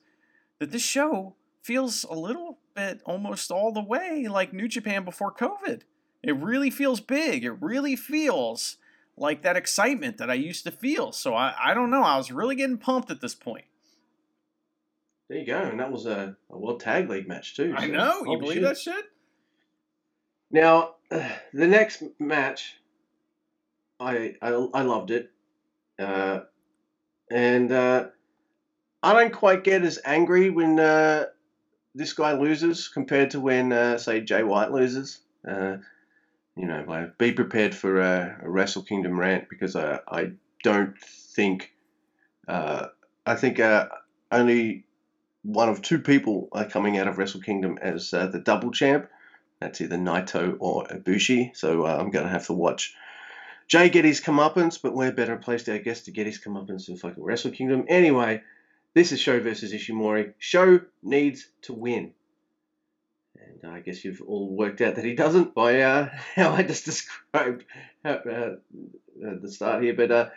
[0.59, 5.33] that this show feels a little bit almost all the way like New Japan before
[5.33, 5.83] COVID.
[6.23, 7.45] It really feels big.
[7.45, 8.77] It really feels
[9.17, 11.13] like that excitement that I used to feel.
[11.13, 12.03] So I, I don't know.
[12.03, 13.65] I was really getting pumped at this point.
[15.29, 17.75] There you go, and that was a, a World Tag League match too.
[17.77, 18.25] I know.
[18.27, 18.63] You believe shit.
[18.63, 19.05] that shit?
[20.51, 22.77] Now, uh, the next match,
[23.99, 25.31] I I, I loved it,
[25.99, 26.41] uh,
[27.31, 28.09] and uh,
[29.03, 31.27] I don't quite get as angry when uh,
[31.95, 35.21] this guy loses compared to when, uh, say, Jay White loses.
[36.57, 40.33] You know, like, be prepared for a, a Wrestle Kingdom rant because I I
[40.63, 41.73] don't think
[42.47, 42.87] uh,
[43.27, 43.89] I think uh,
[44.31, 44.85] only
[45.43, 49.09] one of two people are coming out of Wrestle Kingdom as uh, the double champ.
[49.61, 51.57] That's either Naito or Ibushi.
[51.57, 52.95] So uh, I'm going to have to watch
[53.67, 56.97] Jay get his comeuppance, but we're better placed, I guess, to get his comeuppance in
[56.97, 57.85] fucking Wrestle Kingdom.
[57.89, 58.43] Anyway,
[58.95, 60.35] this is Sho versus Ishimori.
[60.39, 62.13] Sho needs to win.
[63.63, 66.85] And I guess you've all worked out that he doesn't by uh, how I just
[66.85, 67.65] described
[68.05, 68.57] uh, uh,
[69.17, 69.95] the start here.
[69.95, 70.29] But uh,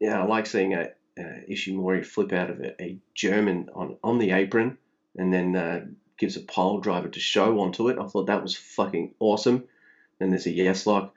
[0.00, 4.30] yeah, I like seeing a, Ishimori flip out of a, a German on, on the
[4.30, 4.78] apron
[5.16, 5.84] and then uh,
[6.16, 7.98] gives a pile driver to Sho onto it.
[7.98, 9.64] I thought that was fucking awesome.
[10.18, 11.14] Then there's a yes lock.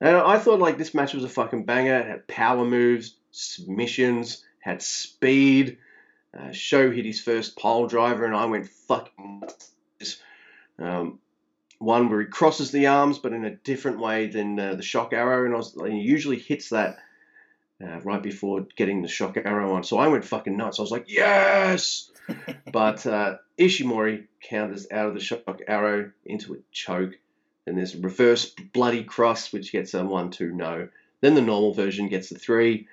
[0.00, 1.98] And I thought like this match was a fucking banger.
[1.98, 5.78] It had power moves, submissions, had speed.
[6.36, 9.40] Uh, Sho hit his first pile driver, and I went fucking.
[9.40, 9.70] nuts.
[10.78, 11.18] Um,
[11.78, 15.12] one where he crosses the arms, but in a different way than uh, the shock
[15.12, 16.98] arrow, and I was, he usually hits that
[17.82, 19.82] uh, right before getting the shock arrow on.
[19.84, 20.78] So I went fucking nuts.
[20.78, 22.10] I was like, yes!
[22.72, 27.18] but uh, Ishimori counters out of the shock arrow into a choke.
[27.64, 30.88] Then there's a reverse bloody cross, which gets a 1 2 no.
[31.20, 32.86] Then the normal version gets a 3.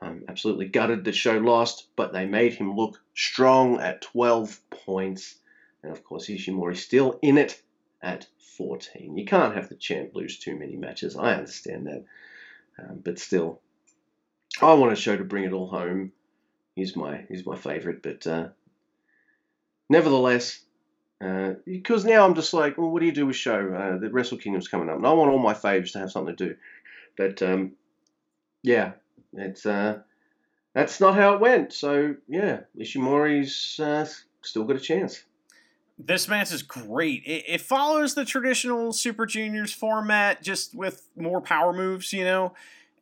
[0.00, 5.36] I'm absolutely gutted the Sho lost, but they made him look strong at 12 points.
[5.82, 7.62] And of course, Ishimori's still in it
[8.02, 8.26] at
[8.56, 9.16] 14.
[9.16, 11.16] You can't have the champ lose too many matches.
[11.16, 12.04] I understand that.
[12.78, 13.60] Um, but still,
[14.60, 16.12] I want a Sho to bring it all home.
[16.74, 18.48] He's my he's my favourite, but uh,
[19.88, 20.60] nevertheless,
[21.20, 23.72] uh, because now I'm just like, well, what do you do with Sho?
[23.74, 26.36] Uh, the Wrestle Kingdom's coming up, and I want all my faves to have something
[26.36, 26.56] to do.
[27.16, 27.72] But um,
[28.62, 28.92] yeah,
[29.32, 30.00] it's uh,
[30.74, 31.72] that's not how it went.
[31.72, 34.06] So yeah, Ishimori's uh,
[34.42, 35.24] still got a chance.
[35.98, 37.22] This match is great.
[37.24, 42.52] It, it follows the traditional Super Juniors format, just with more power moves, you know.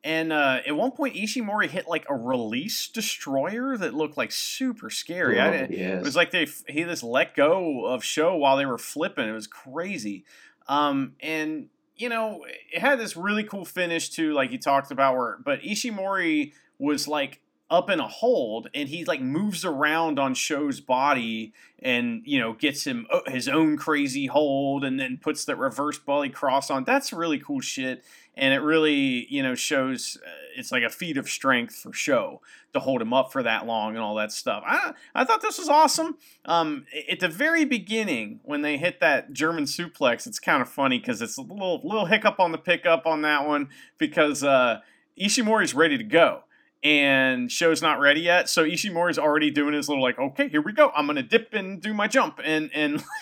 [0.05, 4.91] And uh, at one point, Ishimori hit like a release destroyer that looked like super
[4.91, 5.41] scary.
[5.41, 6.01] Oh, didn't- yes.
[6.01, 9.29] It was like they he just let go of Sho while they were flipping.
[9.29, 10.25] It was crazy.
[10.69, 15.17] Um, and you know, it had this really cool finish too, like you talked about.
[15.17, 17.41] Where but Ishimori was like
[17.75, 22.53] up in a hold, and he like moves around on Sho's body, and you know
[22.53, 26.85] gets him uh, his own crazy hold, and then puts the reverse belly cross on.
[26.85, 28.05] That's really cool shit,
[28.37, 32.41] and it really you know shows uh, it's like a feat of strength for Sho
[32.73, 34.63] to hold him up for that long and all that stuff.
[34.65, 36.17] I I thought this was awesome.
[36.45, 41.01] Um, at the very beginning, when they hit that German suplex, it's kind of funny
[41.01, 43.69] because it's a little little hiccup on the pickup on that one
[43.99, 44.79] because uh,
[45.17, 46.45] Ishimori's ready to go
[46.85, 48.49] and Sho's not ready yet.
[48.49, 50.93] So Ishimori's already doing his little like, okay, here we go.
[50.95, 53.03] I'm gonna dip and do my jump, and and.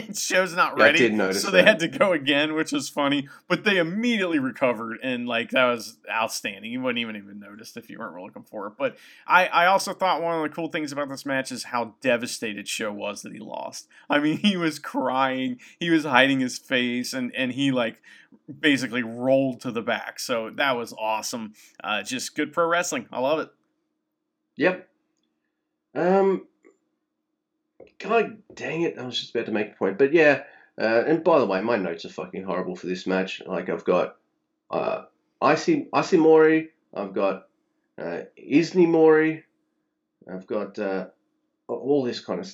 [0.14, 2.88] Sho's not Yeah, I ready, did notice so they had to go again, which was
[2.88, 3.28] funny.
[3.48, 6.70] But they immediately recovered, and like that was outstanding.
[6.72, 8.74] You wouldn't even even noticed if you weren't looking for it.
[8.78, 8.96] But
[9.26, 12.66] I, I also thought one of the cool things about this match is how devastated
[12.68, 13.88] Sho was that he lost.
[14.10, 18.02] I mean, he was crying, he was hiding his face, and and he like
[18.60, 20.18] basically rolled to the back.
[20.20, 21.52] So that was awesome.
[21.82, 23.06] Uh, just good pro wrestling.
[23.12, 23.50] I love it.
[24.56, 24.88] Yep.
[25.94, 26.47] Um.
[27.98, 28.98] God dang it!
[28.98, 30.42] I was just about to make a point, but yeah.
[30.80, 33.42] Uh, and by the way, my notes are fucking horrible for this match.
[33.44, 34.16] Like I've got,
[34.70, 35.02] uh,
[35.42, 36.70] Icy Mori.
[36.94, 37.48] I've got,
[38.00, 39.44] uh, Isni Mori.
[40.32, 41.06] I've got uh,
[41.66, 42.52] all this kind of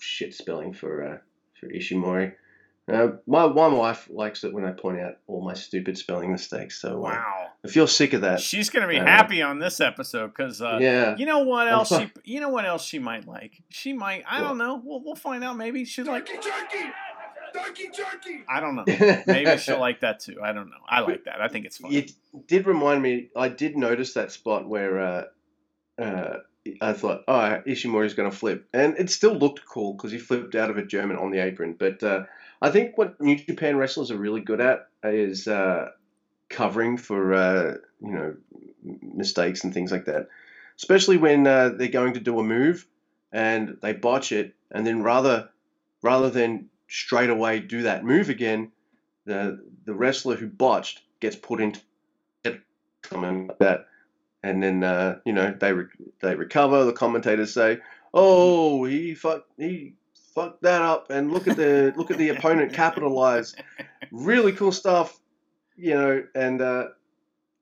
[0.00, 1.18] shit spelling for uh,
[1.60, 2.34] for Ishimori.
[2.90, 6.80] Uh, my my wife likes it when I point out all my stupid spelling mistakes.
[6.80, 7.35] So uh, Wow.
[7.64, 8.40] I feel sick of that.
[8.40, 11.16] She's gonna be Uh, happy on this episode because uh, yeah.
[11.16, 13.62] you know what else she you know what else she might like.
[13.70, 14.80] She might I don't know.
[14.84, 15.56] We'll we'll find out.
[15.56, 16.90] Maybe she like Turkey jerky!
[17.54, 18.44] Turkey jerky!
[18.48, 18.84] I don't know.
[19.26, 20.36] Maybe she'll like that too.
[20.42, 20.76] I don't know.
[20.88, 21.40] I like that.
[21.40, 21.92] I think it's fun.
[21.92, 22.12] It
[22.46, 23.30] did remind me.
[23.36, 25.24] I did notice that spot where uh,
[25.98, 26.38] uh,
[26.80, 30.54] I thought, oh, Ishimori's going to flip, and it still looked cool because he flipped
[30.54, 31.76] out of a German on the apron.
[31.78, 32.24] But uh,
[32.60, 35.90] I think what New Japan wrestlers are really good at is uh,
[36.48, 38.36] covering for uh, you know
[39.02, 40.28] mistakes and things like that,
[40.76, 42.86] especially when uh, they're going to do a move
[43.32, 45.48] and they botch it, and then rather
[46.02, 48.70] rather than straight away do that move again,
[49.24, 51.80] the the wrestler who botched gets put into
[53.08, 53.86] something like that,
[54.42, 55.86] and then uh, you know they re-
[56.20, 56.84] they recover.
[56.84, 57.78] The commentators say,
[58.12, 59.94] "Oh, he fucked he
[60.34, 63.54] fucked that up," and look at the look at the opponent capitalize.
[64.12, 65.20] Really cool stuff,
[65.76, 66.88] you know, and uh,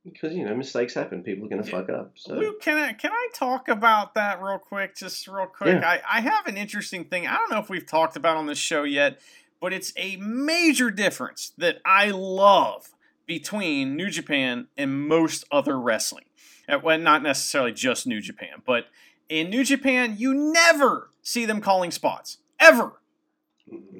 [0.05, 2.13] because you know mistakes happen, people are gonna fuck up.
[2.17, 4.97] So Luke, can I can I talk about that real quick?
[4.97, 5.81] Just real quick.
[5.81, 5.89] Yeah.
[5.89, 7.27] I, I have an interesting thing.
[7.27, 9.21] I don't know if we've talked about on this show yet,
[9.61, 12.91] but it's a major difference that I love
[13.27, 16.25] between New Japan and most other wrestling.
[16.69, 18.87] Uh, Well, not necessarily just New Japan, but
[19.29, 22.39] in New Japan, you never see them calling spots.
[22.61, 22.93] Ever.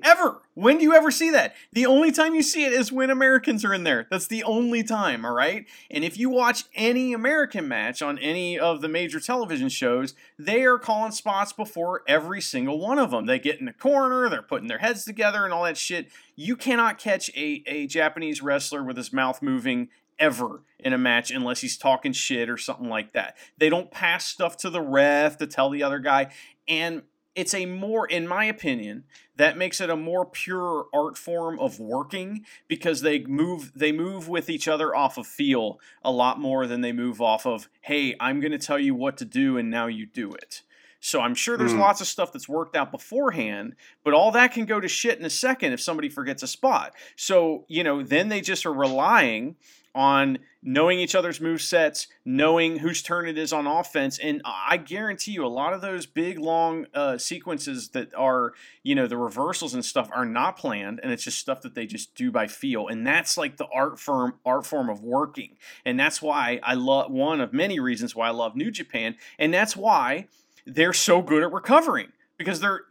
[0.03, 0.43] Ever.
[0.55, 1.55] When do you ever see that?
[1.73, 4.07] The only time you see it is when Americans are in there.
[4.11, 5.67] That's the only time, all right?
[5.91, 10.65] And if you watch any American match on any of the major television shows, they
[10.65, 13.27] are calling spots before every single one of them.
[13.27, 16.09] They get in the corner, they're putting their heads together and all that shit.
[16.37, 19.89] You cannot catch a, a Japanese wrestler with his mouth moving
[20.19, 23.37] ever in a match unless he's talking shit or something like that.
[23.59, 26.31] They don't pass stuff to the ref to tell the other guy.
[26.69, 27.03] And
[27.35, 29.05] it's a more, in my opinion,
[29.37, 34.29] that makes it a more pure art form of working because they move they move
[34.29, 38.15] with each other off of feel a lot more than they move off of hey
[38.21, 40.63] i'm going to tell you what to do and now you do it
[41.01, 41.81] so i'm sure there's Mm.
[41.81, 43.75] lots of stuff that's worked out beforehand
[44.05, 46.95] but all that can go to shit in a second if somebody forgets a spot
[47.17, 49.57] so you know then they just are relying
[49.95, 54.79] on knowing each other's move sets, knowing whose turn it is on offense, and I
[54.79, 59.17] guarantee you, a lot of those big long uh, sequences that are, you know, the
[59.17, 62.47] reversals and stuff are not planned, and it's just stuff that they just do by
[62.47, 66.75] feel, and that's like the art form art form of working, and that's why I
[66.75, 70.29] love one of many reasons why I love New Japan, and that's why
[70.67, 72.09] they're so good at recovering
[72.39, 72.83] because they're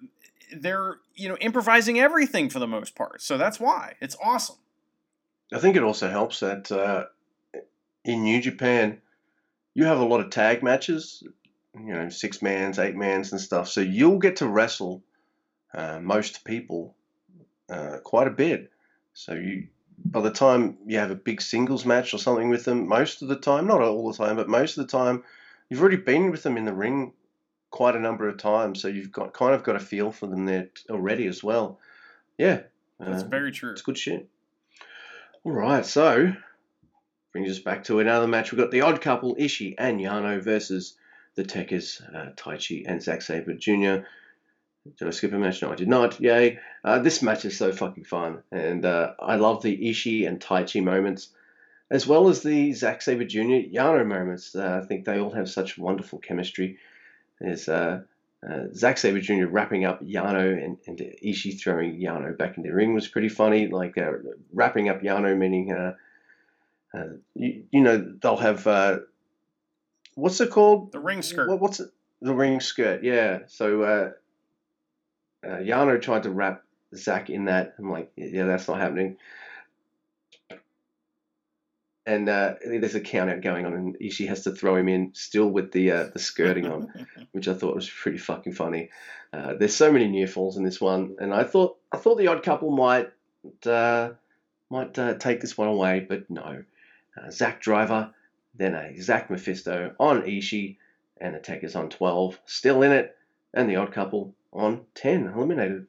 [0.56, 3.96] they're you know improvising everything for the most part, so that's why.
[4.00, 4.58] It's awesome.
[5.52, 7.06] I think it also helps that uh,
[8.04, 9.02] in New Japan,
[9.74, 11.24] you have a lot of tag matches,
[11.76, 13.68] you know, six mans, eight mans, and stuff.
[13.68, 15.04] So you'll get to wrestle
[15.74, 16.96] uh, most people
[17.70, 18.72] uh, quite a bit.
[19.14, 19.68] So you,
[20.06, 23.28] by the time you have a big singles match or something with them, most of
[23.28, 25.24] the time, not all the time, but most of the time,
[25.70, 27.14] you've already been with them in the ring
[27.72, 28.82] quite a number of times.
[28.82, 31.80] So you've got kind of got a feel for them there already as well.
[32.38, 32.62] Yeah,
[33.00, 33.72] That's uh, very true.
[33.72, 34.28] it's good shit.
[35.46, 36.34] All right, so
[37.34, 38.52] brings us back to another match.
[38.54, 40.96] We've got the odd couple, Ishii and Yano versus
[41.36, 44.06] the Tekkers, uh, and Zack Sabre Jr.
[44.98, 45.62] Did I skip a match?
[45.62, 46.22] No, I did not.
[46.22, 46.60] Yay.
[46.82, 48.44] Uh, this match is so fucking fun.
[48.54, 51.28] And uh, I love the Ishii and Taichi moments,
[51.92, 53.68] as well as the Zack Sabre Jr.
[53.70, 54.56] Yano moments.
[54.56, 56.78] Uh, I think they all have such wonderful chemistry.
[57.42, 57.68] There's
[58.50, 59.46] uh, Zack Sabre Jr.
[59.46, 63.68] wrapping up Yano and, and Ishii throwing Yano back in the ring was pretty funny.
[63.68, 64.12] Like uh,
[64.52, 65.96] wrapping up Yano, meaning, uh,
[66.94, 69.00] uh, you, you know, they'll have, uh,
[70.16, 70.92] what's it called?
[70.92, 71.50] The ring skirt.
[71.50, 71.90] What, what's it?
[72.22, 73.40] The ring skirt, yeah.
[73.48, 74.12] So uh,
[75.46, 76.64] uh, Yano tried to wrap
[76.96, 77.76] Zack in that.
[77.78, 79.18] I'm like, yeah, that's not happening.
[82.06, 85.12] And uh, there's a count out going on, and Ishii has to throw him in
[85.14, 88.90] still with the uh, the skirting on, which I thought was pretty fucking funny.
[89.32, 92.28] Uh, there's so many near falls in this one, and I thought I thought the
[92.28, 93.10] odd couple might
[93.66, 94.10] uh,
[94.70, 96.64] might uh, take this one away, but no.
[97.16, 98.12] Uh, Zack Driver,
[98.56, 100.78] then a Zack Mephisto on Ishii,
[101.22, 103.16] and the Tekkers on 12, still in it,
[103.54, 105.88] and the odd couple on 10, eliminated.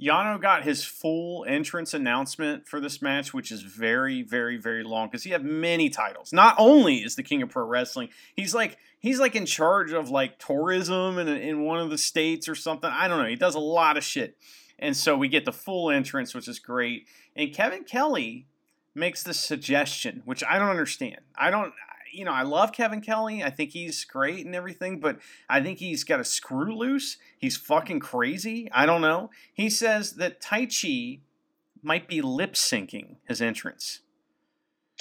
[0.00, 5.08] Yano got his full entrance announcement for this match, which is very, very, very long
[5.08, 6.32] because he had many titles.
[6.32, 10.08] Not only is the king of pro wrestling, he's like he's like in charge of
[10.08, 12.90] like tourism in in one of the states or something.
[12.90, 13.28] I don't know.
[13.28, 14.36] He does a lot of shit,
[14.78, 17.06] and so we get the full entrance, which is great.
[17.34, 18.46] And Kevin Kelly
[18.94, 21.20] makes this suggestion, which I don't understand.
[21.36, 21.72] I don't.
[22.12, 23.42] You know, I love Kevin Kelly.
[23.42, 25.18] I think he's great and everything, but
[25.48, 27.18] I think he's got a screw loose.
[27.38, 28.68] He's fucking crazy.
[28.72, 29.30] I don't know.
[29.52, 31.20] He says that Taichi
[31.82, 34.00] might be lip syncing his entrance.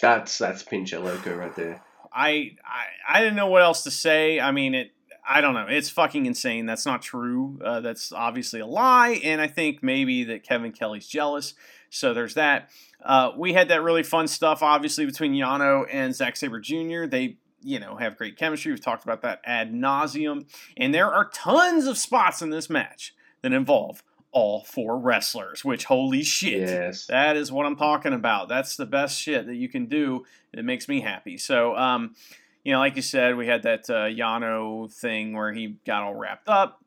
[0.01, 1.83] That's that's Pincha Loco right there.
[2.13, 4.39] I, I I didn't know what else to say.
[4.39, 4.91] I mean, it.
[5.29, 5.65] I don't know.
[5.67, 6.65] It's fucking insane.
[6.65, 7.59] That's not true.
[7.63, 9.19] Uh, that's obviously a lie.
[9.23, 11.53] And I think maybe that Kevin Kelly's jealous.
[11.89, 12.69] So there's that.
[13.03, 17.05] Uh, we had that really fun stuff, obviously, between Yano and Zack Sabre Jr.
[17.05, 18.71] They, you know, have great chemistry.
[18.71, 20.45] We've talked about that ad nauseum.
[20.75, 25.85] And there are tons of spots in this match that involve all four wrestlers, which
[25.85, 26.67] holy shit.
[26.67, 27.05] Yes.
[27.07, 28.49] That is what I'm talking about.
[28.49, 30.25] That's the best shit that you can do.
[30.53, 31.37] It makes me happy.
[31.37, 32.15] So, um,
[32.63, 36.15] you know, like you said, we had that uh, Yano thing where he got all
[36.15, 36.83] wrapped up.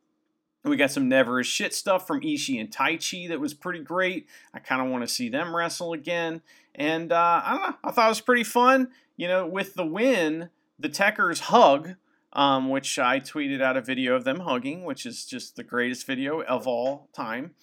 [0.62, 4.28] We got some never as shit stuff from Ishii and Taichi that was pretty great.
[4.52, 6.42] I kind of want to see them wrestle again.
[6.74, 7.76] And uh, I don't know.
[7.82, 8.90] I thought it was pretty fun.
[9.16, 11.94] You know, with the win, the Tekkers hug,
[12.34, 16.06] um, which I tweeted out a video of them hugging, which is just the greatest
[16.06, 17.54] video of all time.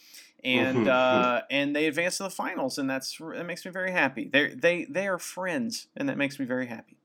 [0.44, 0.88] And Mhm.
[0.88, 4.30] uh, and they advance to the finals, and that's that makes me very happy.
[4.32, 6.98] They they they are friends, and that makes me very happy.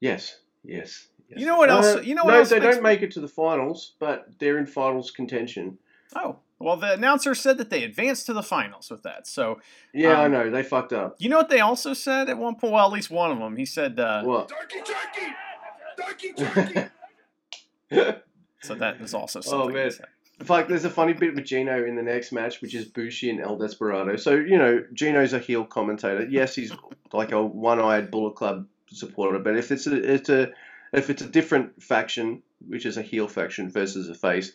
[0.00, 0.38] Yes.
[0.64, 1.08] Yes.
[1.32, 1.40] Yes.
[1.40, 3.02] You know what else- Uh, you know what no, else they makes don't me- make
[3.02, 5.78] it to the finals, but they're in finals contention.
[6.14, 9.26] Oh, well, the announcer said that they advanced to the finals with that.
[9.26, 9.60] So,
[9.92, 11.16] Yeah, I Um, know they fucked up.
[11.18, 12.72] you know what they also said at one point?
[12.74, 13.56] Well, at least one of them.
[13.56, 14.48] He said, uh, What?
[14.48, 15.34] Turkey, turkey!
[15.98, 16.88] Turkey, turkey!
[18.62, 19.74] so that is also Oh, something.
[19.74, 19.90] man.
[20.40, 23.30] In fact, there's a funny bit with Gino in the next match, which is Bushi
[23.30, 24.16] and El Desperado.
[24.16, 26.26] So, you know, Gino's a heel commentator.
[26.28, 26.72] Yes, he's
[27.12, 30.50] like a one-eyed Bullet Club supporter, but if it's a, it's a
[30.92, 34.52] if it's a different faction, which is a heel faction versus a face,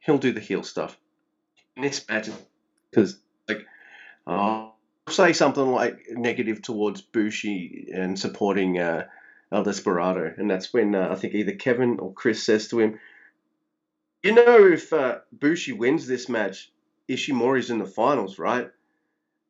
[0.00, 0.96] he'll do the heel stuff.
[1.76, 2.28] In this match,
[2.90, 3.18] because
[3.48, 3.66] like,
[4.26, 4.68] uh,
[5.08, 9.06] say something like negative towards Bushi and supporting uh,
[9.52, 12.98] El Desperado, and that's when uh, I think either Kevin or Chris says to him,
[14.22, 16.70] "You know, if uh, Bushi wins this match,
[17.08, 18.70] Ishimori's in the finals, right?"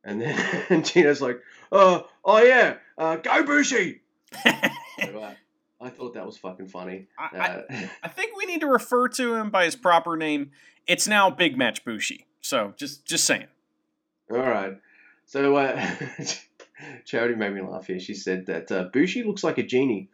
[0.05, 4.03] And then and Gino's like, "Oh, oh yeah, uh, go Bushi!"
[5.81, 7.07] I thought that was fucking funny.
[7.19, 7.63] I, Uh,
[8.03, 10.51] I think we need to refer to him by his proper name.
[10.87, 12.27] It's now Big Match Bushi.
[12.41, 13.47] So just just saying.
[14.31, 14.75] All right.
[15.27, 15.95] So, uh,
[17.05, 18.01] Charity made me laugh here.
[18.01, 20.09] She said that uh, Bushi looks like a genie.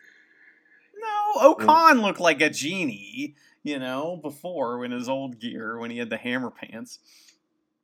[0.95, 5.99] No, O-Khan looked like a genie, you know, before in his old gear when he
[5.99, 6.99] had the hammer pants.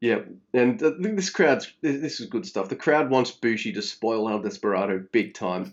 [0.01, 0.23] Yeah,
[0.53, 2.69] and uh, this crowd's this this is good stuff.
[2.69, 5.73] The crowd wants Bushi to spoil El Desperado big time,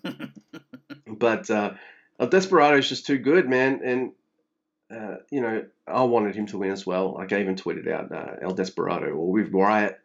[1.08, 1.74] but uh,
[2.20, 3.82] El Desperado's just too good, man.
[3.84, 4.12] And
[4.92, 7.14] uh, you know, I wanted him to win as well.
[7.14, 10.00] Like I even tweeted out uh, El Desperado or with Wyatt.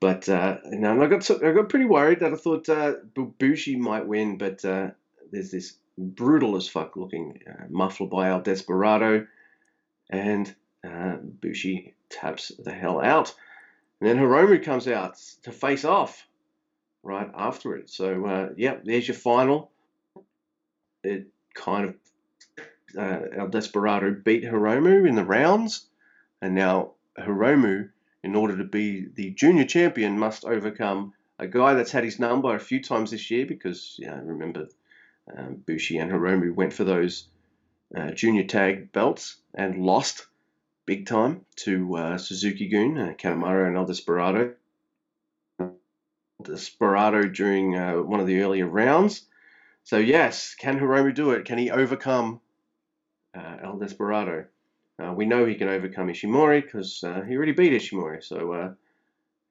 [0.00, 2.94] But uh, you know, and I got I got pretty worried that I thought uh,
[3.38, 4.90] Bushi might win, but uh,
[5.30, 9.26] there's this brutal as fuck looking uh, muffler by El Desperado,
[10.10, 10.54] and
[10.84, 13.34] uh, Bushi taps the hell out.
[14.00, 16.26] And then Hiromu comes out to face off
[17.02, 17.88] right after it.
[17.88, 19.70] So, yeah, there's your final.
[21.02, 21.94] It kind of,
[22.96, 25.86] uh, El Desperado beat Hiromu in the rounds.
[26.40, 27.90] And now Hiromu,
[28.22, 32.54] in order to be the junior champion, must overcome a guy that's had his number
[32.54, 34.68] a few times this year because remember
[35.36, 37.28] um, Bushi and Hiromu went for those
[37.96, 40.26] uh, junior tag belts and lost
[40.86, 44.54] big time to uh, Suzuki Gun, uh, Kanemaru, and El Desperado.
[46.42, 49.26] Desperado during uh, one of the earlier rounds.
[49.84, 51.44] So yes, can Hiromu do it?
[51.44, 52.40] Can he overcome
[53.34, 54.46] uh, El Desperado?
[55.02, 58.22] Uh, we know he can overcome Ishimori because uh, he already beat Ishimori.
[58.22, 58.72] So uh,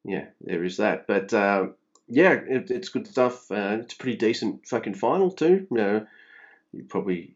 [0.05, 1.07] yeah, there is that.
[1.07, 1.67] But uh,
[2.07, 3.51] yeah, it, it's good stuff.
[3.51, 5.67] Uh, it's a pretty decent fucking final too.
[5.69, 6.07] You know,
[6.71, 7.35] you probably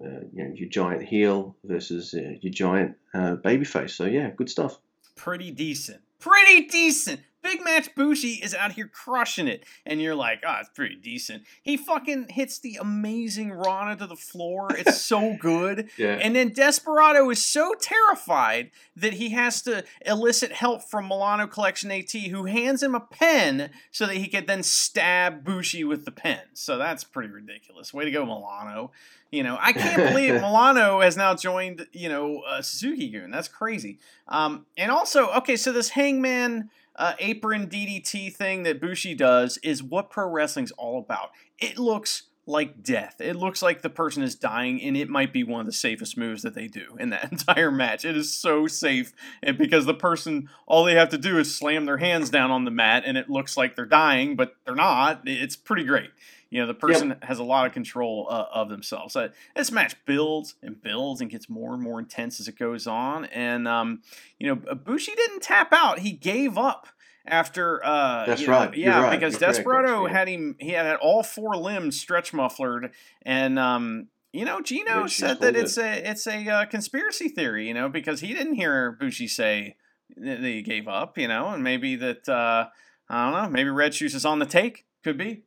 [0.00, 3.90] you know your giant heel versus your giant uh, babyface.
[3.90, 4.78] So yeah, good stuff.
[5.14, 6.00] Pretty decent.
[6.18, 7.20] Pretty decent.
[7.42, 11.42] Big Match Bushi is out here crushing it, and you're like, oh, it's pretty decent.
[11.62, 14.68] He fucking hits the amazing Rana to the floor.
[14.70, 15.90] It's so good.
[15.96, 16.18] Yeah.
[16.22, 21.90] And then Desperado is so terrified that he has to elicit help from Milano Collection
[21.90, 26.12] AT, who hands him a pen so that he could then stab Bushi with the
[26.12, 26.40] pen.
[26.54, 27.92] So that's pretty ridiculous.
[27.92, 28.92] Way to go, Milano.
[29.32, 33.30] You know, I can't believe Milano has now joined, you know, uh, Suzuki-gun.
[33.30, 33.98] That's crazy.
[34.28, 39.82] Um, and also, okay, so this Hangman uh, apron DDT thing that Bushi does is
[39.82, 41.30] what pro wrestling's all about.
[41.58, 43.20] It looks like death.
[43.20, 46.18] It looks like the person is dying, and it might be one of the safest
[46.18, 48.04] moves that they do in that entire match.
[48.04, 49.12] It is so safe,
[49.42, 52.64] and because the person, all they have to do is slam their hands down on
[52.64, 55.22] the mat, and it looks like they're dying, but they're not.
[55.24, 56.10] It's pretty great.
[56.52, 59.14] You know, the person has a lot of control uh, of themselves.
[59.14, 62.86] So this match builds and builds and gets more and more intense as it goes
[62.86, 63.24] on.
[63.24, 64.02] And, um,
[64.38, 66.00] you know, Bushi didn't tap out.
[66.00, 66.88] He gave up
[67.26, 68.76] after uh That's you know, right.
[68.76, 69.18] Yeah right.
[69.18, 72.90] because You're desperado had him he had all four limbs stretch mufflered
[73.22, 77.74] and um you know gino said that it's a it's a uh, conspiracy theory you
[77.74, 79.76] know because he didn't hear bushi say
[80.16, 82.66] that he gave up you know and maybe that uh
[83.08, 85.44] i don't know maybe red shoes is on the take could be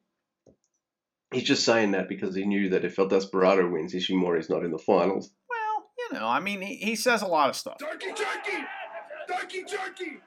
[1.35, 4.71] He's just saying that because he knew that if El Desperado wins, Ishimori's not in
[4.71, 5.31] the finals.
[5.49, 8.63] well you know i mean he, he says a lot of stuff Turkey, turkey!
[9.27, 10.17] Turkey, turkey!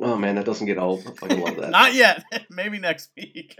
[0.00, 1.00] Oh man, that doesn't get old.
[1.06, 1.70] I fucking love that.
[1.70, 3.56] not yet maybe next week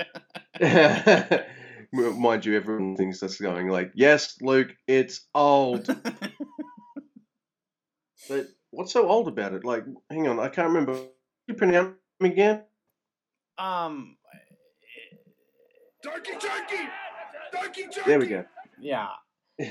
[1.93, 5.89] Mind you, everyone thinks that's going like, yes, Luke, it's old.
[8.29, 9.65] But what's so old about it?
[9.65, 10.99] Like, hang on, I can't remember.
[11.47, 12.63] You pronounce him again?
[13.59, 14.17] um
[16.05, 16.33] Turkey!
[16.39, 17.87] Turkey!
[18.07, 18.45] There we go.
[18.79, 19.09] Yeah.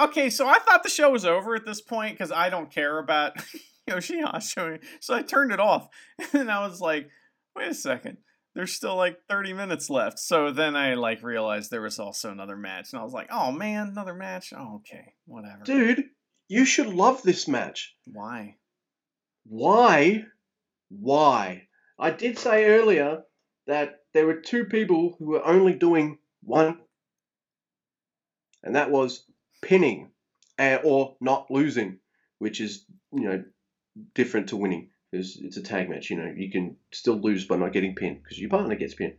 [0.00, 2.98] Okay, so I thought the show was over at this point because I don't care
[2.98, 3.34] about
[3.90, 4.82] Yoshihashi.
[4.98, 5.88] So I turned it off.
[6.32, 7.10] And I was like,
[7.54, 8.16] wait a second.
[8.54, 10.18] There's still like 30 minutes left.
[10.18, 12.94] So then I like realized there was also another match.
[12.94, 14.54] And I was like, oh man, another match?
[14.56, 15.64] Oh, okay, whatever.
[15.64, 16.04] Dude,
[16.48, 17.94] you should love this match.
[18.06, 18.56] Why?
[19.44, 20.24] Why?
[20.88, 21.64] Why?
[21.98, 23.24] I did say earlier
[23.66, 26.78] that there were two people who were only doing one,
[28.62, 29.24] and that was
[29.62, 30.10] pinning
[30.58, 31.98] uh, or not losing,
[32.38, 33.44] which is, you know,
[34.14, 36.10] different to winning because it's a tag match.
[36.10, 39.14] You know, you can still lose by not getting pinned because your partner gets pinned.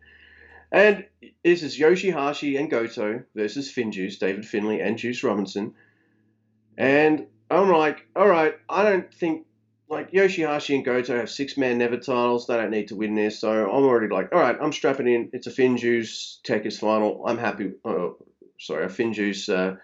[0.72, 1.05] And
[1.43, 5.73] this is Yoshihashi and Goto versus Finn Juice, David Finlay, and Juice Robinson.
[6.77, 9.45] And I'm like, all right, I don't think
[9.91, 12.47] like Yoshihashi and Goto have six man never titles.
[12.47, 13.39] They don't need to win this.
[13.39, 15.30] So I'm already like, all right, I'm strapping in.
[15.34, 17.27] It's a Finn Juice Tekkers final.
[17.27, 17.73] I'm happy.
[17.84, 18.15] Oh,
[18.57, 19.76] sorry, a Finn Juice uh,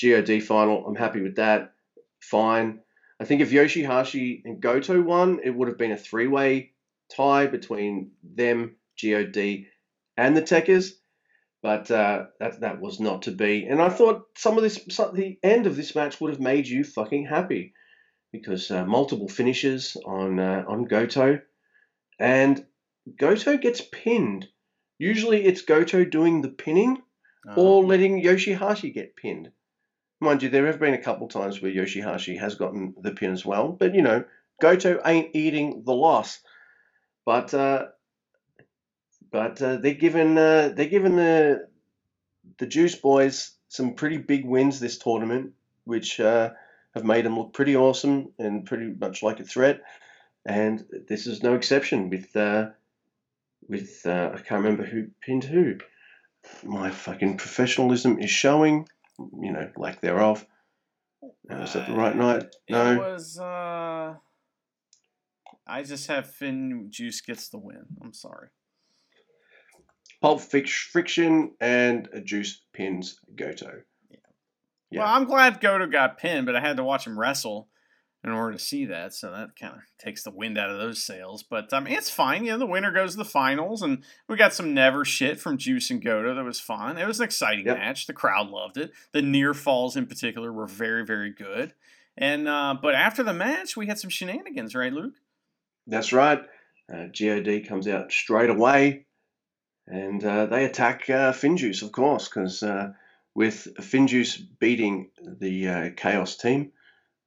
[0.00, 0.86] God final.
[0.86, 1.72] I'm happy with that.
[2.20, 2.80] Fine.
[3.20, 6.70] I think if Yoshihashi and Goto won, it would have been a three way
[7.10, 9.64] tie between them, God,
[10.16, 10.92] and the Tekkers.
[11.60, 13.66] But uh, that that was not to be.
[13.66, 16.68] And I thought some of this, some, the end of this match would have made
[16.68, 17.74] you fucking happy
[18.32, 21.40] because uh, multiple finishes on uh, on Goto,
[22.18, 22.64] and
[23.16, 24.48] Goto gets pinned.
[24.98, 27.02] Usually, it's Goto doing the pinning
[27.56, 29.50] or letting Yoshihashi get pinned.
[30.20, 33.46] Mind you, there have been a couple times where Yoshihashi has gotten the pin as
[33.46, 34.24] well, but you know,
[34.60, 36.40] Goto ain't eating the loss.
[37.24, 37.86] But uh,
[39.30, 41.68] but uh, they're given uh, they're given the
[42.58, 45.52] the Juice Boys some pretty big wins this tournament,
[45.84, 46.50] which uh,
[46.94, 49.80] have made them look pretty awesome and pretty much like a threat.
[50.46, 52.70] And this is no exception with uh,
[53.68, 55.76] with uh, I can't remember who pinned who.
[56.62, 58.88] My fucking professionalism is showing,
[59.18, 60.46] you know, lack thereof.
[61.50, 62.44] Uh, is that the right night?
[62.66, 62.98] It No.
[62.98, 63.38] was.
[63.38, 64.14] uh
[65.66, 67.84] I just have Finn Juice gets the win.
[68.02, 68.48] I'm sorry.
[70.22, 73.82] Pulp Friction and Juice pins Goto.
[74.90, 75.00] Yeah.
[75.00, 77.68] Well, I'm glad Goto got pinned, but I had to watch him wrestle.
[78.24, 79.14] in order to see that.
[79.14, 81.44] So that kind of takes the wind out of those sails.
[81.44, 82.44] But I mean, it's fine.
[82.44, 85.56] You know, the winner goes to the finals, and we got some never shit from
[85.56, 86.98] Juice and Goto that was fun.
[86.98, 87.76] It was an exciting Yep.
[87.78, 88.06] match.
[88.08, 88.90] The crowd loved it.
[89.12, 91.74] The near falls in particular were very, very good.
[92.16, 95.14] And uh, but after the match, we had some shenanigans, right, Luke?
[95.86, 96.40] That's right.
[96.92, 99.06] Uh, God comes out straight away,
[99.86, 102.92] and uh, they attack uh, Finjuice, of course, because uh,
[103.38, 106.72] with Finjuice beating the uh, Chaos team,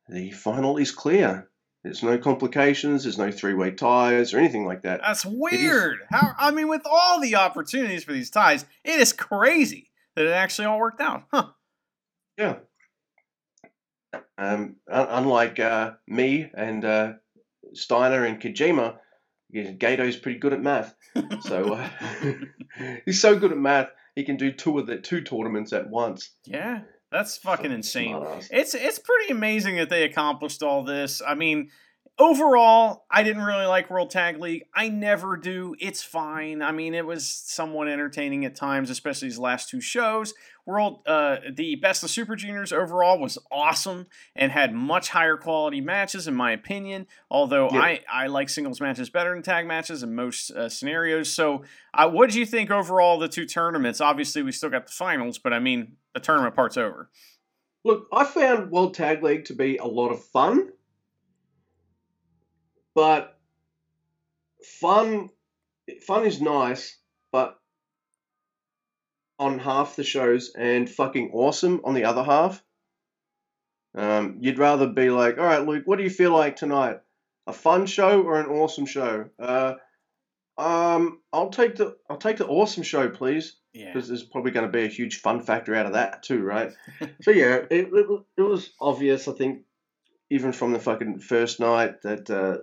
[0.09, 1.49] the final is clear.
[1.85, 3.03] There's no complications.
[3.03, 4.99] There's no three-way ties or anything like that.
[5.01, 5.99] That's weird.
[6.09, 10.33] How I mean, with all the opportunities for these ties, it is crazy that it
[10.33, 11.23] actually all worked out.
[11.31, 11.47] Huh.
[12.37, 12.57] Yeah.
[14.37, 17.13] Um, unlike uh, me and uh,
[17.73, 18.97] Steiner and Kojima,
[19.53, 20.93] Gedo's pretty good at math.
[21.43, 21.89] So uh,
[23.05, 26.35] he's so good at math, he can do two of the two tournaments at once.
[26.45, 26.81] Yeah,
[27.11, 28.23] that's fucking insane.
[28.51, 31.23] It's it's pretty amazing that they accomplished all this.
[31.27, 31.71] I mean,
[32.21, 34.63] overall, I didn't really like World Tag League.
[34.73, 35.75] I never do.
[35.79, 36.61] It's fine.
[36.61, 40.33] I mean, it was somewhat entertaining at times, especially these last two shows.
[40.65, 45.81] World, uh, the Best of Super Juniors overall was awesome and had much higher quality
[45.81, 47.07] matches, in my opinion.
[47.31, 47.79] Although Yeah.
[47.81, 51.33] I I like singles matches better than tag matches in most uh, scenarios.
[51.33, 53.99] So, uh, what did you think overall of the two tournaments?
[53.99, 57.09] Obviously, we still got the finals, but I mean, the tournament part's over.
[57.83, 60.69] Look, I found World Tag League to be a lot of fun,
[62.95, 63.37] but
[64.63, 65.29] fun
[66.05, 66.97] fun is nice,
[67.31, 67.57] but
[69.39, 72.63] on half the shows and fucking awesome on the other half.
[73.95, 76.99] Um, you'd rather be like, all right, Luke, what do you feel like tonight?
[77.47, 79.25] A fun show or an awesome show?
[79.39, 79.73] Uh,
[80.57, 83.91] um, I'll take the I'll take the awesome show, please Yeah.
[83.91, 86.71] because there's probably going to be a huge fun factor out of that too, right?
[87.21, 89.63] so yeah, it, it, it was obvious, I think,
[90.29, 92.57] even from the fucking first night that uh,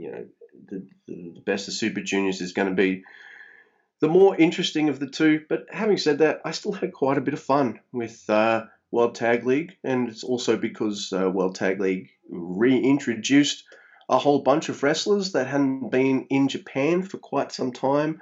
[0.00, 0.26] you know
[0.68, 3.04] the, the best of Super Juniors is going to be
[4.00, 5.44] the more interesting of the two.
[5.48, 9.14] But having said that, I still had quite a bit of fun with uh, World
[9.14, 13.64] Tag League, and it's also because uh, World Tag League reintroduced
[14.08, 18.20] a whole bunch of wrestlers that hadn't been in Japan for quite some time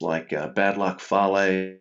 [0.00, 1.78] like uh, Bad Luck Fale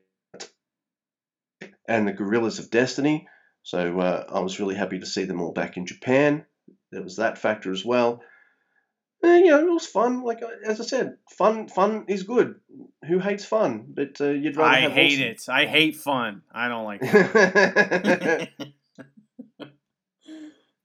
[1.87, 3.27] and the Guerrillas of Destiny.
[3.63, 6.45] So uh, I was really happy to see them all back in Japan.
[6.91, 8.23] There was that factor as well.
[9.23, 10.21] And, you know, it was fun.
[10.23, 11.69] Like uh, as I said, fun.
[11.69, 12.55] Fun is good.
[13.07, 13.85] Who hates fun?
[13.87, 15.47] But uh, you'd rather I hate it.
[15.47, 16.41] I hate fun.
[16.51, 17.09] I don't like it.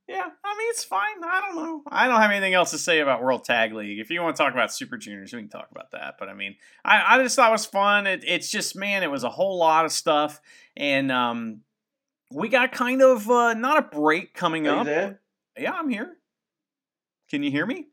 [0.07, 1.25] yeah, I mean it's fine.
[1.25, 1.83] I don't know.
[1.89, 3.99] I don't have anything else to say about World Tag League.
[3.99, 6.15] If you want to talk about Super Juniors, we can talk about that.
[6.17, 6.55] But I mean,
[6.85, 8.07] I, I just thought it was fun.
[8.07, 10.41] It, it's just man, it was a whole lot of stuff,
[10.77, 11.63] and um,
[12.31, 14.87] we got kind of uh, not a break coming Are up.
[15.59, 16.17] Yeah, I'm here.
[17.31, 17.87] Can you hear me?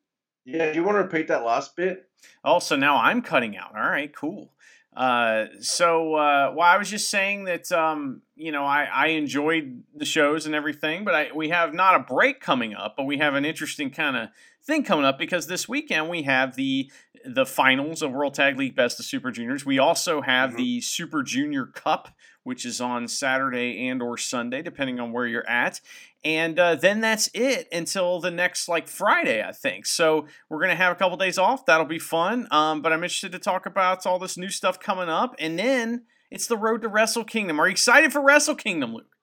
[0.45, 0.71] Yeah.
[0.71, 2.07] Do you want to repeat that last bit?
[2.43, 3.75] Oh, so now I'm cutting out.
[3.75, 4.51] All right, cool.
[4.95, 9.83] Uh, so, uh, well, I was just saying that, um, you know, I, I enjoyed
[9.93, 13.17] the shows and everything, but I, we have not a break coming up, but we
[13.17, 14.29] have an interesting kind of
[14.63, 16.91] thing coming up because this weekend we have the
[17.27, 19.65] the finals of World Tag League Best of Super Juniors.
[19.65, 20.57] We also have Mhm.
[20.57, 22.09] the Super Junior Cup,
[22.43, 25.81] which is on Saturday and or Sunday, depending on where you're at.
[26.25, 29.85] And uh, then that's it until the next like Friday, I think.
[29.85, 31.67] So we're gonna have a couple days off.
[31.67, 32.47] That'll be fun.
[32.49, 36.05] Um, but I'm interested to talk about all this new stuff coming up, and then
[36.31, 37.61] it's the road to Wrestle Kingdom.
[37.61, 39.15] Are you excited for Wrestle Kingdom, Luke?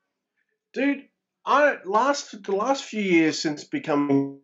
[0.72, 1.08] Dude,
[1.44, 4.38] I last the last few years since becoming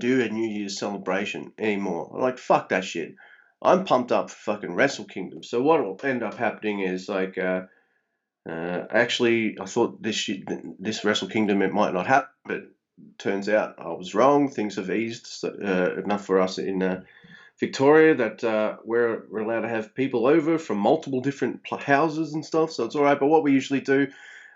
[0.00, 2.10] do a New Year's celebration anymore.
[2.18, 3.16] Like fuck that shit.
[3.60, 5.42] I'm pumped up for fucking Wrestle Kingdom.
[5.42, 7.62] So what will end up happening is like, uh,
[8.48, 10.28] uh, actually, I thought this
[10.78, 12.62] this Wrestle Kingdom it might not happen, but
[13.18, 14.50] turns out I was wrong.
[14.50, 17.02] Things have eased so- uh, enough for us in uh,
[17.58, 22.44] Victoria that uh, we're we're allowed to have people over from multiple different houses and
[22.44, 22.70] stuff.
[22.72, 23.18] So it's all right.
[23.18, 24.08] But what we usually do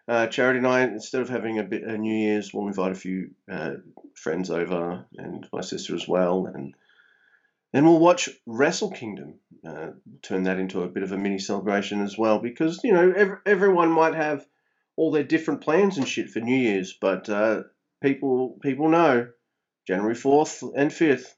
[0.07, 3.31] uh, charity night instead of having a bit a New Year's, we'll invite a few
[3.51, 3.75] uh,
[4.15, 6.75] friends over and my sister as well, and
[7.73, 9.35] then we'll watch Wrestle Kingdom.
[9.67, 9.91] Uh,
[10.23, 13.39] turn that into a bit of a mini celebration as well, because you know ev-
[13.45, 14.47] everyone might have
[14.97, 17.63] all their different plans and shit for New Year's, but uh,
[18.01, 19.29] people people know
[19.87, 21.35] January fourth and fifth.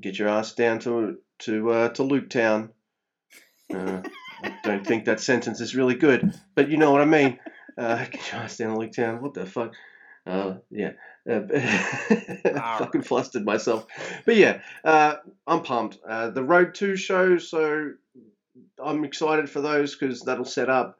[0.00, 2.70] Get your ass down to to uh, to Luke Town.
[3.72, 4.02] Uh,
[4.42, 7.38] I don't think that sentence is really good, but you know what I mean.
[7.78, 9.22] Uh, get your ass down to Luke Town.
[9.22, 9.74] What the fuck?
[10.26, 10.92] Uh, yeah.
[11.28, 11.40] Uh,
[12.78, 13.86] fucking flustered myself.
[14.26, 15.98] But yeah, uh, I'm pumped.
[16.06, 17.92] Uh, the Road 2 show, so
[18.82, 20.98] I'm excited for those because that'll set up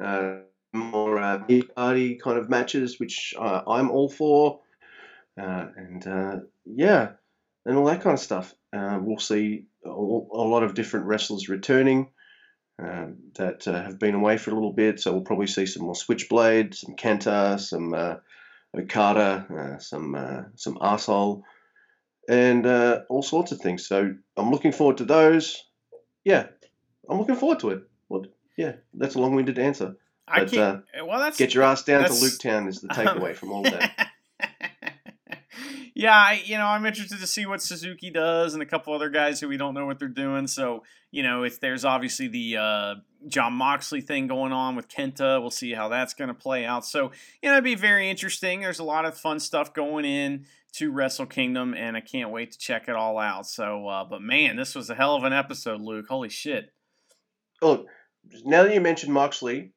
[0.00, 0.36] uh,
[0.72, 1.44] more uh,
[1.76, 4.60] party kind of matches, which uh, I'm all for,
[5.40, 7.10] uh, and uh, yeah,
[7.64, 8.54] and all that kind of stuff.
[8.72, 12.08] Uh, we'll see a, a lot of different wrestlers returning
[12.82, 14.98] um, that uh, have been away for a little bit.
[14.98, 17.94] So we'll probably see some more Switchblade, some Kenta, some
[18.74, 19.46] uh, Okada,
[19.76, 21.42] uh, some uh, some Arsehole,
[22.28, 23.86] and uh, all sorts of things.
[23.86, 25.62] So I'm looking forward to those.
[26.24, 26.46] Yeah,
[27.08, 27.82] I'm looking forward to it.
[28.08, 28.26] Well,
[28.56, 29.96] yeah, that's a long-winded answer.
[30.28, 30.84] I But, can't.
[31.06, 33.62] well, that's Get your ass down to that's- Luke Town is the takeaway from all
[33.62, 34.08] that.
[35.94, 39.08] yeah, I, you know, I'm interested to see what Suzuki does and a couple other
[39.10, 40.46] guys who we don't know what they're doing.
[40.46, 42.94] So, you know, if there's obviously the uh,
[43.28, 46.84] Jon Moxley thing going on with Kenta, we'll see how that's going to play out.
[46.84, 47.12] So,
[47.42, 48.60] you know, it'd be very interesting.
[48.60, 52.52] There's a lot of fun stuff going in to Wrestle Kingdom, and I can't wait
[52.52, 53.46] to check it all out.
[53.46, 56.06] So, uh, but man, this was a hell of an episode, Luke.
[56.08, 56.72] Holy shit.
[57.60, 57.84] Oh,
[58.44, 59.72] now that you mentioned Moxley,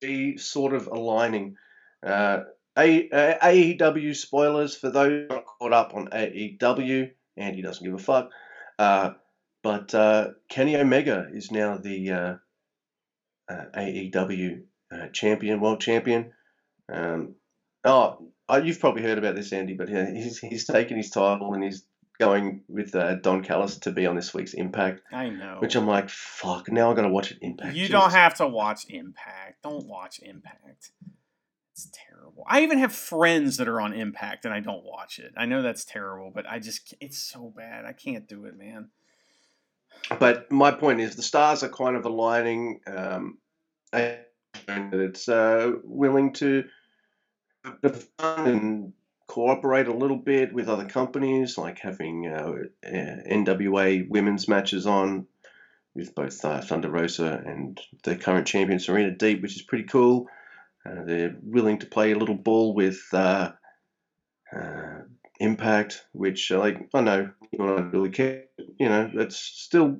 [0.00, 1.56] be sort of aligning.
[2.04, 2.40] Uh,
[2.76, 7.10] A, uh, AEW spoilers for those caught up on AEW.
[7.36, 8.30] Andy doesn't give a fuck.
[8.78, 9.10] Uh,
[9.62, 12.34] but uh, Kenny Omega is now the uh,
[13.48, 14.62] uh, AEW
[14.92, 16.32] uh, champion, world champion.
[16.92, 17.36] Um,
[17.84, 21.54] oh, uh, you've probably heard about this, Andy, but yeah, he's he's taken his title
[21.54, 21.84] and he's
[22.18, 25.02] going with uh, Don Callis to be on this week's Impact.
[25.12, 25.56] I know.
[25.60, 27.74] Which I'm like, fuck, now i got to watch it Impact.
[27.74, 27.92] You Jesus.
[27.92, 29.62] don't have to watch Impact.
[29.62, 30.90] Don't watch Impact.
[31.72, 32.44] It's terrible.
[32.46, 35.32] I even have friends that are on Impact and I don't watch it.
[35.36, 37.86] I know that's terrible, but I just it's so bad.
[37.86, 38.90] I can't do it, man.
[40.18, 42.80] But my point is, the stars are kind of aligning.
[42.86, 43.38] Um,
[43.92, 44.28] that
[44.66, 46.64] it's uh, willing to
[48.18, 48.92] and
[49.26, 52.52] cooperate a little bit with other companies, like having uh,
[52.86, 55.26] uh, NWA women's matches on
[55.94, 60.28] with both uh, Thunder Rosa and the current champion Serena Deeb, which is pretty cool.
[60.84, 63.52] Uh, they're willing to play a little ball with uh,
[64.54, 65.00] uh,
[65.42, 68.44] Impact, which uh, like I know you don't really care.
[68.78, 69.98] You know, that's still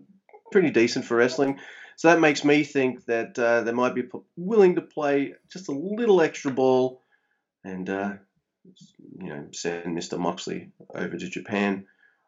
[0.53, 1.59] pretty decent for wrestling.
[1.97, 5.69] So that makes me think that uh, they might be p- willing to play just
[5.69, 7.03] a little extra ball
[7.65, 8.13] and uh,
[9.19, 10.19] you know send Mr.
[10.19, 11.87] Moxley over to Japan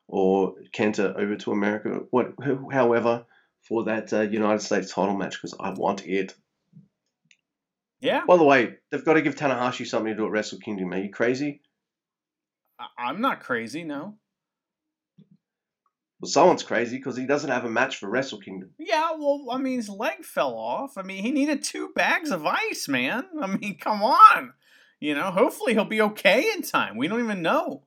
[0.09, 2.01] or Kenta over to America.
[2.11, 2.35] What,
[2.73, 3.27] however,
[3.63, 6.35] for that uh, United States title match because I want it.
[8.01, 10.93] Yeah, By the way, they've got to give Tanahashi something to do at Wrestle Kingdom.
[10.93, 11.63] Are you crazy?
[12.99, 13.85] I'm not crazy.
[13.85, 14.17] No.
[16.21, 18.71] Well, someone's crazy because he doesn't have a match for Wrestle Kingdom.
[18.79, 20.97] Yeah, well, I mean, his leg fell off.
[20.97, 23.25] I mean, he needed two bags of ice, man.
[23.43, 24.55] I mean, come on.
[25.01, 26.97] You know, hopefully he'll be okay in time.
[26.97, 27.83] We don't even know.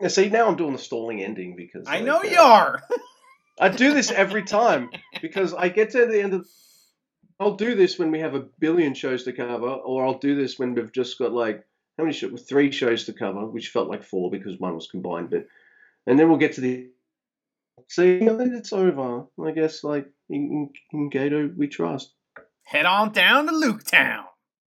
[0.00, 2.82] Yeah, see, now I'm doing the stalling ending because I like, know uh, you are.
[3.60, 4.90] I do this every time
[5.20, 6.46] because I get to the end of.
[7.38, 10.58] I'll do this when we have a billion shows to cover, or I'll do this
[10.58, 11.66] when we've just got like
[11.96, 12.42] how many shows?
[12.42, 15.30] Three shows to cover, which felt like four because one was combined.
[15.30, 15.46] But
[16.06, 16.90] and then we'll get to the.
[17.88, 19.26] See, it's over.
[19.44, 22.12] I guess like in, in, in Gedo we trust.
[22.64, 24.24] Head on down to Luke Town.